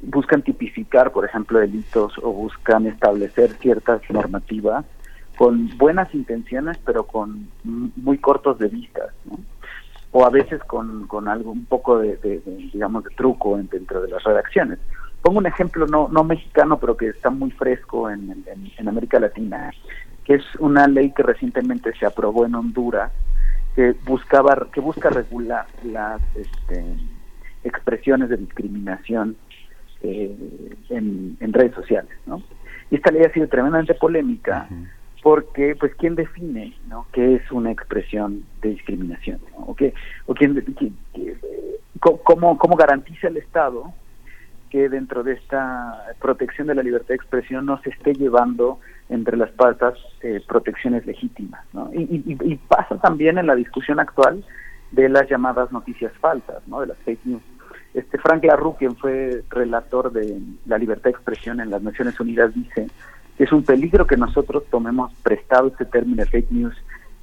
buscan 0.00 0.42
tipificar, 0.42 1.12
por 1.12 1.24
ejemplo, 1.24 1.58
delitos 1.58 2.14
o 2.22 2.32
buscan 2.32 2.86
establecer 2.86 3.52
ciertas 3.54 4.00
normativas 4.10 4.84
con 5.36 5.70
buenas 5.78 6.12
intenciones, 6.14 6.78
pero 6.78 7.04
con 7.04 7.48
muy 7.62 8.18
cortos 8.18 8.58
de 8.58 8.68
vista. 8.68 9.12
O 10.12 10.24
a 10.24 10.30
veces 10.30 10.62
con, 10.64 11.06
con 11.06 11.28
algo 11.28 11.52
un 11.52 11.66
poco 11.66 11.98
de, 11.98 12.16
digamos 12.72 13.04
de 13.04 13.10
truco 13.10 13.56
dentro 13.56 14.02
de 14.02 14.08
las 14.08 14.22
redacciones. 14.24 14.78
Pongo 15.22 15.38
un 15.38 15.46
ejemplo 15.46 15.86
no 15.86 16.08
no 16.08 16.24
mexicano 16.24 16.78
pero 16.78 16.96
que 16.96 17.08
está 17.08 17.30
muy 17.30 17.50
fresco 17.50 18.08
en, 18.08 18.44
en, 18.76 18.88
América 18.88 19.18
Latina 19.18 19.70
que 20.24 20.34
es 20.34 20.44
una 20.58 20.86
ley 20.86 21.12
que 21.12 21.22
recientemente 21.22 21.92
se 21.98 22.06
aprobó 22.06 22.46
en 22.46 22.54
Honduras 22.54 23.12
que 23.74 23.94
buscaba 24.06 24.68
que 24.72 24.80
busca 24.80 25.10
regular 25.10 25.66
las 25.82 26.22
este, 26.36 26.84
expresiones 27.64 28.28
de 28.28 28.36
discriminación 28.36 29.36
eh, 30.02 30.76
en, 30.90 31.36
en 31.40 31.52
redes 31.52 31.74
sociales 31.74 32.12
no 32.24 32.40
y 32.90 32.94
esta 32.94 33.10
ley 33.10 33.24
ha 33.24 33.32
sido 33.32 33.48
tremendamente 33.48 33.94
polémica 33.94 34.68
porque 35.22 35.76
pues 35.78 35.94
quién 35.96 36.14
define 36.14 36.74
¿no? 36.88 37.06
qué 37.12 37.36
es 37.36 37.52
una 37.52 37.70
expresión 37.70 38.44
de 38.62 38.70
discriminación 38.70 39.40
o 39.56 39.74
qué 39.74 39.94
o 40.26 40.34
quién, 40.34 40.64
cómo, 42.00 42.58
cómo 42.58 42.76
garantiza 42.76 43.28
el 43.28 43.36
Estado 43.36 43.92
que 44.70 44.88
dentro 44.88 45.22
de 45.22 45.32
esta 45.32 46.04
protección 46.20 46.68
de 46.68 46.74
la 46.74 46.82
libertad 46.82 47.08
de 47.08 47.14
expresión 47.14 47.66
no 47.66 47.80
se 47.82 47.90
esté 47.90 48.14
llevando 48.14 48.80
entre 49.08 49.36
las 49.36 49.50
patas 49.50 49.94
eh, 50.20 50.42
protecciones 50.46 51.06
legítimas 51.06 51.64
¿no? 51.72 51.90
y, 51.92 52.22
y, 52.24 52.56
pasa 52.56 52.96
también 52.98 53.38
en 53.38 53.46
la 53.46 53.54
discusión 53.54 53.98
actual 53.98 54.44
de 54.92 55.08
las 55.08 55.28
llamadas 55.28 55.72
noticias 55.72 56.12
falsas 56.20 56.66
¿no? 56.66 56.80
de 56.80 56.88
las 56.88 56.98
fake 56.98 57.24
news 57.24 57.42
este 57.94 58.18
Frank 58.18 58.44
LaRue 58.44 58.76
quien 58.78 58.94
fue 58.96 59.42
relator 59.48 60.12
de 60.12 60.38
la 60.66 60.78
libertad 60.78 61.04
de 61.04 61.10
expresión 61.10 61.60
en 61.60 61.70
las 61.70 61.82
Naciones 61.82 62.20
Unidas 62.20 62.54
dice 62.54 62.88
es 63.38 63.52
un 63.52 63.62
peligro 63.62 64.06
que 64.06 64.16
nosotros 64.16 64.64
tomemos 64.70 65.12
prestado 65.22 65.68
este 65.68 65.84
término 65.84 66.24
fake 66.26 66.50
news 66.50 66.74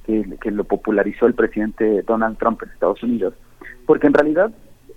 que, 0.04 0.50
lo 0.50 0.64
popularizó 0.64 1.26
el 1.26 1.34
presidente 1.34 2.02
Donald 2.02 2.38
Trump 2.38 2.62
en 2.62 2.70
Estados 2.70 3.02
Unidos, 3.02 3.34
porque 3.86 4.06
en 4.06 4.14
realidad 4.14 4.52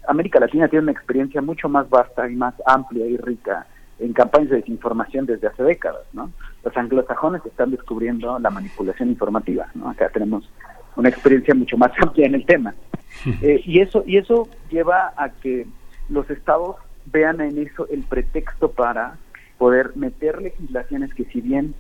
América 0.08 0.40
Latina 0.40 0.68
tiene 0.68 0.84
una 0.84 0.92
experiencia 0.92 1.42
mucho 1.42 1.68
más 1.68 1.90
vasta 1.90 2.30
y 2.30 2.36
más 2.36 2.54
amplia 2.66 3.06
y 3.08 3.18
rica 3.18 3.66
en 3.98 4.14
campañas 4.14 4.50
de 4.50 4.58
desinformación 4.58 5.26
desde 5.26 5.48
hace 5.48 5.64
décadas, 5.64 6.04
¿no? 6.14 6.32
Los 6.64 6.76
anglosajones 6.78 7.46
están 7.46 7.72
descubriendo 7.72 8.40
la 8.40 8.50
manipulación 8.50 9.10
informativa, 9.10 9.68
¿no? 9.74 9.90
Acá 9.90 10.10
tenemos 10.10 10.50
una 10.96 11.10
experiencia 11.10 11.54
mucho 11.54 11.78
más 11.78 11.92
amplia 12.02 12.28
en 12.28 12.36
el 12.36 12.46
tema. 12.46 12.74
Eh, 13.42 13.62
y 13.66 13.82
eso 13.82 14.04
y 14.06 14.18
eso 14.18 14.48
lleva 14.70 15.14
a 15.18 15.30
que 15.30 15.66
los 16.10 16.30
estados 16.30 16.78
vean 17.08 17.42
en 17.42 17.58
eso 17.58 17.88
el 17.90 18.04
pretexto 18.04 18.72
para 18.72 19.18
poder 19.60 19.96
meter 19.96 20.42
legislaciones 20.42 21.14
que 21.14 21.26
si 21.26 21.42
bien 21.42 21.76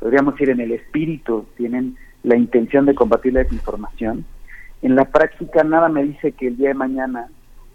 podríamos 0.00 0.34
decir 0.34 0.50
en 0.50 0.60
el 0.60 0.72
espíritu 0.72 1.46
tienen 1.56 1.96
la 2.24 2.36
intención 2.36 2.86
de 2.86 2.96
combatir 2.96 3.34
la 3.34 3.44
desinformación, 3.44 4.24
en 4.82 4.96
la 4.96 5.04
práctica 5.04 5.62
nada 5.62 5.88
me 5.88 6.02
dice 6.02 6.32
que 6.32 6.48
el 6.48 6.56
día 6.56 6.68
de 6.68 6.74
mañana 6.74 7.28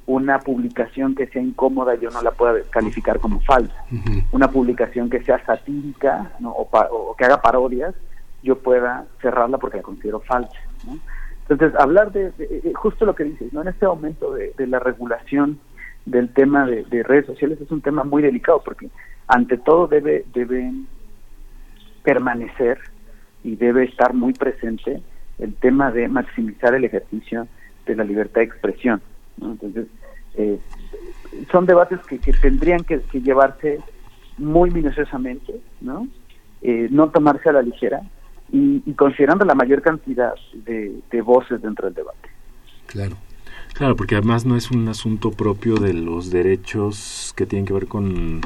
una 0.09 0.39
publicación 0.39 1.13
que 1.13 1.27
sea 1.27 1.41
incómoda 1.41 1.93
yo 1.93 2.09
no 2.09 2.21
la 2.23 2.31
pueda 2.31 2.59
calificar 2.71 3.19
como 3.19 3.39
falsa. 3.41 3.85
Una 4.31 4.49
publicación 4.49 5.07
que 5.07 5.23
sea 5.23 5.43
satírica 5.45 6.31
o, 6.43 7.15
que 7.15 7.25
haga 7.25 7.41
parodias, 7.41 7.93
yo 8.41 8.57
pueda 8.57 9.05
cerrarla 9.21 9.59
porque 9.59 9.77
la 9.77 9.83
considero 9.83 10.19
falsa. 10.21 10.57
Entonces, 11.47 11.79
hablar 11.79 12.11
de, 12.11 12.31
eh, 12.39 12.73
justo 12.75 13.05
lo 13.05 13.13
que 13.13 13.23
dices, 13.23 13.53
¿no? 13.53 13.61
en 13.61 13.67
este 13.67 13.85
momento 13.85 14.33
de, 14.33 14.53
la 14.67 14.79
regulación 14.79 15.59
del 16.05 16.29
tema 16.33 16.65
de, 16.65 17.03
redes 17.03 17.25
sociales 17.25 17.59
es 17.61 17.71
un 17.71 17.81
tema 17.81 18.03
muy 18.03 18.21
delicado 18.21 18.61
porque 18.63 18.89
ante 19.27 19.57
todo 19.57 19.87
debe, 19.87 20.25
debe 20.33 20.71
permanecer 22.03 22.79
y 23.43 23.55
debe 23.55 23.85
estar 23.85 24.13
muy 24.13 24.33
presente 24.33 25.01
el 25.37 25.53
tema 25.55 25.91
de 25.91 26.07
maximizar 26.07 26.73
el 26.75 26.85
ejercicio 26.85 27.47
de 27.85 27.95
la 27.95 28.03
libertad 28.03 28.41
de 28.41 28.45
expresión. 28.45 29.01
Entonces, 29.41 29.87
eh, 30.35 30.59
son 31.51 31.65
debates 31.65 31.99
que, 32.07 32.17
tendrían 32.33 32.83
que, 32.83 33.01
llevarse 33.13 33.79
muy 34.37 34.69
minuciosamente, 34.71 35.59
¿no? 35.81 36.07
Eh, 36.61 36.87
no 36.91 37.09
tomarse 37.09 37.49
a 37.49 37.53
la 37.53 37.61
ligera 37.61 38.01
y, 38.51 38.93
considerando 38.93 39.45
la 39.45 39.55
mayor 39.55 39.81
cantidad 39.81 40.33
de, 40.53 41.21
voces 41.21 41.61
dentro 41.61 41.85
del 41.85 41.95
debate. 41.95 42.29
Claro. 42.87 43.15
Claro, 43.79 43.95
porque 43.95 44.15
además 44.15 44.45
no 44.45 44.57
es 44.57 44.71
un 44.71 44.89
asunto 44.89 45.31
propio 45.31 45.77
de 45.77 45.93
los 45.93 46.31
derechos 46.31 47.33
que 47.37 47.45
tienen 47.45 47.65
que 47.65 47.71
ver 47.71 47.87
con 47.87 48.41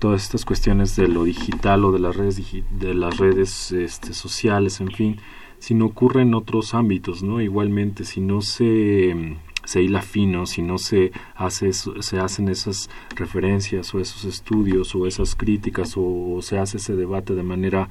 todas 0.00 0.24
estas 0.24 0.44
cuestiones 0.44 0.96
de 0.96 1.06
lo 1.06 1.22
digital 1.22 1.84
o 1.84 1.92
de 1.92 2.00
las 2.00 2.16
redes 2.16 2.42
de 2.80 2.92
las 2.92 3.16
redes 3.16 3.70
este, 3.70 4.12
sociales, 4.12 4.80
en 4.80 4.90
fin, 4.90 5.20
sino 5.60 5.86
ocurre 5.86 6.22
en 6.22 6.34
otros 6.34 6.74
ámbitos, 6.74 7.22
¿no? 7.22 7.40
Igualmente, 7.40 8.04
si 8.04 8.20
no 8.20 8.42
se 8.42 9.36
se 9.64 9.82
hila 9.84 10.02
fino, 10.02 10.46
si 10.46 10.62
no 10.62 10.78
se, 10.78 11.12
hace, 11.36 11.72
se 11.72 12.18
hacen 12.18 12.48
esas 12.48 12.90
referencias 13.14 13.94
o 13.94 14.00
esos 14.00 14.24
estudios 14.24 14.96
o 14.96 15.06
esas 15.06 15.36
críticas 15.36 15.94
o, 15.96 16.40
se 16.42 16.58
hace 16.58 16.78
ese 16.78 16.96
debate 16.96 17.34
de 17.34 17.44
manera 17.44 17.88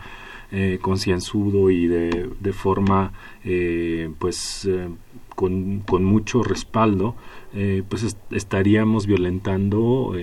eh, 0.52 0.80
concienzudo 0.82 1.70
y 1.72 1.88
de, 1.88 2.30
de 2.38 2.52
forma 2.52 3.14
eh, 3.46 4.12
pues 4.20 4.66
eh, 4.66 4.90
con, 5.36 5.80
con, 5.80 6.04
mucho 6.04 6.44
respaldo, 6.44 7.16
eh, 7.54 7.84
pues 7.88 8.16
estaríamos 8.32 9.08
violentando 9.08 10.14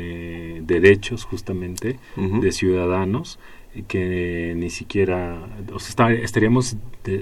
derechos 0.63 1.25
justamente 1.25 1.99
de 2.17 2.53
ciudadanos 2.53 3.39
que 3.87 4.55
ni 4.57 4.71
siquiera 4.71 5.39
o 5.73 5.79
sea, 5.79 6.13
estaríamos 6.13 6.77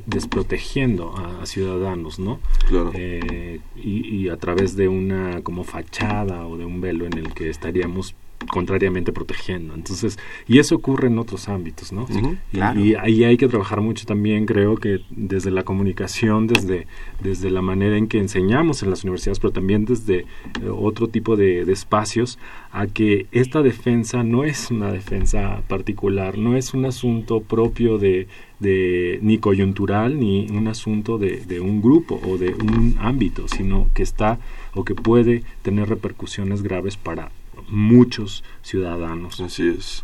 desprotegiendo 0.07 1.14
a, 1.16 1.47
ciudadanos, 1.47 2.18
¿no? 2.18 2.41
Claro. 2.68 2.91
Eh, 2.95 3.61
y, 3.76 4.16
y, 4.16 4.28
a 4.28 4.37
través 4.37 4.76
de 4.76 4.89
una 4.89 5.43
como 5.43 5.64
fachada 5.64 6.47
o 6.47 6.57
de 6.57 6.64
un 6.64 6.80
velo 6.80 7.07
en 7.07 7.18
el 7.18 7.32
que 7.34 7.51
estaríamos 7.51 8.14
contrariamente 8.51 9.12
protegiendo. 9.12 9.74
Entonces, 9.74 10.18
y 10.47 10.59
eso 10.59 10.76
ocurre 10.76 11.09
en 11.09 11.18
otros 11.18 11.49
ámbitos, 11.49 11.93
¿no? 11.93 12.07
y, 12.53 12.95
ahí 12.95 13.24
hay 13.24 13.37
que 13.37 13.49
trabajar 13.49 13.80
mucho 13.80 14.07
también, 14.07 14.47
creo 14.47 14.76
que 14.76 15.01
desde 15.11 15.51
la 15.51 15.64
comunicación, 15.64 16.47
desde, 16.47 16.87
desde 17.22 17.51
la 17.51 17.62
manera 17.62 17.97
en 17.97 18.09
que 18.09 18.18
enseñamos 18.18 18.82
en 18.82 18.91
las 18.91 19.05
universidades, 19.05 19.41
pero 19.41 19.53
también 19.53 19.84
desde 19.84 20.18
eh, 20.18 20.26
otro 20.70 21.09
tipo 21.09 21.37
de, 21.37 21.62
espacios, 21.66 22.39
a 22.72 22.87
que 22.87 23.26
esta 23.32 23.62
defensa 23.62 24.22
no 24.22 24.45
es 24.45 24.70
una 24.70 24.93
defensa 24.93 25.62
particular, 25.68 26.39
no 26.39 26.57
es 26.57 26.74
un 26.74 26.84
asunto 26.84 27.41
propio 27.41 27.99
de, 27.99 28.28
de 28.61 29.18
ni 29.22 29.39
coyuntural, 29.39 30.18
ni 30.18 30.47
un 30.51 30.68
asunto 30.68 31.18
de, 31.18 31.41
de 31.45 31.61
un 31.61 31.82
grupo 31.82 32.20
o 32.24 32.39
de 32.39 32.55
un 32.55 32.97
ámbito, 33.01 33.49
sino 33.49 33.89
que 33.95 34.03
está 34.03 34.39
o 34.74 34.84
que 34.84 34.95
puede 34.95 35.43
tener 35.62 35.89
repercusiones 35.89 36.62
graves 36.62 36.97
para 36.97 37.30
muchos 37.69 38.45
ciudadanos. 38.63 39.41
Así 39.41 39.69
es. 39.69 40.03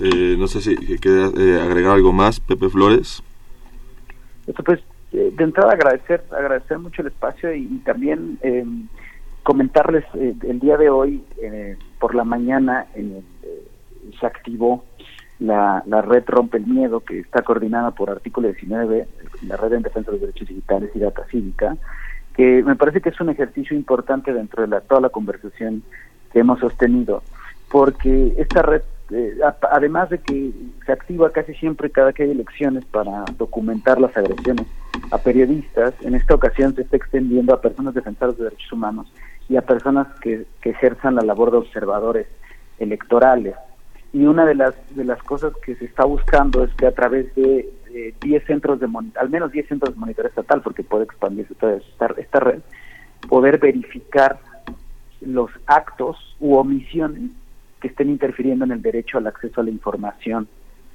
Eh, 0.00 0.36
no 0.38 0.46
sé 0.46 0.60
si 0.62 0.76
queda 0.98 1.30
eh, 1.36 1.60
agregar 1.60 1.92
algo 1.92 2.12
más, 2.12 2.40
Pepe 2.40 2.68
Flores. 2.68 3.22
Pues 4.64 4.80
eh, 5.12 5.30
de 5.36 5.44
entrada 5.44 5.72
agradecer, 5.72 6.24
agradecer 6.30 6.78
mucho 6.78 7.02
el 7.02 7.08
espacio 7.08 7.54
y, 7.54 7.66
también 7.84 8.38
comentarles 9.42 10.04
el 10.14 10.60
día 10.60 10.76
de 10.76 10.90
hoy 10.90 11.24
por 11.98 12.14
la 12.14 12.24
mañana 12.24 12.86
se 12.94 14.26
activó 14.26 14.84
la, 15.40 15.82
la 15.86 16.02
red 16.02 16.24
Rompe 16.26 16.58
el 16.58 16.66
Miedo 16.66 17.00
que 17.00 17.20
está 17.20 17.42
coordinada 17.42 17.90
por 17.90 18.10
Artículo 18.10 18.48
19, 18.48 19.08
la 19.46 19.56
Red 19.56 19.72
en 19.72 19.82
Defensa 19.82 20.10
de 20.10 20.18
los 20.18 20.20
Derechos 20.20 20.48
Digitales 20.48 20.90
y 20.94 20.98
Data 20.98 21.24
Cívica, 21.30 21.76
que 22.34 22.62
me 22.62 22.76
parece 22.76 23.00
que 23.00 23.08
es 23.08 23.20
un 23.20 23.30
ejercicio 23.30 23.76
importante 23.76 24.32
dentro 24.32 24.62
de 24.62 24.68
la, 24.68 24.80
toda 24.82 25.00
la 25.00 25.08
conversación 25.08 25.82
que 26.32 26.40
hemos 26.40 26.60
sostenido, 26.60 27.22
porque 27.70 28.34
esta 28.38 28.62
red, 28.62 28.82
eh, 29.10 29.38
además 29.70 30.10
de 30.10 30.18
que 30.18 30.52
se 30.86 30.92
activa 30.92 31.30
casi 31.30 31.54
siempre 31.54 31.90
cada 31.90 32.12
que 32.12 32.24
hay 32.24 32.30
elecciones 32.30 32.84
para 32.84 33.24
documentar 33.38 34.00
las 34.00 34.16
agresiones 34.16 34.66
a 35.10 35.18
periodistas, 35.18 35.94
en 36.02 36.14
esta 36.14 36.34
ocasión 36.34 36.74
se 36.74 36.82
está 36.82 36.96
extendiendo 36.96 37.54
a 37.54 37.60
personas 37.60 37.94
defensoras 37.94 38.36
de 38.38 38.44
derechos 38.44 38.72
humanos 38.72 39.12
y 39.48 39.56
a 39.56 39.62
personas 39.62 40.06
que, 40.20 40.46
que 40.60 40.70
ejerzan 40.70 41.16
la 41.16 41.22
labor 41.22 41.50
de 41.50 41.58
observadores 41.58 42.26
electorales. 42.78 43.54
Y 44.12 44.24
una 44.24 44.44
de 44.44 44.56
las, 44.56 44.74
de 44.94 45.04
las 45.04 45.22
cosas 45.22 45.52
que 45.64 45.76
se 45.76 45.84
está 45.84 46.04
buscando 46.04 46.64
es 46.64 46.74
que 46.74 46.86
a 46.86 46.92
través 46.92 47.32
de 47.36 47.68
10 48.20 48.44
centros 48.44 48.80
de 48.80 48.88
al 49.16 49.30
menos 49.30 49.52
10 49.52 49.68
centros 49.68 49.94
de 49.94 50.00
monitoreo 50.00 50.28
estatal, 50.28 50.62
porque 50.62 50.82
puede 50.82 51.04
expandirse 51.04 51.54
toda 51.54 51.76
esta, 51.76 52.06
esta 52.16 52.40
red, 52.40 52.60
poder 53.28 53.58
verificar 53.58 54.38
los 55.20 55.50
actos 55.66 56.36
u 56.40 56.54
omisiones 56.54 57.30
que 57.80 57.88
estén 57.88 58.10
interfiriendo 58.10 58.64
en 58.64 58.72
el 58.72 58.82
derecho 58.82 59.18
al 59.18 59.26
acceso 59.26 59.60
a 59.60 59.64
la 59.64 59.70
información 59.70 60.48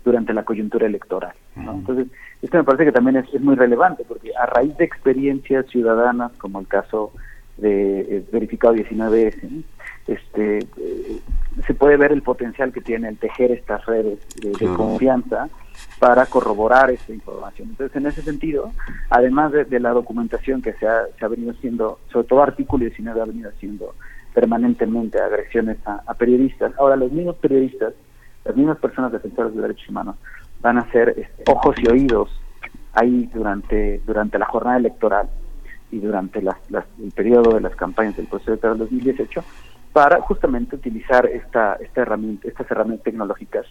durante 0.03 0.34
la 0.34 0.43
coyuntura 0.43 0.86
electoral. 0.86 1.34
Entonces, 1.55 2.07
esto 2.41 2.57
me 2.57 2.63
parece 2.63 2.86
que 2.86 2.91
también 2.91 3.17
es, 3.17 3.41
muy 3.41 3.55
relevante, 3.55 4.05
porque 4.07 4.32
a 4.36 4.45
raíz 4.45 4.78
de 4.78 4.86
experiencias 4.86 5.65
ciudadanas, 5.67 6.32
como 6.38 6.59
el 6.59 6.67
caso 6.67 7.11
de 7.57 8.01
eh, 8.01 8.26
verificado 8.32 8.76
19S, 8.76 9.63
este, 10.07 10.59
eh, 10.59 11.19
se 11.65 11.73
puede 11.73 11.97
ver 11.97 12.11
el 12.11 12.21
potencial 12.21 12.71
que 12.71 12.82
tiene 12.82 13.07
el 13.09 13.17
tejer 13.17 13.51
estas 13.51 13.84
redes 13.86 14.19
de, 14.36 14.67
confianza 14.76 15.49
para 15.97 16.28
corroborar 16.28 16.91
esta 16.91 17.11
información. 17.11 17.69
Entonces, 17.69 17.95
en 17.95 18.05
ese 18.05 18.21
sentido, 18.21 18.71
además 19.09 19.51
de, 19.53 19.80
la 19.80 19.91
documentación 19.91 20.61
que 20.61 20.73
se 20.73 20.88
ha, 20.88 21.05
se 21.17 21.26
ha 21.26 21.30
venido 21.30 21.51
haciendo, 21.51 21.99
sobre 22.11 22.28
todo 22.28 22.43
artículo 22.43 22.82
19 22.82 23.21
ha 23.21 23.26
venido 23.26 23.49
haciendo 23.49 23.95
permanentemente 24.36 25.19
agresiones 25.19 25.77
a, 25.86 26.13
periodistas. 26.13 26.73
Ahora, 26.77 26.97
los 26.97 27.11
mismos 27.11 27.38
periodistas, 27.38 27.93
las 28.43 28.55
mismas 28.55 28.77
personas 28.77 29.13
defensoras 29.13 29.55
de 29.55 29.61
derechos 29.61 29.88
humanos, 29.88 30.17
van 30.59 30.77
a 30.77 30.91
ser 30.91 31.09
este, 31.17 31.49
ojos 31.51 31.75
y 31.79 31.89
oídos 31.89 32.29
ahí 32.93 33.29
durante, 33.33 34.01
durante 34.05 34.38
la 34.38 34.45
jornada 34.45 34.77
electoral 34.77 35.29
y 35.89 35.99
durante 35.99 36.39
el 36.39 37.11
periodo 37.15 37.55
de 37.55 37.61
las 37.61 37.75
campañas 37.75 38.17
del 38.17 38.27
proceso 38.27 38.51
electoral 38.51 38.77
2018 38.79 39.43
para 39.93 40.19
justamente 40.19 40.75
utilizar 40.75 41.25
esta, 41.27 41.75
esta 41.75 42.01
herramienta, 42.01 42.47
estas 42.49 42.69
herramientas 42.69 43.05
tecnológicas 43.05 43.65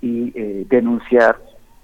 y 0.00 0.32
eh, 0.34 0.64
denunciar 0.70 1.38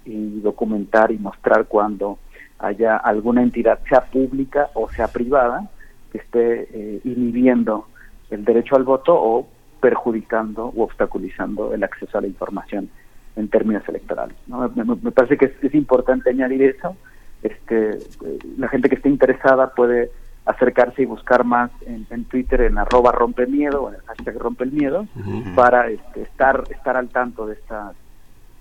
y 0.05 0.39
documentar 0.39 1.11
y 1.11 1.19
mostrar 1.19 1.65
cuando 1.65 2.17
haya 2.57 2.97
alguna 2.97 3.43
entidad, 3.43 3.79
sea 3.87 4.01
pública 4.01 4.69
o 4.73 4.89
sea 4.89 5.07
privada, 5.07 5.69
que 6.11 6.17
esté 6.17 6.67
eh, 6.71 7.01
inhibiendo 7.03 7.87
el 8.29 8.45
derecho 8.45 8.75
al 8.75 8.83
voto 8.83 9.15
o 9.15 9.47
perjudicando 9.79 10.71
u 10.73 10.81
obstaculizando 10.81 11.73
el 11.73 11.83
acceso 11.83 12.17
a 12.17 12.21
la 12.21 12.27
información 12.27 12.89
en 13.35 13.49
términos 13.49 13.83
electorales. 13.87 14.35
Me, 14.47 15.11
parece 15.11 15.37
que 15.37 15.53
es, 15.61 15.75
importante 15.75 16.29
añadir 16.29 16.63
eso. 16.63 16.95
Este, 17.43 17.89
eh, 17.91 18.39
la 18.57 18.69
gente 18.69 18.89
que 18.89 18.95
esté 18.95 19.09
interesada 19.09 19.73
puede 19.75 20.09
acercarse 20.45 21.01
y 21.01 21.05
buscar 21.05 21.43
más 21.43 21.71
en, 21.85 22.25
Twitter 22.25 22.61
en 22.61 22.77
arroba 22.77 23.11
rompe 23.11 23.47
miedo 23.47 23.83
o 23.83 23.89
en 23.89 23.95
el 23.95 24.01
hashtag 24.01 24.37
rompe 24.37 24.63
el 24.63 24.71
miedo 24.71 25.07
para 25.55 25.89
este, 25.89 26.21
estar 26.21 26.63
estar 26.69 26.95
al 26.97 27.09
tanto 27.09 27.47
de 27.47 27.53
esta 27.55 27.93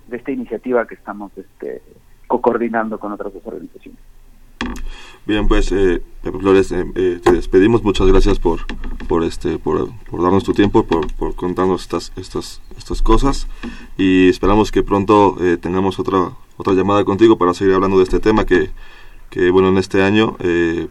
de 0.08 0.16
esta 0.16 0.30
iniciativa 0.30 0.86
que 0.86 0.94
estamos 0.94 1.32
este, 1.36 1.82
co-coordinando 2.26 2.98
con 2.98 3.12
otras 3.12 3.32
dos 3.32 3.46
organizaciones. 3.46 4.00
Bien, 5.26 5.48
pues, 5.48 5.72
eh, 5.72 6.02
Pepe 6.22 6.38
Flores, 6.38 6.70
eh, 6.72 6.84
eh, 6.94 7.20
te 7.22 7.32
despedimos. 7.32 7.82
Muchas 7.82 8.06
gracias 8.06 8.38
por, 8.38 8.60
por, 9.08 9.24
este, 9.24 9.58
por, 9.58 9.90
por 10.10 10.22
darnos 10.22 10.44
tu 10.44 10.52
tiempo, 10.52 10.84
por, 10.84 11.12
por 11.14 11.34
contarnos 11.34 11.82
estas, 11.82 12.12
estas, 12.16 12.60
estas 12.76 13.00
cosas. 13.00 13.46
Y 13.96 14.28
esperamos 14.28 14.70
que 14.70 14.82
pronto 14.82 15.36
eh, 15.40 15.56
tengamos 15.56 15.98
otra, 15.98 16.32
otra 16.58 16.74
llamada 16.74 17.04
contigo 17.04 17.38
para 17.38 17.54
seguir 17.54 17.74
hablando 17.74 17.96
de 17.98 18.04
este 18.04 18.20
tema 18.20 18.44
que, 18.44 18.70
que 19.30 19.50
bueno, 19.50 19.68
en 19.68 19.78
este 19.78 20.02
año, 20.02 20.36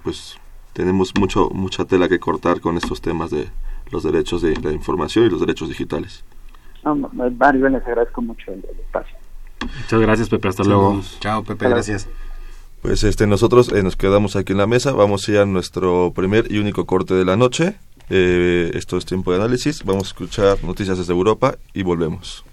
pues, 0.03 0.39
tenemos 0.74 1.13
mucho 1.19 1.49
mucha 1.51 1.86
tela 1.86 2.09
que 2.09 2.19
cortar 2.19 2.59
con 2.59 2.78
estos 2.78 2.99
temas 3.01 3.30
de 3.30 3.47
los 3.91 4.03
derechos 4.03 4.41
de 4.41 4.59
la 4.61 4.71
información 4.71 5.26
y 5.26 5.30
los 5.30 5.39
derechos 5.39 5.69
digitales. 5.69 6.24
Mario, 7.38 7.69
les 7.69 7.86
agradezco 7.86 8.21
mucho 8.21 8.51
el, 8.51 8.65
espacio. 8.80 9.15
Muchas 9.61 10.01
gracias, 10.01 10.30
Pepe. 10.30 10.47
Hasta 10.47 10.63
luego. 10.63 11.01
Chao, 11.19 11.43
Pepe. 11.43 11.69
Gracias. 11.69 12.07
Pues 12.84 13.06
este, 13.06 13.28
nosotros 13.28 13.72
eh, 13.72 13.82
nos 13.82 13.96
quedamos 13.96 14.36
aquí 14.36 14.52
en 14.52 14.58
la 14.58 14.68
mesa. 14.68 14.92
Vamos 14.92 15.28
a 15.28 15.32
ir 15.32 15.38
a 15.38 15.46
nuestro 15.46 16.12
primer 16.14 16.52
y 16.52 16.58
único 16.58 16.86
corte 16.86 17.14
de 17.14 17.24
la 17.24 17.38
noche. 17.38 17.76
Eh, 18.10 18.72
esto 18.74 18.98
es 18.98 19.06
tiempo 19.06 19.32
de 19.32 19.38
análisis. 19.38 19.86
Vamos 19.86 20.04
a 20.04 20.08
escuchar 20.08 20.62
noticias 20.66 20.98
desde 20.98 21.14
Europa 21.14 21.58
y 21.74 21.82
volvemos. 21.84 22.44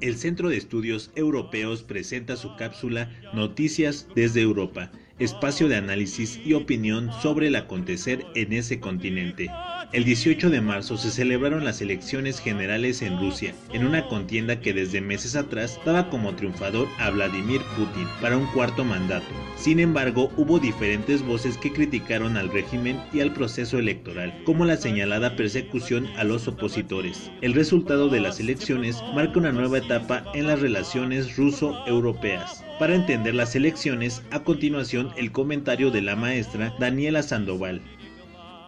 el 0.00 0.18
Centro 0.18 0.50
de 0.50 0.58
Estudios 0.58 1.10
Europeos 1.14 1.82
presenta 1.82 2.36
su 2.36 2.56
cápsula 2.56 3.10
Noticias 3.32 4.06
desde 4.14 4.42
Europa, 4.42 4.90
espacio 5.18 5.68
de 5.68 5.76
análisis 5.76 6.40
y 6.44 6.54
opinión 6.54 7.12
sobre 7.22 7.48
el 7.48 7.56
acontecer 7.56 8.26
en 8.34 8.52
ese 8.52 8.80
continente. 8.80 9.50
El 9.92 10.04
18 10.04 10.50
de 10.50 10.60
marzo 10.60 10.96
se 10.96 11.10
celebraron 11.10 11.64
las 11.64 11.80
elecciones 11.80 12.40
generales 12.40 13.02
en 13.02 13.18
Rusia, 13.18 13.54
en 13.72 13.86
una 13.86 14.06
contienda 14.08 14.60
que 14.60 14.72
desde 14.72 15.00
meses 15.00 15.36
atrás 15.36 15.78
daba 15.84 16.10
como 16.10 16.34
triunfador 16.34 16.88
a 16.98 17.10
Vladimir 17.10 17.60
Putin 17.76 18.06
para 18.20 18.36
un 18.36 18.46
cuarto 18.46 18.84
mandato. 18.84 19.26
Sin 19.56 19.80
embargo, 19.80 20.32
hubo 20.36 20.58
diferentes 20.58 21.22
voces 21.22 21.56
que 21.56 21.72
criticaron 21.72 22.36
al 22.36 22.50
régimen 22.50 23.00
y 23.12 23.20
al 23.20 23.32
proceso 23.32 23.78
electoral, 23.78 24.34
como 24.44 24.64
la 24.64 24.76
señalada 24.76 25.36
persecución 25.36 26.08
a 26.16 26.24
los 26.24 26.48
opositores. 26.48 27.30
El 27.40 27.54
resultado 27.54 28.08
de 28.08 28.20
las 28.20 28.40
elecciones 28.40 29.00
marca 29.14 29.38
una 29.38 29.52
nueva 29.52 29.78
etapa 29.78 30.24
en 30.34 30.46
las 30.46 30.60
relaciones 30.60 31.36
ruso-europeas. 31.36 32.64
Para 32.78 32.96
entender 32.96 33.36
las 33.36 33.54
elecciones, 33.54 34.22
a 34.32 34.40
continuación 34.40 35.10
el 35.16 35.30
comentario 35.30 35.92
de 35.92 36.02
la 36.02 36.16
maestra 36.16 36.74
Daniela 36.80 37.22
Sandoval. 37.22 37.80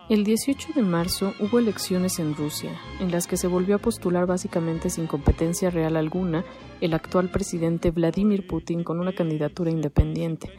El 0.09 0.23
18 0.23 0.69
de 0.77 0.83
marzo 0.83 1.33
hubo 1.41 1.59
elecciones 1.59 2.21
en 2.21 2.37
Rusia, 2.37 2.71
en 3.01 3.11
las 3.11 3.27
que 3.27 3.37
se 3.37 3.49
volvió 3.49 3.75
a 3.75 3.81
postular 3.81 4.25
básicamente 4.25 4.89
sin 4.89 5.09
competencia 5.09 5.69
real 5.69 5.97
alguna 5.97 6.45
el 6.81 6.95
actual 6.95 7.29
presidente 7.29 7.91
Vladimir 7.91 8.47
Putin 8.47 8.85
con 8.85 9.01
una 9.01 9.17
candidatura 9.17 9.69
independiente. 9.69 10.53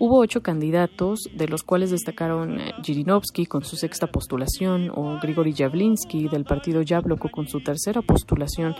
Hubo 0.00 0.18
ocho 0.18 0.42
candidatos, 0.42 1.28
de 1.32 1.46
los 1.46 1.62
cuales 1.62 1.92
destacaron 1.92 2.58
Jirinovsky 2.82 3.42
eh, 3.42 3.46
con 3.46 3.62
su 3.64 3.76
sexta 3.76 4.08
postulación 4.08 4.90
o 4.92 5.20
Grigory 5.22 5.52
Yavlinsky 5.52 6.28
del 6.28 6.42
partido 6.42 6.82
Yabloko 6.82 7.28
con 7.30 7.46
su 7.46 7.60
tercera 7.60 8.02
postulación, 8.02 8.74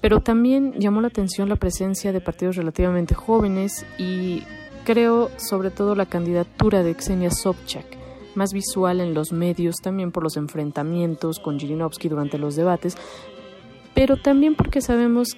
pero 0.00 0.18
también 0.18 0.74
llamó 0.80 1.00
la 1.00 1.08
atención 1.08 1.48
la 1.48 1.54
presencia 1.54 2.12
de 2.12 2.20
partidos 2.20 2.56
relativamente 2.56 3.14
jóvenes 3.14 3.86
y 3.98 4.42
creo 4.84 5.30
sobre 5.36 5.70
todo 5.70 5.94
la 5.94 6.06
candidatura 6.06 6.82
de 6.82 6.96
Ksenia 6.96 7.30
Sobchak, 7.30 7.99
más 8.34 8.52
visual 8.52 9.00
en 9.00 9.14
los 9.14 9.32
medios, 9.32 9.76
también 9.76 10.12
por 10.12 10.22
los 10.22 10.36
enfrentamientos 10.36 11.38
con 11.38 11.58
Jirinovsky 11.58 12.08
durante 12.08 12.38
los 12.38 12.56
debates, 12.56 12.96
pero 13.94 14.16
también 14.16 14.54
porque 14.54 14.80
sabemos 14.80 15.36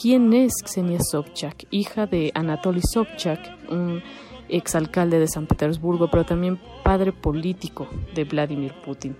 quién 0.00 0.32
es 0.32 0.52
Ksenia 0.62 1.00
Sobchak, 1.00 1.66
hija 1.70 2.06
de 2.06 2.32
Anatoly 2.34 2.80
Sobchak, 2.82 3.40
un 3.70 4.02
exalcalde 4.48 5.18
de 5.18 5.28
San 5.28 5.46
Petersburgo, 5.46 6.08
pero 6.10 6.24
también 6.24 6.60
padre 6.82 7.12
político 7.12 7.88
de 8.14 8.24
Vladimir 8.24 8.74
Putin. 8.84 9.16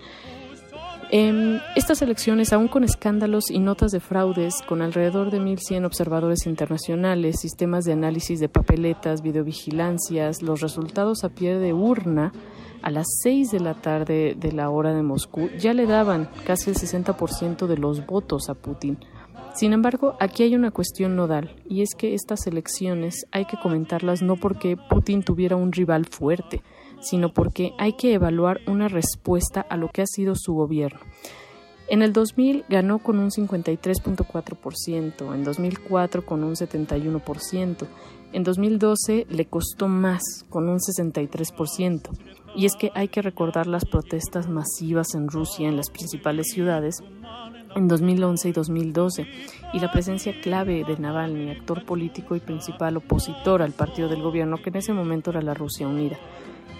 En 1.11 1.61
estas 1.75 2.01
elecciones, 2.01 2.51
aún 2.51 2.67
con 2.67 2.83
escándalos 2.83 3.51
y 3.51 3.59
notas 3.59 3.91
de 3.91 3.99
fraudes, 3.99 4.55
con 4.67 4.81
alrededor 4.81 5.29
de 5.29 5.39
1.100 5.39 5.85
observadores 5.85 6.47
internacionales, 6.47 7.39
sistemas 7.39 7.85
de 7.85 7.93
análisis 7.93 8.39
de 8.39 8.49
papeletas, 8.49 9.21
videovigilancias, 9.21 10.41
los 10.41 10.61
resultados 10.61 11.23
a 11.23 11.29
pie 11.29 11.59
de 11.59 11.73
urna, 11.73 12.33
a 12.85 12.91
las 12.91 13.07
6 13.23 13.49
de 13.49 13.59
la 13.59 13.73
tarde 13.73 14.35
de 14.39 14.51
la 14.51 14.69
hora 14.69 14.93
de 14.93 15.01
Moscú 15.01 15.49
ya 15.57 15.73
le 15.73 15.87
daban 15.87 16.29
casi 16.45 16.69
el 16.69 16.75
60% 16.75 17.65
de 17.65 17.77
los 17.77 18.05
votos 18.05 18.47
a 18.47 18.53
Putin. 18.53 18.99
Sin 19.55 19.73
embargo, 19.73 20.15
aquí 20.19 20.43
hay 20.43 20.53
una 20.53 20.69
cuestión 20.69 21.15
nodal, 21.15 21.55
y 21.67 21.81
es 21.81 21.95
que 21.97 22.13
estas 22.13 22.45
elecciones 22.45 23.25
hay 23.31 23.45
que 23.45 23.57
comentarlas 23.57 24.21
no 24.21 24.35
porque 24.35 24.77
Putin 24.77 25.23
tuviera 25.23 25.55
un 25.55 25.71
rival 25.71 26.05
fuerte, 26.05 26.61
sino 27.01 27.33
porque 27.33 27.71
hay 27.79 27.93
que 27.93 28.13
evaluar 28.13 28.59
una 28.67 28.87
respuesta 28.87 29.61
a 29.61 29.77
lo 29.77 29.89
que 29.89 30.03
ha 30.03 30.07
sido 30.07 30.35
su 30.35 30.53
gobierno. 30.53 30.99
En 31.87 32.03
el 32.03 32.13
2000 32.13 32.65
ganó 32.69 32.99
con 32.99 33.17
un 33.17 33.31
53.4%, 33.31 35.33
en 35.33 35.43
2004 35.43 36.23
con 36.23 36.43
un 36.43 36.53
71%, 36.53 37.87
en 38.33 38.43
2012 38.43 39.25
le 39.29 39.45
costó 39.45 39.87
más, 39.87 40.21
con 40.49 40.69
un 40.69 40.77
63%. 40.77 42.34
Y 42.55 42.65
es 42.65 42.75
que 42.75 42.91
hay 42.95 43.09
que 43.09 43.21
recordar 43.21 43.67
las 43.67 43.85
protestas 43.85 44.47
masivas 44.47 45.13
en 45.13 45.27
Rusia 45.27 45.67
en 45.67 45.75
las 45.75 45.89
principales 45.89 46.47
ciudades 46.51 47.03
en 47.75 47.87
2011 47.87 48.49
y 48.49 48.51
2012 48.53 49.27
y 49.73 49.79
la 49.79 49.91
presencia 49.91 50.33
clave 50.41 50.85
de 50.85 50.97
Navalny, 50.97 51.51
actor 51.51 51.85
político 51.85 52.35
y 52.35 52.39
principal 52.39 52.97
opositor 52.97 53.61
al 53.61 53.73
partido 53.73 54.07
del 54.07 54.21
gobierno 54.21 54.57
que 54.61 54.69
en 54.69 54.77
ese 54.77 54.93
momento 54.93 55.31
era 55.31 55.41
la 55.41 55.53
Rusia 55.53 55.87
Unida. 55.87 56.17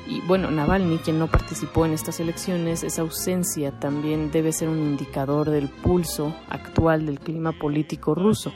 Y 0.08 0.22
bueno, 0.22 0.52
Navalny, 0.52 1.00
quien 1.00 1.20
no 1.20 1.28
participó 1.28 1.86
en 1.86 1.94
estas 1.94 2.20
elecciones, 2.20 2.84
esa 2.84 3.02
ausencia 3.02 3.72
también 3.80 4.32
debe 4.32 4.54
ser 4.54 4.70
un 4.70 4.80
indicador 4.80 5.50
del 5.50 5.68
pulso 5.68 6.36
actual 6.48 7.06
del 7.06 7.20
clima 7.20 7.52
político 7.52 8.14
ruso. 8.14 8.54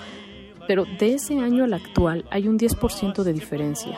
Pero 0.68 0.86
de 1.00 1.16
ese 1.16 1.40
año 1.40 1.64
al 1.64 1.74
actual 1.74 2.26
hay 2.30 2.48
un 2.48 2.60
10% 2.60 3.24
de 3.24 3.34
diferencia. 3.34 3.98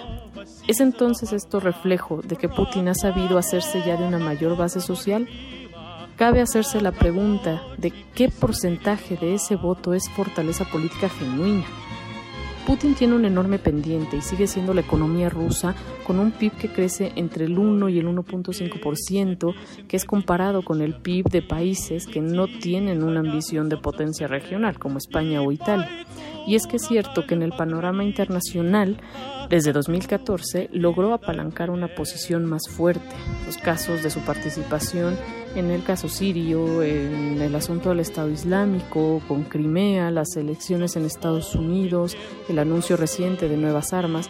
¿Es 0.68 0.80
entonces 0.80 1.34
esto 1.34 1.60
reflejo 1.60 2.22
de 2.22 2.36
que 2.36 2.50
Putin 2.50 2.88
ha 2.88 2.96
sabido 2.96 3.38
hacerse 3.38 3.82
ya 3.86 3.98
de 3.98 4.08
una 4.08 4.20
mayor 4.20 4.58
base 4.58 4.80
social? 4.80 5.28
Cabe 6.16 6.42
hacerse 6.42 6.82
la 6.82 6.92
pregunta 6.92 7.62
de 7.78 7.92
qué 8.14 8.30
porcentaje 8.30 9.18
de 9.18 9.36
ese 9.36 9.56
voto 9.56 9.94
es 9.94 10.10
fortaleza 10.10 10.66
política 10.66 11.10
genuina. 11.10 11.66
Putin 12.66 12.94
tiene 12.94 13.16
un 13.16 13.26
enorme 13.26 13.58
pendiente 13.58 14.18
y 14.18 14.22
sigue 14.22 14.46
siendo 14.46 14.74
la 14.74 14.82
economía 14.82 15.30
rusa 15.30 15.76
con 16.06 16.20
un 16.20 16.32
PIB 16.32 16.52
que 16.54 16.70
crece 16.70 17.12
entre 17.16 17.46
el 17.46 17.58
1 17.58 17.90
y 17.90 18.00
el 18.00 18.08
1.5%, 18.08 19.56
que 19.88 19.98
es 19.98 20.06
comparado 20.06 20.62
con 20.62 20.82
el 20.82 20.96
PIB 20.96 21.26
de 21.30 21.42
países 21.42 22.06
que 22.06 22.22
no 22.22 22.48
tienen 22.48 23.04
una 23.04 23.22
ambición 23.22 23.68
de 23.68 23.78
potencia 23.78 24.28
regional 24.28 24.78
como 24.78 25.00
España 25.00 25.42
o 25.42 25.52
Italia. 25.52 25.90
Y 26.46 26.56
es 26.56 26.68
que 26.68 26.78
es 26.78 26.88
cierto 26.88 27.26
que 27.26 27.34
en 27.34 27.44
el 27.44 27.52
panorama 27.52 28.04
internacional 28.04 28.98
desde 29.50 29.74
2014 29.74 30.70
logró 30.72 31.14
apalancar 31.14 31.70
una 31.70 31.88
posición 31.94 32.46
más 32.46 32.70
fuerte. 32.70 33.16
Los 33.46 33.58
casos 33.58 34.02
de 34.04 34.10
su 34.10 34.20
participación 34.22 35.18
en 35.56 35.72
el 35.72 35.84
caso 35.84 36.08
sirio, 36.08 36.84
en 36.84 37.42
el 37.42 37.54
asunto 37.56 37.90
del 37.90 38.00
Estado 38.00 38.30
Islámico, 38.30 39.22
con 39.28 39.44
Crimea, 39.44 40.12
las 40.12 40.36
elecciones 40.36 40.96
en 40.96 41.06
Estados 41.06 41.56
Unidos, 41.56 42.16
el 42.50 42.60
anuncio 42.60 42.98
reciente 42.98 43.50
de 43.50 43.58
nuevas 43.58 43.94
armas, 43.94 44.30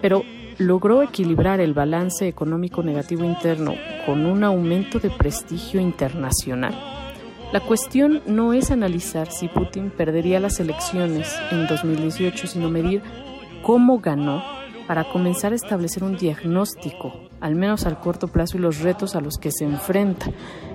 pero 0.00 0.22
logró 0.58 1.02
equilibrar 1.02 1.60
el 1.60 1.74
balance 1.74 2.26
económico 2.26 2.82
negativo 2.82 3.24
interno 3.24 3.74
con 4.06 4.24
un 4.24 4.44
aumento 4.44 4.98
de 4.98 5.10
prestigio 5.10 5.80
internacional. 5.80 6.74
La 7.52 7.60
cuestión 7.60 8.22
no 8.26 8.52
es 8.52 8.70
analizar 8.70 9.30
si 9.30 9.48
Putin 9.48 9.90
perdería 9.90 10.40
las 10.40 10.58
elecciones 10.58 11.34
en 11.52 11.66
2018, 11.66 12.46
sino 12.46 12.70
medir 12.70 13.02
cómo 13.62 13.98
ganó 13.98 14.55
para 14.86 15.04
comenzar 15.10 15.52
a 15.52 15.56
establecer 15.56 16.04
un 16.04 16.16
diagnóstico, 16.16 17.28
al 17.40 17.54
menos 17.54 17.86
al 17.86 18.00
corto 18.00 18.28
plazo, 18.28 18.56
y 18.56 18.60
los 18.60 18.80
retos 18.80 19.14
a 19.14 19.20
los 19.20 19.36
que 19.38 19.50
se 19.50 19.64
enfrenta. 19.64 20.26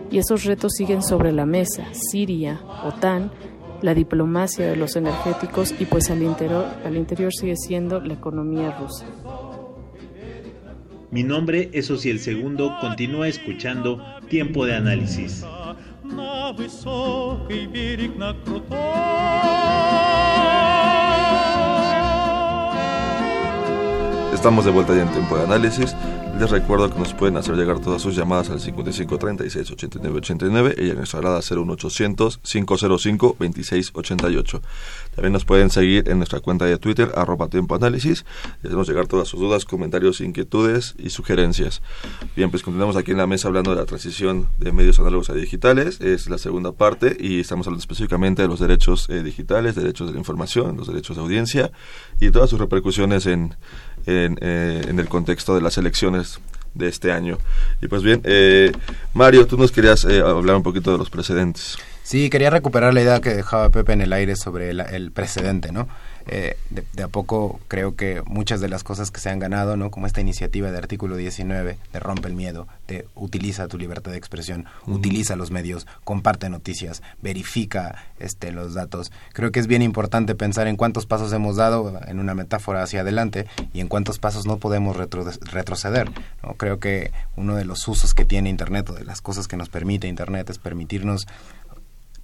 Y 0.09 0.17
esos 0.17 0.43
retos 0.43 0.73
siguen 0.75 1.01
sobre 1.01 1.31
la 1.31 1.45
mesa, 1.45 1.85
Siria, 1.93 2.61
OTAN, 2.83 3.31
la 3.81 3.93
diplomacia 3.93 4.67
de 4.67 4.75
los 4.75 4.95
energéticos 4.95 5.73
y 5.79 5.85
pues 5.85 6.09
al 6.11 6.21
interior, 6.21 6.65
al 6.85 6.95
interior 6.97 7.33
sigue 7.33 7.55
siendo 7.55 7.99
la 7.99 8.13
economía 8.13 8.77
rusa. 8.77 9.05
Mi 11.09 11.23
nombre 11.23 11.69
es 11.73 11.91
Ociel 11.91 12.19
Segundo, 12.19 12.77
continúa 12.79 13.27
escuchando 13.27 14.01
Tiempo 14.29 14.65
de 14.65 14.75
Análisis. 14.75 15.43
Estamos 24.41 24.65
de 24.65 24.71
vuelta 24.71 24.95
ya 24.95 25.03
en 25.03 25.11
tiempo 25.11 25.37
de 25.37 25.43
análisis. 25.43 25.95
les 26.39 26.49
recuerdo 26.49 26.89
que 26.89 26.97
nos 26.97 27.13
pueden 27.13 27.37
hacer 27.37 27.53
llegar 27.55 27.77
todas 27.77 28.01
sus 28.01 28.15
llamadas 28.15 28.49
al 28.49 28.59
55 28.59 29.19
36 29.19 29.69
89 29.69 30.17
89 30.17 30.75
y 30.79 30.89
en 30.89 30.95
nuestra 30.95 31.19
alada 31.19 31.41
01800 31.47 32.39
505 32.39 33.35
26 33.39 33.91
88. 33.93 34.61
También 35.13 35.33
nos 35.33 35.45
pueden 35.45 35.69
seguir 35.69 36.09
en 36.09 36.17
nuestra 36.17 36.39
cuenta 36.39 36.65
de 36.65 36.79
Twitter, 36.79 37.11
arroba 37.15 37.49
tiempo 37.49 37.75
análisis, 37.75 38.25
y 38.63 38.67
hacemos 38.67 38.87
llegar 38.87 39.05
todas 39.05 39.27
sus 39.27 39.39
dudas, 39.39 39.63
comentarios, 39.63 40.21
inquietudes 40.21 40.95
y 40.97 41.11
sugerencias. 41.11 41.83
Bien, 42.35 42.49
pues 42.49 42.63
continuamos 42.63 42.95
aquí 42.95 43.11
en 43.11 43.17
la 43.17 43.27
mesa 43.27 43.47
hablando 43.47 43.69
de 43.69 43.77
la 43.77 43.85
transición 43.85 44.47
de 44.57 44.71
medios 44.71 44.99
análogos 44.99 45.29
a 45.29 45.35
digitales, 45.35 46.01
es 46.01 46.31
la 46.31 46.39
segunda 46.39 46.71
parte 46.71 47.15
y 47.19 47.41
estamos 47.41 47.67
hablando 47.67 47.81
específicamente 47.81 48.41
de 48.41 48.47
los 48.47 48.59
derechos 48.59 49.07
eh, 49.11 49.21
digitales, 49.21 49.75
derechos 49.75 50.07
de 50.07 50.13
la 50.13 50.19
información, 50.19 50.77
los 50.77 50.87
derechos 50.87 51.17
de 51.17 51.21
audiencia 51.21 51.71
y 52.19 52.31
todas 52.31 52.49
sus 52.49 52.59
repercusiones 52.59 53.27
en, 53.27 53.55
en, 54.05 54.37
eh, 54.41 54.81
en 54.87 54.99
el 54.99 55.07
contexto 55.07 55.55
de 55.55 55.61
las 55.61 55.77
elecciones 55.77 56.39
de 56.73 56.87
este 56.87 57.11
año. 57.11 57.37
Y 57.81 57.87
pues 57.87 58.03
bien, 58.03 58.21
eh, 58.23 58.71
Mario, 59.13 59.45
tú 59.47 59.57
nos 59.57 59.71
querías 59.71 60.05
eh, 60.05 60.21
hablar 60.21 60.55
un 60.55 60.63
poquito 60.63 60.91
de 60.91 60.97
los 60.97 61.09
precedentes. 61.09 61.77
Sí, 62.03 62.29
quería 62.29 62.49
recuperar 62.49 62.93
la 62.93 63.01
idea 63.01 63.21
que 63.21 63.33
dejaba 63.33 63.69
Pepe 63.69 63.93
en 63.93 64.01
el 64.01 64.13
aire 64.13 64.35
sobre 64.35 64.69
el, 64.71 64.79
el 64.79 65.11
precedente, 65.11 65.71
¿no? 65.71 65.87
Eh, 66.27 66.57
de, 66.69 67.03
a 67.03 67.07
poco 67.07 67.59
creo 67.67 67.95
que 67.95 68.21
muchas 68.25 68.61
de 68.61 68.69
las 68.69 68.83
cosas 68.83 69.11
que 69.11 69.19
se 69.19 69.29
han 69.29 69.39
ganado, 69.39 69.77
¿no? 69.77 69.91
Como 69.91 70.07
esta 70.07 70.21
iniciativa 70.21 70.71
de 70.71 70.77
artículo 70.77 71.15
19, 71.15 71.77
de 71.91 71.99
rompe 71.99 72.27
el 72.27 72.35
miedo, 72.35 72.67
de 72.87 73.07
utiliza 73.15 73.67
tu 73.67 73.77
libertad 73.77 74.11
de 74.11 74.17
expresión, 74.17 74.65
utiliza 74.87 75.35
los 75.35 75.51
medios, 75.51 75.87
comparte 76.03 76.49
noticias, 76.49 77.01
verifica 77.21 78.03
este, 78.19 78.51
los 78.51 78.73
datos. 78.73 79.11
Creo 79.33 79.51
que 79.51 79.59
es 79.59 79.67
bien 79.67 79.81
importante 79.81 80.35
pensar 80.35 80.67
en 80.67 80.77
cuántos 80.77 81.05
pasos 81.05 81.33
hemos 81.33 81.55
dado 81.55 81.99
en 82.07 82.19
una 82.19 82.35
metáfora 82.35 82.83
hacia 82.83 83.01
adelante 83.01 83.47
y 83.73 83.79
en 83.79 83.87
cuántos 83.87 84.19
pasos 84.19 84.45
no 84.45 84.57
podemos 84.57 84.97
retroceder. 84.97 86.11
¿no? 86.43 86.53
Creo 86.53 86.79
que 86.79 87.11
uno 87.35 87.55
de 87.55 87.65
los 87.65 87.87
usos 87.87 88.13
que 88.13 88.25
tiene 88.25 88.49
Internet 88.49 88.89
o 88.89 88.93
de 88.93 89.05
las 89.05 89.21
cosas 89.21 89.47
que 89.47 89.57
nos 89.57 89.69
permite 89.69 90.07
Internet 90.07 90.49
es 90.49 90.57
permitirnos 90.57 91.27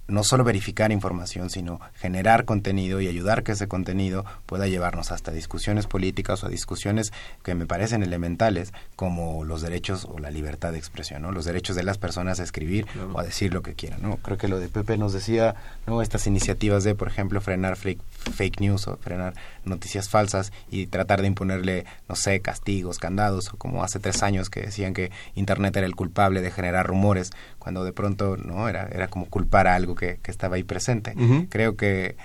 no 0.08 0.24
solo 0.24 0.42
verificar 0.42 0.90
información, 0.90 1.50
sino 1.50 1.80
generar 1.94 2.46
contenido 2.46 3.00
y 3.00 3.08
ayudar 3.08 3.42
que 3.42 3.52
ese 3.52 3.68
contenido 3.68 4.24
pueda 4.46 4.66
llevarnos 4.66 5.12
hasta 5.12 5.30
discusiones 5.30 5.86
políticas 5.86 6.42
o 6.42 6.46
a 6.46 6.50
discusiones 6.50 7.12
que 7.44 7.54
me 7.54 7.66
parecen 7.66 8.02
elementales, 8.02 8.72
como 8.96 9.44
los 9.44 9.60
derechos 9.60 10.06
o 10.10 10.18
la 10.18 10.30
libertad 10.30 10.72
de 10.72 10.78
expresión, 10.78 11.22
¿no? 11.22 11.32
los 11.32 11.44
derechos 11.44 11.76
de 11.76 11.82
las 11.82 11.98
personas 11.98 12.40
a 12.40 12.42
escribir 12.42 12.86
o 13.12 13.20
a 13.20 13.22
decir 13.22 13.52
lo 13.52 13.62
que 13.62 13.74
quieran. 13.74 14.02
¿no? 14.02 14.16
Creo 14.16 14.38
que 14.38 14.48
lo 14.48 14.58
de 14.58 14.68
Pepe 14.68 14.96
nos 14.96 15.12
decía, 15.12 15.54
¿no? 15.86 16.00
estas 16.00 16.26
iniciativas 16.26 16.84
de, 16.84 16.94
por 16.94 17.08
ejemplo, 17.08 17.40
frenar 17.42 17.76
fake, 17.76 18.00
fake 18.34 18.60
news 18.60 18.88
o 18.88 18.96
frenar 18.96 19.34
noticias 19.68 20.08
falsas 20.08 20.52
y 20.70 20.86
tratar 20.86 21.20
de 21.20 21.28
imponerle, 21.28 21.84
no 22.08 22.16
sé, 22.16 22.40
castigos, 22.40 22.98
candados, 22.98 23.52
o 23.52 23.56
como 23.56 23.84
hace 23.84 23.98
tres 23.98 24.22
años 24.22 24.50
que 24.50 24.62
decían 24.62 24.94
que 24.94 25.10
Internet 25.34 25.76
era 25.76 25.86
el 25.86 25.94
culpable 25.94 26.40
de 26.40 26.50
generar 26.50 26.86
rumores, 26.86 27.30
cuando 27.58 27.84
de 27.84 27.92
pronto 27.92 28.36
no 28.36 28.68
era, 28.68 28.88
era 28.90 29.08
como 29.08 29.26
culpar 29.26 29.66
a 29.66 29.74
algo 29.74 29.94
que, 29.94 30.18
estaba 30.28 30.56
ahí 30.56 30.62
presente. 30.62 31.14
Creo 31.48 31.74
que 31.76 32.16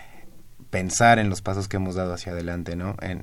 pensar 0.73 1.19
en 1.19 1.29
los 1.29 1.43
pasos 1.43 1.67
que 1.67 1.77
hemos 1.77 1.93
dado 1.93 2.15
hacia 2.15 2.31
adelante, 2.31 2.75
¿no? 2.75 2.95
En, 2.99 3.21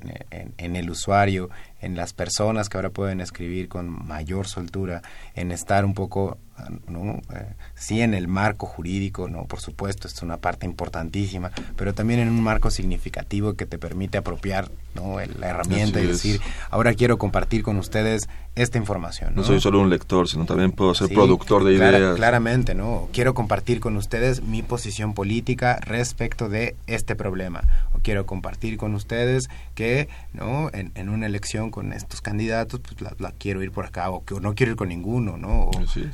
en, 0.57 0.75
el 0.77 0.89
usuario, 0.89 1.49
en 1.81 1.97
las 1.97 2.13
personas 2.13 2.69
que 2.69 2.77
ahora 2.77 2.91
pueden 2.91 3.19
escribir 3.19 3.67
con 3.67 3.89
mayor 4.07 4.47
soltura, 4.47 5.01
en 5.35 5.51
estar 5.51 5.83
un 5.83 5.93
poco, 5.93 6.37
¿no? 6.87 7.21
Eh, 7.33 7.53
sí 7.75 8.01
en 8.01 8.13
el 8.13 8.27
marco 8.27 8.65
jurídico, 8.65 9.27
¿no? 9.27 9.45
Por 9.45 9.59
supuesto, 9.59 10.07
es 10.07 10.21
una 10.21 10.37
parte 10.37 10.65
importantísima, 10.65 11.51
pero 11.75 11.93
también 11.93 12.19
en 12.19 12.29
un 12.29 12.41
marco 12.41 12.71
significativo 12.71 13.53
que 13.53 13.65
te 13.65 13.77
permite 13.77 14.17
apropiar, 14.17 14.69
¿no? 14.95 15.17
La 15.39 15.49
herramienta 15.49 16.01
y 16.01 16.07
decir, 16.07 16.41
ahora 16.69 16.93
quiero 16.93 17.17
compartir 17.17 17.63
con 17.63 17.77
ustedes 17.77 18.27
esta 18.55 18.77
información. 18.77 19.33
No, 19.33 19.43
soy 19.43 19.61
solo 19.61 19.79
un 19.79 19.89
lector, 19.89 20.27
sino 20.27 20.45
también 20.45 20.71
puedo 20.73 20.93
ser 20.93 21.09
productor 21.09 21.63
de 21.63 21.73
ideas. 21.73 22.15
Claramente, 22.15 22.75
¿no? 22.75 23.07
Quiero 23.13 23.33
compartir 23.33 23.79
con 23.79 23.95
ustedes 23.95 24.43
mi 24.43 24.61
posición 24.61 25.13
política 25.13 25.79
respecto 25.81 26.49
de 26.49 26.75
este 26.87 27.15
problema. 27.15 27.63
O 27.93 27.99
quiero 27.99 28.25
compartir 28.25 28.77
con 28.77 28.93
ustedes 28.93 29.49
que, 29.73 30.09
¿no? 30.33 30.69
En, 30.73 30.91
en 30.95 31.09
una 31.09 31.27
elección 31.27 31.71
con 31.71 31.93
estos 31.93 32.21
candidatos, 32.21 32.81
pues 32.81 33.01
la, 33.19 33.31
quiero 33.31 33.63
ir 33.63 33.71
por 33.71 33.85
acá 33.85 34.09
o 34.09 34.25
que 34.25 34.39
no 34.39 34.53
quiero 34.53 34.73
ir 34.73 34.77
con 34.77 34.89
ninguno, 34.89 35.37
¿no? 35.37 35.63
O, 35.65 35.71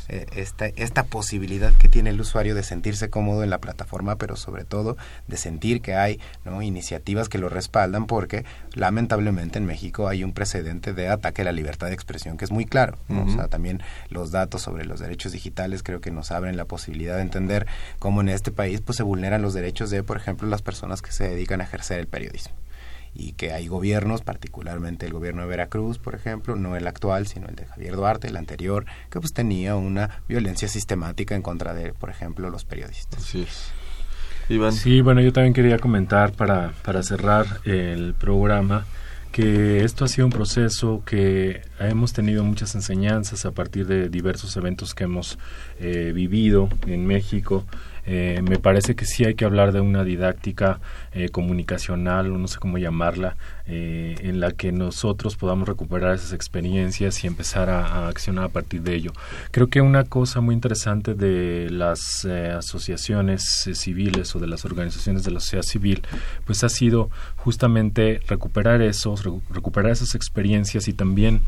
eh, 0.09 0.25
esta, 0.35 0.67
esta 0.67 1.03
posibilidad 1.03 1.73
que 1.73 1.89
tiene 1.89 2.11
el 2.11 2.21
usuario 2.21 2.53
de 2.53 2.63
sentirse 2.63 3.09
cómodo 3.09 3.43
en 3.43 3.49
la 3.49 3.59
plataforma, 3.59 4.17
pero 4.17 4.35
sobre 4.35 4.63
todo 4.63 4.97
de 5.27 5.37
sentir 5.37 5.81
que 5.81 5.95
hay 5.95 6.19
¿no? 6.45 6.61
iniciativas 6.61 7.29
que 7.29 7.37
lo 7.37 7.49
respaldan 7.49 8.05
porque 8.05 8.45
lamentablemente 8.77 9.57
en 9.57 9.65
México 9.65 10.07
hay 10.07 10.23
un 10.23 10.33
precedente 10.33 10.93
de 10.93 11.09
ataque 11.09 11.41
a 11.41 11.45
la 11.45 11.51
libertad 11.51 11.87
de 11.87 11.93
expresión 11.93 12.37
que 12.37 12.45
es 12.45 12.51
muy 12.51 12.65
claro. 12.65 12.97
O 13.09 13.29
sea, 13.29 13.47
también 13.47 13.81
los 14.09 14.31
datos 14.31 14.61
sobre 14.61 14.85
los 14.85 14.99
derechos 14.99 15.31
digitales 15.31 15.83
creo 15.83 16.01
que 16.01 16.11
nos 16.11 16.31
abren 16.31 16.57
la 16.57 16.65
posibilidad 16.65 17.15
de 17.15 17.21
entender 17.21 17.67
cómo 17.99 18.21
en 18.21 18.29
este 18.29 18.51
país 18.51 18.81
pues 18.81 18.97
se 18.97 19.03
vulneran 19.03 19.41
los 19.41 19.53
derechos 19.53 19.89
de, 19.89 20.03
por 20.03 20.17
ejemplo, 20.17 20.47
las 20.47 20.61
personas 20.61 21.01
que 21.01 21.11
se 21.11 21.29
dedican 21.29 21.61
a 21.61 21.65
ejercer 21.65 21.99
el 21.99 22.07
periodismo 22.07 22.53
y 23.19 23.31
que 23.31 23.51
hay 23.51 23.67
gobiernos, 23.67 24.21
particularmente 24.21 25.07
el 25.07 25.13
gobierno 25.13 25.41
de 25.41 25.47
Veracruz, 25.47 25.97
por 25.97 26.13
ejemplo, 26.13 26.55
no 26.55 26.75
el 26.75 26.85
actual, 26.85 27.25
sino 27.25 27.47
el 27.47 27.55
de 27.55 27.65
Javier 27.65 27.95
Duarte, 27.95 28.27
el 28.27 28.37
anterior, 28.37 28.85
que 29.09 29.19
pues 29.19 29.33
tenía 29.33 29.75
una 29.75 30.21
violencia 30.27 30.67
sistemática 30.67 31.33
en 31.33 31.41
contra 31.41 31.73
de, 31.73 31.93
por 31.93 32.11
ejemplo, 32.11 32.51
los 32.51 32.63
periodistas. 32.63 33.23
Sí, 34.71 35.01
bueno, 35.01 35.21
yo 35.21 35.33
también 35.33 35.53
quería 35.53 35.77
comentar 35.77 36.31
para, 36.31 36.71
para 36.83 37.03
cerrar 37.03 37.45
el 37.65 38.13
programa 38.13 38.85
que 39.31 39.83
esto 39.83 40.05
ha 40.05 40.07
sido 40.07 40.25
un 40.25 40.31
proceso 40.31 41.03
que 41.05 41.61
hemos 41.79 42.13
tenido 42.13 42.43
muchas 42.43 42.73
enseñanzas 42.75 43.45
a 43.45 43.51
partir 43.51 43.85
de 43.85 44.09
diversos 44.09 44.55
eventos 44.57 44.95
que 44.95 45.03
hemos 45.03 45.37
eh, 45.79 46.11
vivido 46.15 46.69
en 46.87 47.05
México 47.05 47.65
eh, 48.09 48.41
me 48.41 48.57
parece 48.57 48.95
que 48.95 49.05
sí 49.05 49.25
hay 49.25 49.35
que 49.35 49.43
hablar 49.43 49.73
de 49.73 49.81
una 49.81 50.05
didáctica 50.05 50.79
eh, 51.11 51.27
comunicacional, 51.27 52.31
o 52.31 52.37
no 52.37 52.47
sé 52.47 52.57
cómo 52.57 52.77
llamarla, 52.77 53.35
eh, 53.65 54.15
en 54.21 54.39
la 54.39 54.53
que 54.53 54.71
nosotros 54.71 55.35
podamos 55.35 55.67
recuperar 55.67 56.15
esas 56.15 56.31
experiencias 56.31 57.21
y 57.23 57.27
empezar 57.27 57.69
a, 57.69 58.07
accionar 58.07 58.45
a 58.45 58.49
partir 58.49 58.81
de 58.81 58.95
ello. 58.95 59.11
Creo 59.51 59.67
que 59.67 59.81
una 59.81 60.05
cosa 60.05 60.39
muy 60.39 60.55
interesante 60.55 61.15
de 61.15 61.69
las 61.69 62.25
asociaciones 62.25 63.69
civiles 63.73 64.33
o 64.35 64.39
de 64.39 64.47
las 64.47 64.63
organizaciones 64.63 65.25
de 65.25 65.31
la 65.31 65.41
sociedad 65.41 65.63
civil, 65.63 66.01
pues 66.45 66.63
ha 66.63 66.69
sido 66.69 67.09
justamente 67.35 68.21
recuperar 68.27 68.81
esos, 68.81 69.25
recuperar 69.49 69.91
esas 69.91 70.15
experiencias 70.15 70.87
y 70.87 70.93
también 70.93 71.41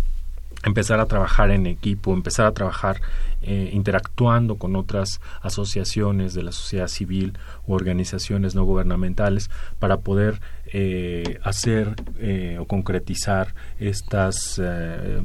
empezar 0.64 1.00
a 1.00 1.06
trabajar 1.06 1.52
en 1.52 1.66
equipo, 1.66 2.14
empezar 2.14 2.46
a 2.46 2.54
trabajar 2.54 3.02
eh, 3.42 3.70
interactuando 3.72 4.58
con 4.58 4.76
otras 4.76 5.22
asociaciones 5.42 6.34
de 6.34 6.44
la 6.44 6.52
sociedad 6.52 6.88
civil 6.88 7.38
u 7.66 7.74
organizaciones 7.74 8.56
no 8.56 8.64
gubernamentales 8.66 9.50
para 9.80 9.98
poder 9.98 10.42
eh, 10.72 11.40
hacer 11.44 11.96
eh, 12.20 12.58
o 12.60 12.66
concretizar 12.66 13.54
estas 13.80 14.62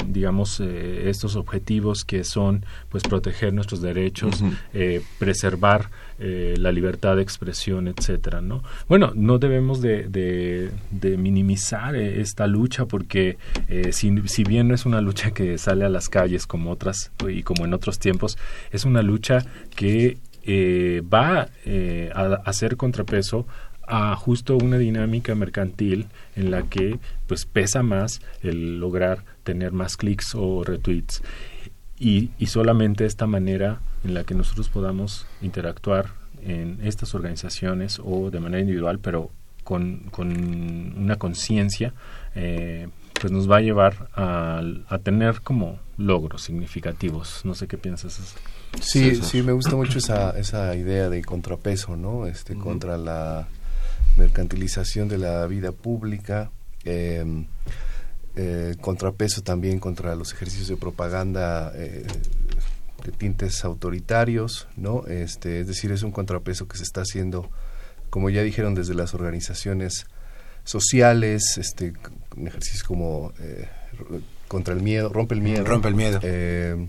digamos 0.07 0.61
estos 0.61 1.37
objetivos 1.37 2.05
que 2.05 2.25
son 2.25 2.65
pues 2.89 3.03
proteger 3.03 3.53
nuestros 3.53 3.81
derechos 3.81 4.43
preservar 5.19 5.91
la 6.19 6.73
libertad 6.73 7.17
de 7.17 7.23
expresión 7.23 7.89
etcétera 7.89 8.41
no 8.41 8.63
bueno 8.89 9.13
no 9.15 9.39
debemos 9.39 9.81
de, 9.81 10.09
de, 10.09 11.17
minimizar 11.19 11.97
esta 11.97 12.47
lucha 12.47 12.87
porque 12.87 13.37
si, 13.91 14.23
si 14.27 14.45
bien 14.45 14.69
no 14.69 14.75
es 14.75 14.87
una 14.87 15.01
lucha 15.01 15.33
que 15.33 15.59
sale 15.59 15.85
a 15.85 15.89
las 15.89 16.09
calles 16.09 16.47
como 16.47 16.71
otras 16.71 17.13
y 17.29 17.43
como 17.43 17.65
en 17.65 17.75
otros 17.75 17.99
tiempos, 17.99 18.39
es 18.71 18.85
una 18.85 19.03
lucha 19.03 19.45
que 19.75 20.19
eh, 20.47 21.03
va 21.03 21.49
eh, 21.65 22.11
a 22.15 22.35
hacer 22.45 22.77
contrapeso 22.77 23.47
a 23.87 24.15
justo 24.17 24.57
una 24.57 24.79
dinámica 24.79 25.35
mercantil 25.35 26.07
en 26.37 26.51
la 26.51 26.63
que 26.63 26.99
pues 27.27 27.45
pesa 27.45 27.83
más 27.83 28.21
el 28.43 28.79
lograr 28.79 29.25
tener 29.43 29.73
más 29.73 29.97
clics 29.97 30.35
o 30.35 30.65
retweets 30.65 31.23
y, 31.99 32.31
y 32.39 32.47
solamente 32.47 33.07
esta 33.07 33.27
manera 33.27 33.81
en 34.05 34.15
la 34.15 34.25
que 34.25 34.35
nosotros 34.35 34.69
podamos 34.69 35.27
interactuar 35.43 36.11
en 36.43 36.79
estas 36.83 37.15
organizaciones 37.15 38.01
o 38.03 38.31
de 38.31 38.41
manera 38.41 38.61
individual 38.61 38.99
pero 38.99 39.31
con, 39.65 40.01
con 40.11 40.29
una 40.97 41.17
conciencia 41.17 41.95
eh, 42.35 42.89
pues 43.21 43.33
nos 43.33 43.51
va 43.51 43.57
a 43.57 43.61
llevar 43.61 44.09
a, 44.15 44.61
a, 44.89 44.99
tener 44.99 45.41
como 45.41 45.79
logros 45.97 46.43
significativos. 46.43 47.41
No 47.45 47.55
sé 47.55 47.67
qué 47.67 47.79
piensas. 47.79 48.35
Sí, 48.81 49.15
sí, 49.17 49.43
me 49.43 49.53
gusta 49.53 49.77
mucho 49.77 49.99
esa, 49.99 50.31
esa 50.39 50.75
idea 50.75 51.09
de 51.09 51.23
contrapeso, 51.23 51.97
¿no? 51.97 52.27
Este, 52.27 52.55
Contra 52.55 52.99
la 52.99 53.47
mercantilización 54.17 55.09
de 55.09 55.19
la 55.19 55.47
vida 55.47 55.73
pública, 55.73 56.51
em, 56.85 57.47
eh, 58.37 58.75
contrapeso 58.81 59.43
también 59.43 59.79
contra 59.79 60.15
los 60.17 60.33
ejercicios 60.33 60.69
de 60.69 60.77
propaganda 60.77 61.73
eh, 61.75 62.05
de 63.05 63.13
tintes 63.13 63.65
autoritarios, 63.65 64.67
¿no? 64.77 65.07
Este, 65.07 65.61
es 65.61 65.67
decir, 65.67 65.93
es 65.93 66.03
un 66.03 66.11
contrapeso 66.11 66.67
que 66.67 66.77
se 66.77 66.83
está 66.83 67.03
haciendo, 67.03 67.51
como 68.11 68.31
ya 68.31 68.43
dijeron, 68.43 68.75
desde 68.75 68.95
las 68.95 69.15
organizaciones 69.15 70.07
sociales, 70.65 71.59
este, 71.59 71.93
un 72.37 72.49
ejercicio 72.49 72.85
como 72.87 73.33
eh, 73.39 73.69
contra 74.49 74.75
el 74.75 74.81
miedo, 74.81 75.11
rompe 75.11 75.35
el 75.35 75.43
miedo. 75.43 75.65
Rompe 75.65 75.89
el 75.89 75.95
miedo. 75.95 76.19
Eh, 76.23 76.89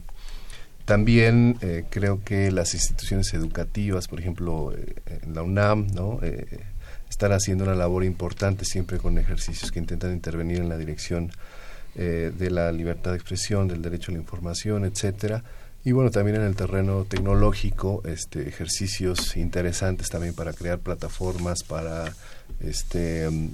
también 0.85 1.57
eh, 1.61 1.83
creo 1.89 2.23
que 2.23 2.51
las 2.51 2.73
instituciones 2.73 3.33
educativas, 3.33 4.07
por 4.07 4.19
ejemplo, 4.19 4.73
en 5.05 5.33
la 5.33 5.41
UNAM, 5.41 5.87
¿no? 5.87 6.19
Están 7.15 7.31
haciendo 7.31 7.63
una 7.63 7.75
labor 7.75 8.03
importante 8.03 8.65
siempre 8.65 8.97
con 8.97 9.17
ejercicios 9.17 9.71
que 9.71 9.79
intentan 9.79 10.11
intervenir 10.11 10.57
en 10.57 10.67
la 10.67 10.77
dirección 10.77 11.31
de 11.95 12.49
la 12.51 12.73
libertad 12.73 13.11
de 13.11 13.17
expresión, 13.17 13.69
del 13.69 13.81
derecho 13.81 14.11
a 14.11 14.15
la 14.15 14.19
información, 14.19 14.83
etcétera. 14.83 15.41
Y 15.85 15.93
bueno, 15.93 16.11
también 16.11 16.35
en 16.35 16.43
el 16.43 16.57
terreno 16.57 17.05
tecnológico, 17.05 18.01
este, 18.05 18.49
ejercicios 18.49 19.37
interesantes 19.37 20.09
también 20.09 20.33
para 20.33 20.51
crear 20.51 20.79
plataformas, 20.79 21.63
para 21.63 22.11
este, 22.59 23.29
mm, 23.29 23.49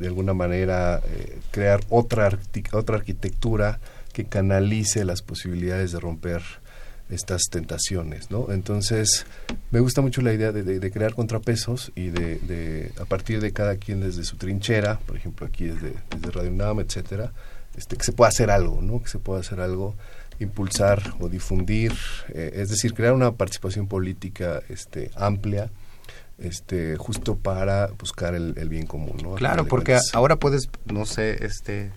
de 0.00 0.06
alguna 0.08 0.34
manera 0.34 1.00
eh, 1.06 1.38
crear 1.52 1.80
otra, 1.90 2.36
otra 2.72 2.96
arquitectura 2.96 3.78
que 4.12 4.24
canalice 4.24 5.04
las 5.04 5.22
posibilidades 5.22 5.92
de 5.92 6.00
romper 6.00 6.42
estas 7.10 7.44
tentaciones, 7.50 8.30
¿no? 8.30 8.50
Entonces, 8.50 9.26
me 9.70 9.80
gusta 9.80 10.00
mucho 10.00 10.22
la 10.22 10.32
idea 10.32 10.52
de, 10.52 10.90
crear 10.90 11.14
contrapesos 11.14 11.92
y 11.94 12.10
de, 12.10 12.92
a 13.00 13.04
partir 13.04 13.40
de 13.40 13.52
cada 13.52 13.76
quien 13.76 14.00
desde 14.00 14.24
su 14.24 14.36
trinchera, 14.36 14.98
por 15.06 15.16
ejemplo, 15.16 15.46
aquí 15.46 15.66
desde, 15.66 15.94
desde 16.10 16.30
Radio 16.30 16.50
UNAM, 16.50 16.80
etcétera, 16.80 17.32
este, 17.76 17.96
que 17.96 18.04
se 18.04 18.12
pueda 18.12 18.28
hacer 18.28 18.50
algo, 18.50 18.82
¿no? 18.82 19.02
Que 19.02 19.08
se 19.08 19.18
pueda 19.18 19.40
hacer 19.40 19.60
algo 19.60 19.94
impulsar 20.38 21.14
o 21.20 21.28
difundir, 21.28 21.92
eh, 22.28 22.52
es 22.54 22.68
decir, 22.68 22.94
crear 22.94 23.12
una 23.12 23.32
participación 23.32 23.86
política 23.86 24.62
este, 24.68 25.10
amplia, 25.14 25.70
este, 26.38 26.96
justo 26.96 27.36
para 27.36 27.88
buscar 27.98 28.34
el, 28.34 28.52
bien 28.68 28.86
común. 28.86 29.16
¿no? 29.22 29.34
Claro, 29.34 29.66
porque 29.66 29.98
ahora 30.12 30.36
puedes, 30.36 30.68
no 30.84 31.06
sé, 31.06 31.44
este, 31.44 31.90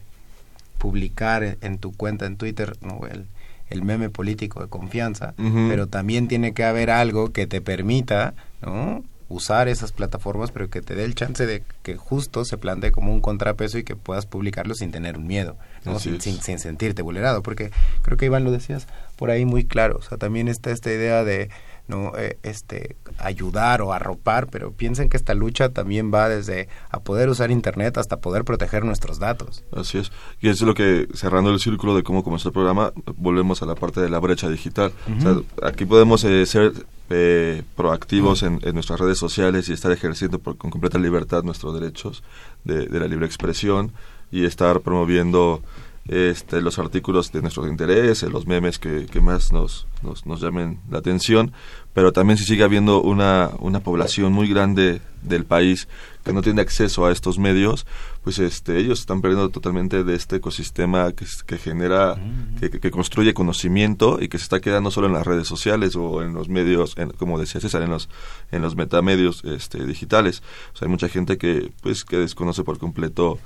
publicar 0.77 1.57
en, 1.59 1.77
tu 1.79 1.91
cuenta 1.91 2.25
en 2.25 2.37
Twitter 2.37 2.77
¿no? 2.81 3.05
el, 3.07 3.25
el 3.69 3.83
meme 3.83 4.09
político 4.09 4.61
de 4.61 4.67
confianza, 4.67 5.33
pero 5.37 5.87
también 5.87 6.27
tiene 6.27 6.53
que 6.53 6.63
haber 6.63 6.89
algo 6.89 7.31
que 7.31 7.47
te 7.47 7.61
permita 7.61 8.33
¿no? 8.61 9.03
usar 9.29 9.67
esas 9.67 9.91
plataformas, 9.91 10.51
pero 10.51 10.69
que 10.69 10.81
te 10.81 10.95
dé 10.95 11.05
el 11.05 11.13
chance 11.13 11.45
de 11.45 11.63
que 11.83 11.95
justo 11.95 12.45
se 12.45 12.57
plantee 12.57 12.91
como 12.91 13.13
un 13.13 13.21
contrapeso 13.21 13.77
y 13.77 13.83
que 13.83 13.95
puedas 13.95 14.25
publicarlo 14.25 14.73
sin 14.73 14.91
tener 14.91 15.17
un 15.17 15.27
miedo, 15.27 15.55
¿no? 15.85 15.99
Sin, 15.99 16.19
sin, 16.19 16.59
sentirte 16.59 17.03
vulnerado, 17.03 17.43
porque 17.43 17.69
creo 18.01 18.17
que 18.17 18.25
Iván 18.25 18.43
lo 18.43 18.51
decías 18.51 18.87
por 19.15 19.29
ahí 19.29 19.45
muy 19.45 19.65
claro, 19.65 19.97
o 19.97 20.01
sea, 20.01 20.17
también 20.17 20.47
está 20.47 20.71
esta 20.71 20.91
idea 20.91 21.23
de 21.23 21.49
no 21.89 22.13
eh, 22.17 22.37
este 22.43 22.95
ayudar 23.17 23.81
o 23.81 23.91
arropar, 23.91 24.47
pero 24.47 24.71
piensen 24.71 25.09
que 25.09 25.17
esta 25.17 25.33
lucha 25.33 25.69
también 25.69 26.13
va 26.13 26.29
desde 26.29 26.69
a 26.89 26.99
poder 27.01 27.29
usar 27.29 27.51
internet 27.51 27.97
hasta 27.97 28.17
poder 28.17 28.45
proteger 28.45 28.85
nuestros 28.85 29.19
datos. 29.19 29.63
Así 29.75 29.97
es. 29.97 30.11
Y 30.39 30.49
es 30.49 30.61
lo 30.61 30.73
que 30.73 31.07
cerrando 31.13 31.51
el 31.51 31.59
círculo 31.59 31.95
de 31.95 32.03
cómo 32.03 32.23
comenzó 32.23 32.49
el 32.49 32.53
programa, 32.53 32.93
volvemos 33.17 33.61
a 33.61 33.65
la 33.65 33.75
parte 33.75 33.99
de 33.99 34.09
la 34.09 34.19
brecha 34.19 34.49
digital. 34.49 34.93
o 35.17 35.21
sea, 35.21 35.67
aquí 35.67 35.85
podemos 35.85 36.23
eh, 36.23 36.45
ser 36.45 36.73
eh, 37.09 37.63
proactivos 37.75 38.43
en, 38.43 38.59
nuestras 38.73 38.99
redes 38.99 39.17
sociales 39.17 39.67
y 39.67 39.73
estar 39.73 39.91
ejerciendo 39.91 40.37
por, 40.37 40.57
con 40.57 40.69
completa 40.69 40.99
libertad 40.99 41.41
nuestros 41.43 41.73
derechos 41.73 42.23
de, 42.63 42.87
la 42.99 43.07
libre 43.07 43.25
expresión 43.25 43.91
y 44.31 44.45
estar 44.45 44.81
promoviendo 44.81 45.63
este, 46.09 46.59
los 46.61 46.79
artículos 46.79 47.31
de 47.31 47.41
nuestro 47.41 47.67
interés, 47.67 48.23
los 48.23 48.47
memes 48.47 48.79
que, 48.79 49.07
más 49.21 49.53
nos, 49.53 49.85
nos, 50.01 50.25
nos, 50.25 50.41
llamen 50.41 50.79
la 50.89 50.97
atención, 50.97 51.53
pero 51.93 52.11
también 52.11 52.37
si 52.37 52.45
sigue 52.45 52.63
habiendo 52.63 53.01
una, 53.01 53.51
una 53.59 53.79
población 53.81 54.33
muy 54.33 54.47
grande 54.47 55.01
del 55.21 55.45
país 55.45 55.87
que 56.23 56.33
no 56.33 56.41
tiene 56.41 56.61
acceso 56.61 57.05
a 57.05 57.11
estos 57.11 57.37
medios, 57.37 57.85
pues 58.23 58.39
este, 58.39 58.79
ellos 58.79 59.01
están 59.01 59.21
perdiendo 59.21 59.49
totalmente 59.49 60.03
de 60.03 60.15
este 60.15 60.37
ecosistema 60.37 61.11
que, 61.11 61.25
que 61.45 61.57
genera, 61.59 62.15
que, 62.59 62.91
construye 62.91 63.35
conocimiento 63.35 64.17
y 64.19 64.29
que 64.29 64.39
se 64.39 64.43
está 64.43 64.59
quedando 64.61 64.89
solo 64.89 65.07
en 65.07 65.13
las 65.13 65.27
redes 65.27 65.47
sociales 65.47 65.95
o 65.95 66.23
en 66.23 66.33
los 66.33 66.49
medios, 66.49 66.95
como 67.17 67.39
decía 67.39 67.61
César, 67.61 67.83
en 67.83 67.91
los, 67.91 68.09
en 68.51 68.63
los 68.63 68.75
metamedios 68.75 69.43
este, 69.45 69.85
digitales. 69.85 70.41
O 70.73 70.77
sea, 70.77 70.87
hay 70.87 70.91
mucha 70.91 71.07
gente 71.07 71.37
que, 71.37 71.71
pues, 71.81 72.03
que 72.03 72.17
desconoce 72.17 72.63
por 72.63 72.79
completo, 72.79 73.37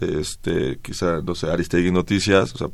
este, 0.00 0.78
quizá, 0.82 1.20
no 1.20 1.34
sé, 1.34 1.50
Aristegui 1.50 1.90
Noticias, 1.90 2.54
o 2.54 2.58
sea, 2.58 2.68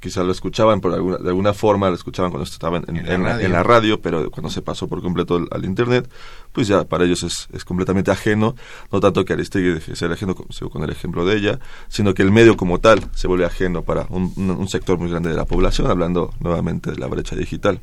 quizá 0.00 0.22
lo 0.22 0.32
escuchaban 0.32 0.80
por 0.80 0.94
alguna, 0.94 1.18
de 1.18 1.28
alguna 1.28 1.54
forma, 1.54 1.88
lo 1.88 1.94
escuchaban 1.94 2.30
cuando 2.30 2.44
estaban 2.44 2.84
en, 2.88 2.96
en, 2.96 3.52
la, 3.52 3.62
radio. 3.62 4.00
pero 4.00 4.30
cuando 4.30 4.50
se 4.50 4.62
pasó 4.62 4.88
por 4.88 5.02
completo 5.02 5.46
al, 5.50 5.64
Internet, 5.64 6.10
pues 6.52 6.68
ya 6.68 6.84
para 6.84 7.04
ellos 7.04 7.22
es, 7.22 7.48
es, 7.52 7.64
completamente 7.64 8.10
ajeno, 8.10 8.54
no 8.90 9.00
tanto 9.00 9.24
que 9.24 9.32
Aristegui 9.32 9.80
ser 9.94 10.12
ajeno, 10.12 10.34
como 10.34 10.70
con 10.70 10.82
el 10.82 10.90
ejemplo 10.90 11.24
de 11.24 11.36
ella, 11.36 11.58
sino 11.88 12.14
que 12.14 12.22
el 12.22 12.30
medio 12.30 12.56
como 12.56 12.80
tal 12.80 13.00
se 13.14 13.28
vuelve 13.28 13.44
ajeno 13.44 13.82
para 13.82 14.06
un, 14.10 14.32
un 14.36 14.68
sector 14.68 14.98
muy 14.98 15.10
grande 15.10 15.30
de 15.30 15.36
la 15.36 15.44
población, 15.44 15.90
hablando 15.90 16.32
nuevamente 16.40 16.90
de 16.90 16.98
la 16.98 17.06
brecha 17.06 17.36
digital. 17.36 17.80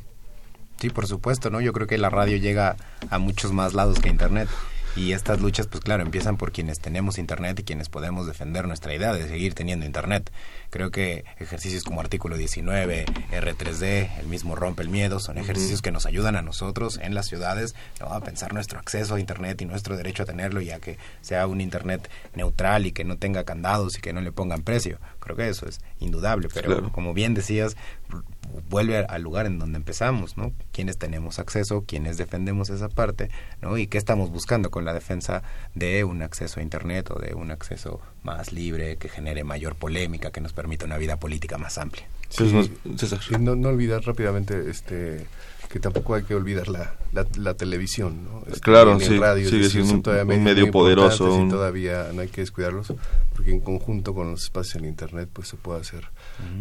Sí, 0.80 0.88
por 0.88 1.06
supuesto, 1.06 1.50
¿no? 1.50 1.60
Yo 1.60 1.74
creo 1.74 1.86
que 1.86 1.98
la 1.98 2.08
radio 2.08 2.38
llega 2.38 2.76
a 3.10 3.18
muchos 3.18 3.52
más 3.52 3.74
lados 3.74 3.98
que 4.00 4.08
Internet. 4.08 4.48
Y 4.96 5.12
estas 5.12 5.40
luchas, 5.40 5.68
pues 5.68 5.84
claro, 5.84 6.02
empiezan 6.02 6.36
por 6.36 6.50
quienes 6.50 6.80
tenemos 6.80 7.18
Internet 7.18 7.60
y 7.60 7.62
quienes 7.62 7.88
podemos 7.88 8.26
defender 8.26 8.66
nuestra 8.66 8.94
idea 8.94 9.12
de 9.12 9.28
seguir 9.28 9.54
teniendo 9.54 9.86
Internet. 9.86 10.32
Creo 10.68 10.90
que 10.90 11.24
ejercicios 11.38 11.84
como 11.84 12.00
artículo 12.00 12.36
19, 12.36 13.06
R3D, 13.30 14.18
el 14.18 14.26
mismo 14.26 14.56
rompe 14.56 14.82
el 14.82 14.88
miedo, 14.88 15.20
son 15.20 15.38
ejercicios 15.38 15.80
que 15.80 15.92
nos 15.92 16.06
ayudan 16.06 16.34
a 16.36 16.42
nosotros 16.42 16.98
en 17.02 17.14
las 17.14 17.26
ciudades 17.26 17.74
a 18.00 18.20
pensar 18.20 18.52
nuestro 18.52 18.80
acceso 18.80 19.14
a 19.14 19.20
Internet 19.20 19.62
y 19.62 19.64
nuestro 19.64 19.96
derecho 19.96 20.24
a 20.24 20.26
tenerlo, 20.26 20.60
ya 20.60 20.80
que 20.80 20.98
sea 21.20 21.46
un 21.46 21.60
Internet 21.60 22.10
neutral 22.34 22.86
y 22.86 22.92
que 22.92 23.04
no 23.04 23.16
tenga 23.16 23.44
candados 23.44 23.96
y 23.96 24.00
que 24.00 24.12
no 24.12 24.20
le 24.20 24.32
pongan 24.32 24.62
precio. 24.62 24.98
Creo 25.20 25.36
que 25.36 25.48
eso 25.48 25.68
es 25.68 25.80
indudable, 26.00 26.48
pero 26.52 26.90
como 26.90 27.14
bien 27.14 27.34
decías, 27.34 27.76
vuelve 28.68 28.98
al 28.98 29.22
lugar 29.22 29.46
en 29.46 29.58
donde 29.58 29.78
empezamos, 29.78 30.36
¿no? 30.36 30.52
Quienes 30.72 30.98
tenemos 30.98 31.38
acceso, 31.38 31.84
quienes 31.86 32.16
defendemos 32.16 32.70
esa 32.70 32.88
parte, 32.88 33.30
¿no? 33.60 33.76
Y 33.78 33.86
qué 33.86 33.98
estamos 33.98 34.30
buscando 34.30 34.70
con 34.70 34.84
la 34.84 34.94
defensa 34.94 35.42
de 35.74 36.04
un 36.04 36.22
acceso 36.22 36.60
a 36.60 36.62
Internet 36.62 37.10
o 37.10 37.18
de 37.18 37.34
un 37.34 37.50
acceso 37.50 38.00
más 38.22 38.52
libre, 38.52 38.96
que 38.96 39.08
genere 39.08 39.44
mayor 39.44 39.74
polémica, 39.74 40.30
que 40.30 40.40
nos 40.40 40.52
permita 40.52 40.84
una 40.86 40.98
vida 40.98 41.18
política 41.18 41.58
más 41.58 41.78
amplia. 41.78 42.06
no, 43.38 43.56
no, 43.56 43.68
olvidar 43.68 44.02
rápidamente 44.04 44.70
este 44.70 45.26
que 45.70 45.78
tampoco 45.78 46.16
hay 46.16 46.24
que 46.24 46.34
olvidar 46.34 46.68
la, 46.68 46.96
la, 47.12 47.54
televisión, 47.54 48.24
¿no? 48.24 48.42
Este, 48.48 48.58
claro, 48.58 48.98
sí, 48.98 49.16
radio, 49.18 49.48
sigue 49.48 49.70
siendo 49.70 50.10
un, 50.10 50.42
medio 50.42 50.68
poderoso. 50.72 51.46
Y 51.46 51.48
todavía 51.48 52.08
no 52.12 52.22
hay 52.22 52.28
que 52.28 52.40
descuidarlos, 52.40 52.92
porque 53.34 53.52
en 53.52 53.60
conjunto 53.60 54.12
con 54.12 54.32
los 54.32 54.42
espacios 54.42 54.82
en 54.82 54.86
Internet 54.86 55.28
pues 55.32 55.46
se 55.46 55.56
puede 55.56 55.80
hacer 55.80 56.08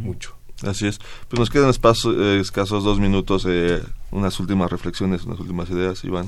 mucho. 0.03 0.38
Así 0.63 0.87
es. 0.87 0.99
Pues 1.27 1.39
nos 1.39 1.49
quedan 1.49 1.71
eh, 1.71 2.39
escasos 2.39 2.83
dos 2.83 2.99
minutos, 2.99 3.45
eh, 3.47 3.81
unas 4.11 4.39
últimas 4.39 4.71
reflexiones, 4.71 5.25
unas 5.25 5.39
últimas 5.39 5.69
ideas, 5.69 6.03
Iván. 6.03 6.27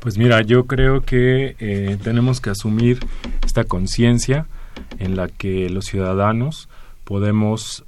Pues 0.00 0.18
mira, 0.18 0.42
yo 0.42 0.64
creo 0.66 1.00
que 1.00 1.56
eh, 1.58 1.96
tenemos 2.02 2.40
que 2.40 2.50
asumir 2.50 3.00
esta 3.44 3.64
conciencia 3.64 4.46
en 4.98 5.16
la 5.16 5.28
que 5.28 5.70
los 5.70 5.86
ciudadanos 5.86 6.68
podemos 7.04 7.84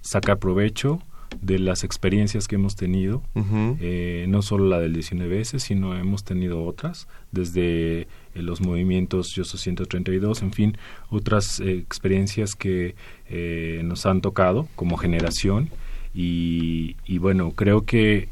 sacar 0.00 0.38
provecho 0.38 1.00
de 1.40 1.58
las 1.58 1.84
experiencias 1.84 2.48
que 2.48 2.56
hemos 2.56 2.74
tenido, 2.76 3.22
no 3.34 4.42
solo 4.42 4.66
la 4.66 4.80
del 4.80 4.96
19S, 4.96 5.58
sino 5.58 5.96
hemos 5.96 6.24
tenido 6.24 6.64
otras, 6.64 7.06
desde 7.30 8.08
los 8.42 8.60
movimientos 8.60 9.32
Yo 9.34 9.44
Soy 9.44 9.60
132, 9.60 10.42
en 10.42 10.52
fin, 10.52 10.78
otras 11.10 11.60
experiencias 11.60 12.54
que 12.54 12.94
eh, 13.28 13.80
nos 13.84 14.06
han 14.06 14.20
tocado 14.20 14.68
como 14.74 14.96
generación. 14.96 15.70
Y, 16.18 16.94
bueno, 17.18 17.50
creo 17.50 17.84
que 17.84 18.28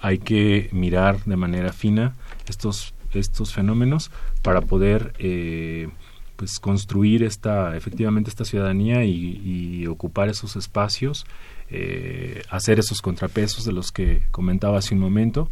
hay 0.00 0.18
que 0.18 0.68
mirar 0.70 1.24
de 1.24 1.36
manera 1.36 1.72
fina 1.72 2.14
estos, 2.48 2.94
estos 3.12 3.52
fenómenos 3.52 4.12
para 4.42 4.60
poder 4.60 5.14
eh, 5.18 5.88
pues 6.36 6.60
construir 6.60 7.24
esta 7.24 7.76
efectivamente 7.76 8.30
esta 8.30 8.44
ciudadanía 8.44 9.04
y, 9.04 9.84
ocupar 9.88 10.28
esos 10.28 10.54
espacios 10.54 11.26
eh, 11.70 12.42
hacer 12.50 12.78
esos 12.78 13.00
contrapesos 13.00 13.64
de 13.64 13.72
los 13.72 13.90
que 13.90 14.22
comentaba 14.30 14.78
hace 14.78 14.94
un 14.94 15.00
momento 15.00 15.50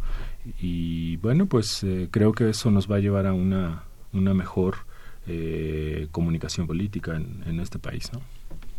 y 0.59 1.17
bueno 1.17 1.45
pues 1.45 1.85
creo 2.11 2.31
que 2.31 2.49
eso 2.49 2.71
nos 2.71 2.89
va 2.89 2.97
a 2.97 2.99
llevar 2.99 3.27
a 3.27 3.33
una, 3.33 3.83
una 4.13 4.33
mejor 4.33 4.75
comunicación 6.11 6.67
política 6.67 7.15
en, 7.15 7.43
en 7.45 7.59
este 7.59 7.79
país 7.79 8.11
¿no? 8.13 8.21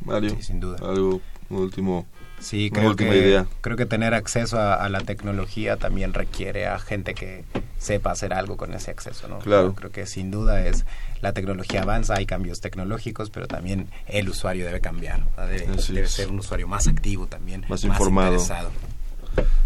Mario, 0.05 0.37
sin 0.41 0.61
duda. 0.61 0.79
algo 0.89 1.21
último. 1.51 2.07
Sí, 2.41 2.71
creo 2.71 2.95
que, 2.95 3.45
creo 3.61 3.77
que 3.77 3.87
tener 3.87 4.15
acceso 4.15 4.61
a, 4.61 4.89
la 4.89 5.01
tecnología 5.01 5.77
también 5.77 6.15
requiere 6.15 6.67
a 6.67 6.79
gente 6.79 7.15
que 7.15 7.45
sepa 7.79 8.13
hacer 8.13 8.33
algo 8.33 8.57
con 8.57 8.75
ese 8.75 8.93
acceso, 8.93 9.27
¿no? 9.27 9.41
Claro. 9.41 9.75
Creo 9.75 9.91
que 9.91 10.07
sin 10.07 10.31
duda 10.31 10.65
es 10.65 10.85
la 11.21 11.33
tecnología 11.33 11.83
avanza, 11.83 12.15
hay 12.15 12.27
cambios 12.27 12.61
tecnológicos, 12.61 13.31
pero 13.31 13.49
también 13.49 13.89
el 14.07 14.29
usuario 14.29 14.67
debe 14.67 14.81
cambiar, 14.81 15.25
debe, 15.49 16.07
ser 16.07 16.29
un 16.29 16.39
usuario 16.39 16.69
más 16.69 16.87
activo 16.87 17.27
también, 17.27 17.65
más, 17.69 17.83
informado. 17.83 18.39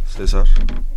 César. 0.09 0.45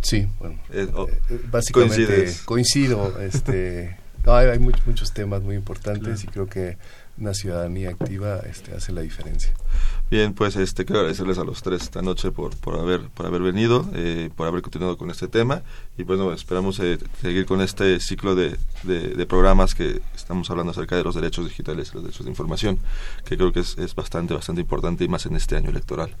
Sí, 0.02 0.28
bueno, 0.38 0.58
eh, 0.72 0.88
oh, 0.94 1.08
eh, 1.08 1.40
básicamente 1.50 2.32
coincido, 2.44 3.20
este, 3.20 3.96
hay, 4.26 4.58
muchos 4.58 5.12
temas 5.12 5.42
muy 5.42 5.56
importantes 5.56 6.24
y 6.24 6.26
creo 6.26 6.46
que 6.46 6.76
una 7.18 7.34
ciudadanía 7.34 7.90
activa 7.90 8.40
este, 8.40 8.74
hace 8.74 8.92
la 8.92 9.00
diferencia. 9.00 9.52
Bien, 10.10 10.34
pues 10.34 10.54
este 10.56 10.84
quiero 10.84 11.00
agradecerles 11.00 11.38
a 11.38 11.44
los 11.44 11.62
tres 11.62 11.82
esta 11.82 12.00
noche 12.00 12.30
por, 12.30 12.56
por 12.56 12.78
haber 12.78 13.08
por 13.08 13.26
haber 13.26 13.42
venido, 13.42 13.88
eh, 13.94 14.30
por 14.36 14.46
haber 14.46 14.62
continuado 14.62 14.96
con 14.96 15.10
este 15.10 15.26
tema 15.26 15.62
y 15.98 16.04
bueno, 16.04 16.32
esperamos 16.32 16.78
eh, 16.78 16.98
seguir 17.20 17.44
con 17.44 17.60
este 17.60 17.98
ciclo 17.98 18.36
de, 18.36 18.56
de, 18.84 19.26
programas 19.26 19.74
que 19.74 20.00
estamos 20.14 20.48
hablando 20.50 20.70
acerca 20.70 20.96
de 20.96 21.02
los 21.02 21.14
derechos 21.16 21.46
digitales, 21.46 21.92
los 21.92 22.04
derechos 22.04 22.24
de 22.24 22.30
información, 22.30 22.78
que 23.24 23.36
creo 23.36 23.52
que 23.52 23.60
es, 23.60 23.76
es 23.78 23.94
bastante 23.94 24.34
bastante 24.34 24.60
importante 24.60 25.02
y 25.02 25.08
más 25.08 25.26
en 25.26 25.34
este 25.34 25.56
año 25.56 25.70
electoral. 25.70 26.14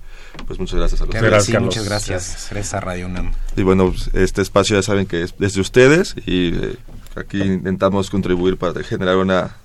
Pues 0.46 0.58
muchas 0.58 0.78
gracias 0.78 1.00
a 1.02 1.04
los 1.04 1.14
tres. 1.14 1.60
muchas 1.60 1.84
gracias, 1.84 2.48
gracias. 2.50 2.82
Radio 2.82 3.06
UNAM. 3.06 3.32
Y 3.56 3.62
bueno, 3.62 3.90
pues, 3.90 4.10
este 4.14 4.42
espacio 4.42 4.76
ya 4.76 4.82
saben 4.82 5.06
que 5.06 5.22
es 5.22 5.34
desde 5.38 5.60
ustedes 5.60 6.16
y 6.26 6.54
eh, 6.54 6.76
aquí 7.14 7.40
intentamos 7.40 8.10
contribuir 8.10 8.56
para 8.56 8.82
generar 8.82 9.16
una 9.16 9.56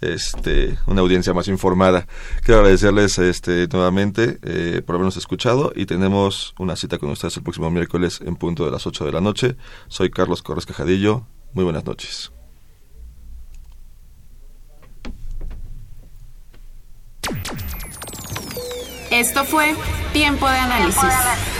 este, 0.00 0.78
una 0.86 1.00
audiencia 1.00 1.34
más 1.34 1.48
informada. 1.48 2.06
Quiero 2.42 2.60
agradecerles 2.60 3.18
este, 3.18 3.68
nuevamente 3.68 4.38
eh, 4.42 4.82
por 4.84 4.94
habernos 4.96 5.16
escuchado 5.16 5.72
y 5.74 5.86
tenemos 5.86 6.54
una 6.58 6.76
cita 6.76 6.98
con 6.98 7.10
ustedes 7.10 7.36
el 7.36 7.42
próximo 7.42 7.70
miércoles 7.70 8.20
en 8.24 8.36
punto 8.36 8.64
de 8.64 8.70
las 8.70 8.86
8 8.86 9.04
de 9.04 9.12
la 9.12 9.20
noche. 9.20 9.56
Soy 9.88 10.10
Carlos 10.10 10.42
Corres 10.42 10.66
Cajadillo. 10.66 11.26
Muy 11.52 11.64
buenas 11.64 11.84
noches. 11.84 12.32
Esto 19.10 19.44
fue 19.44 19.74
Tiempo 20.12 20.48
de 20.48 20.56
Análisis 20.56 21.59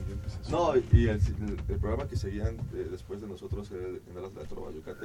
No, 0.51 0.73
y 0.75 1.07
el, 1.07 1.21
programa 1.79 2.09
que 2.09 2.17
seguían 2.17 2.57
eh, 2.73 2.87
después 2.91 3.21
de 3.21 3.27
nosotros 3.27 3.71
era 3.71 3.87
el, 3.87 4.01
de 4.03 4.41
la 4.41 4.47
Trova 4.49 4.69
Yucatec. 4.71 4.99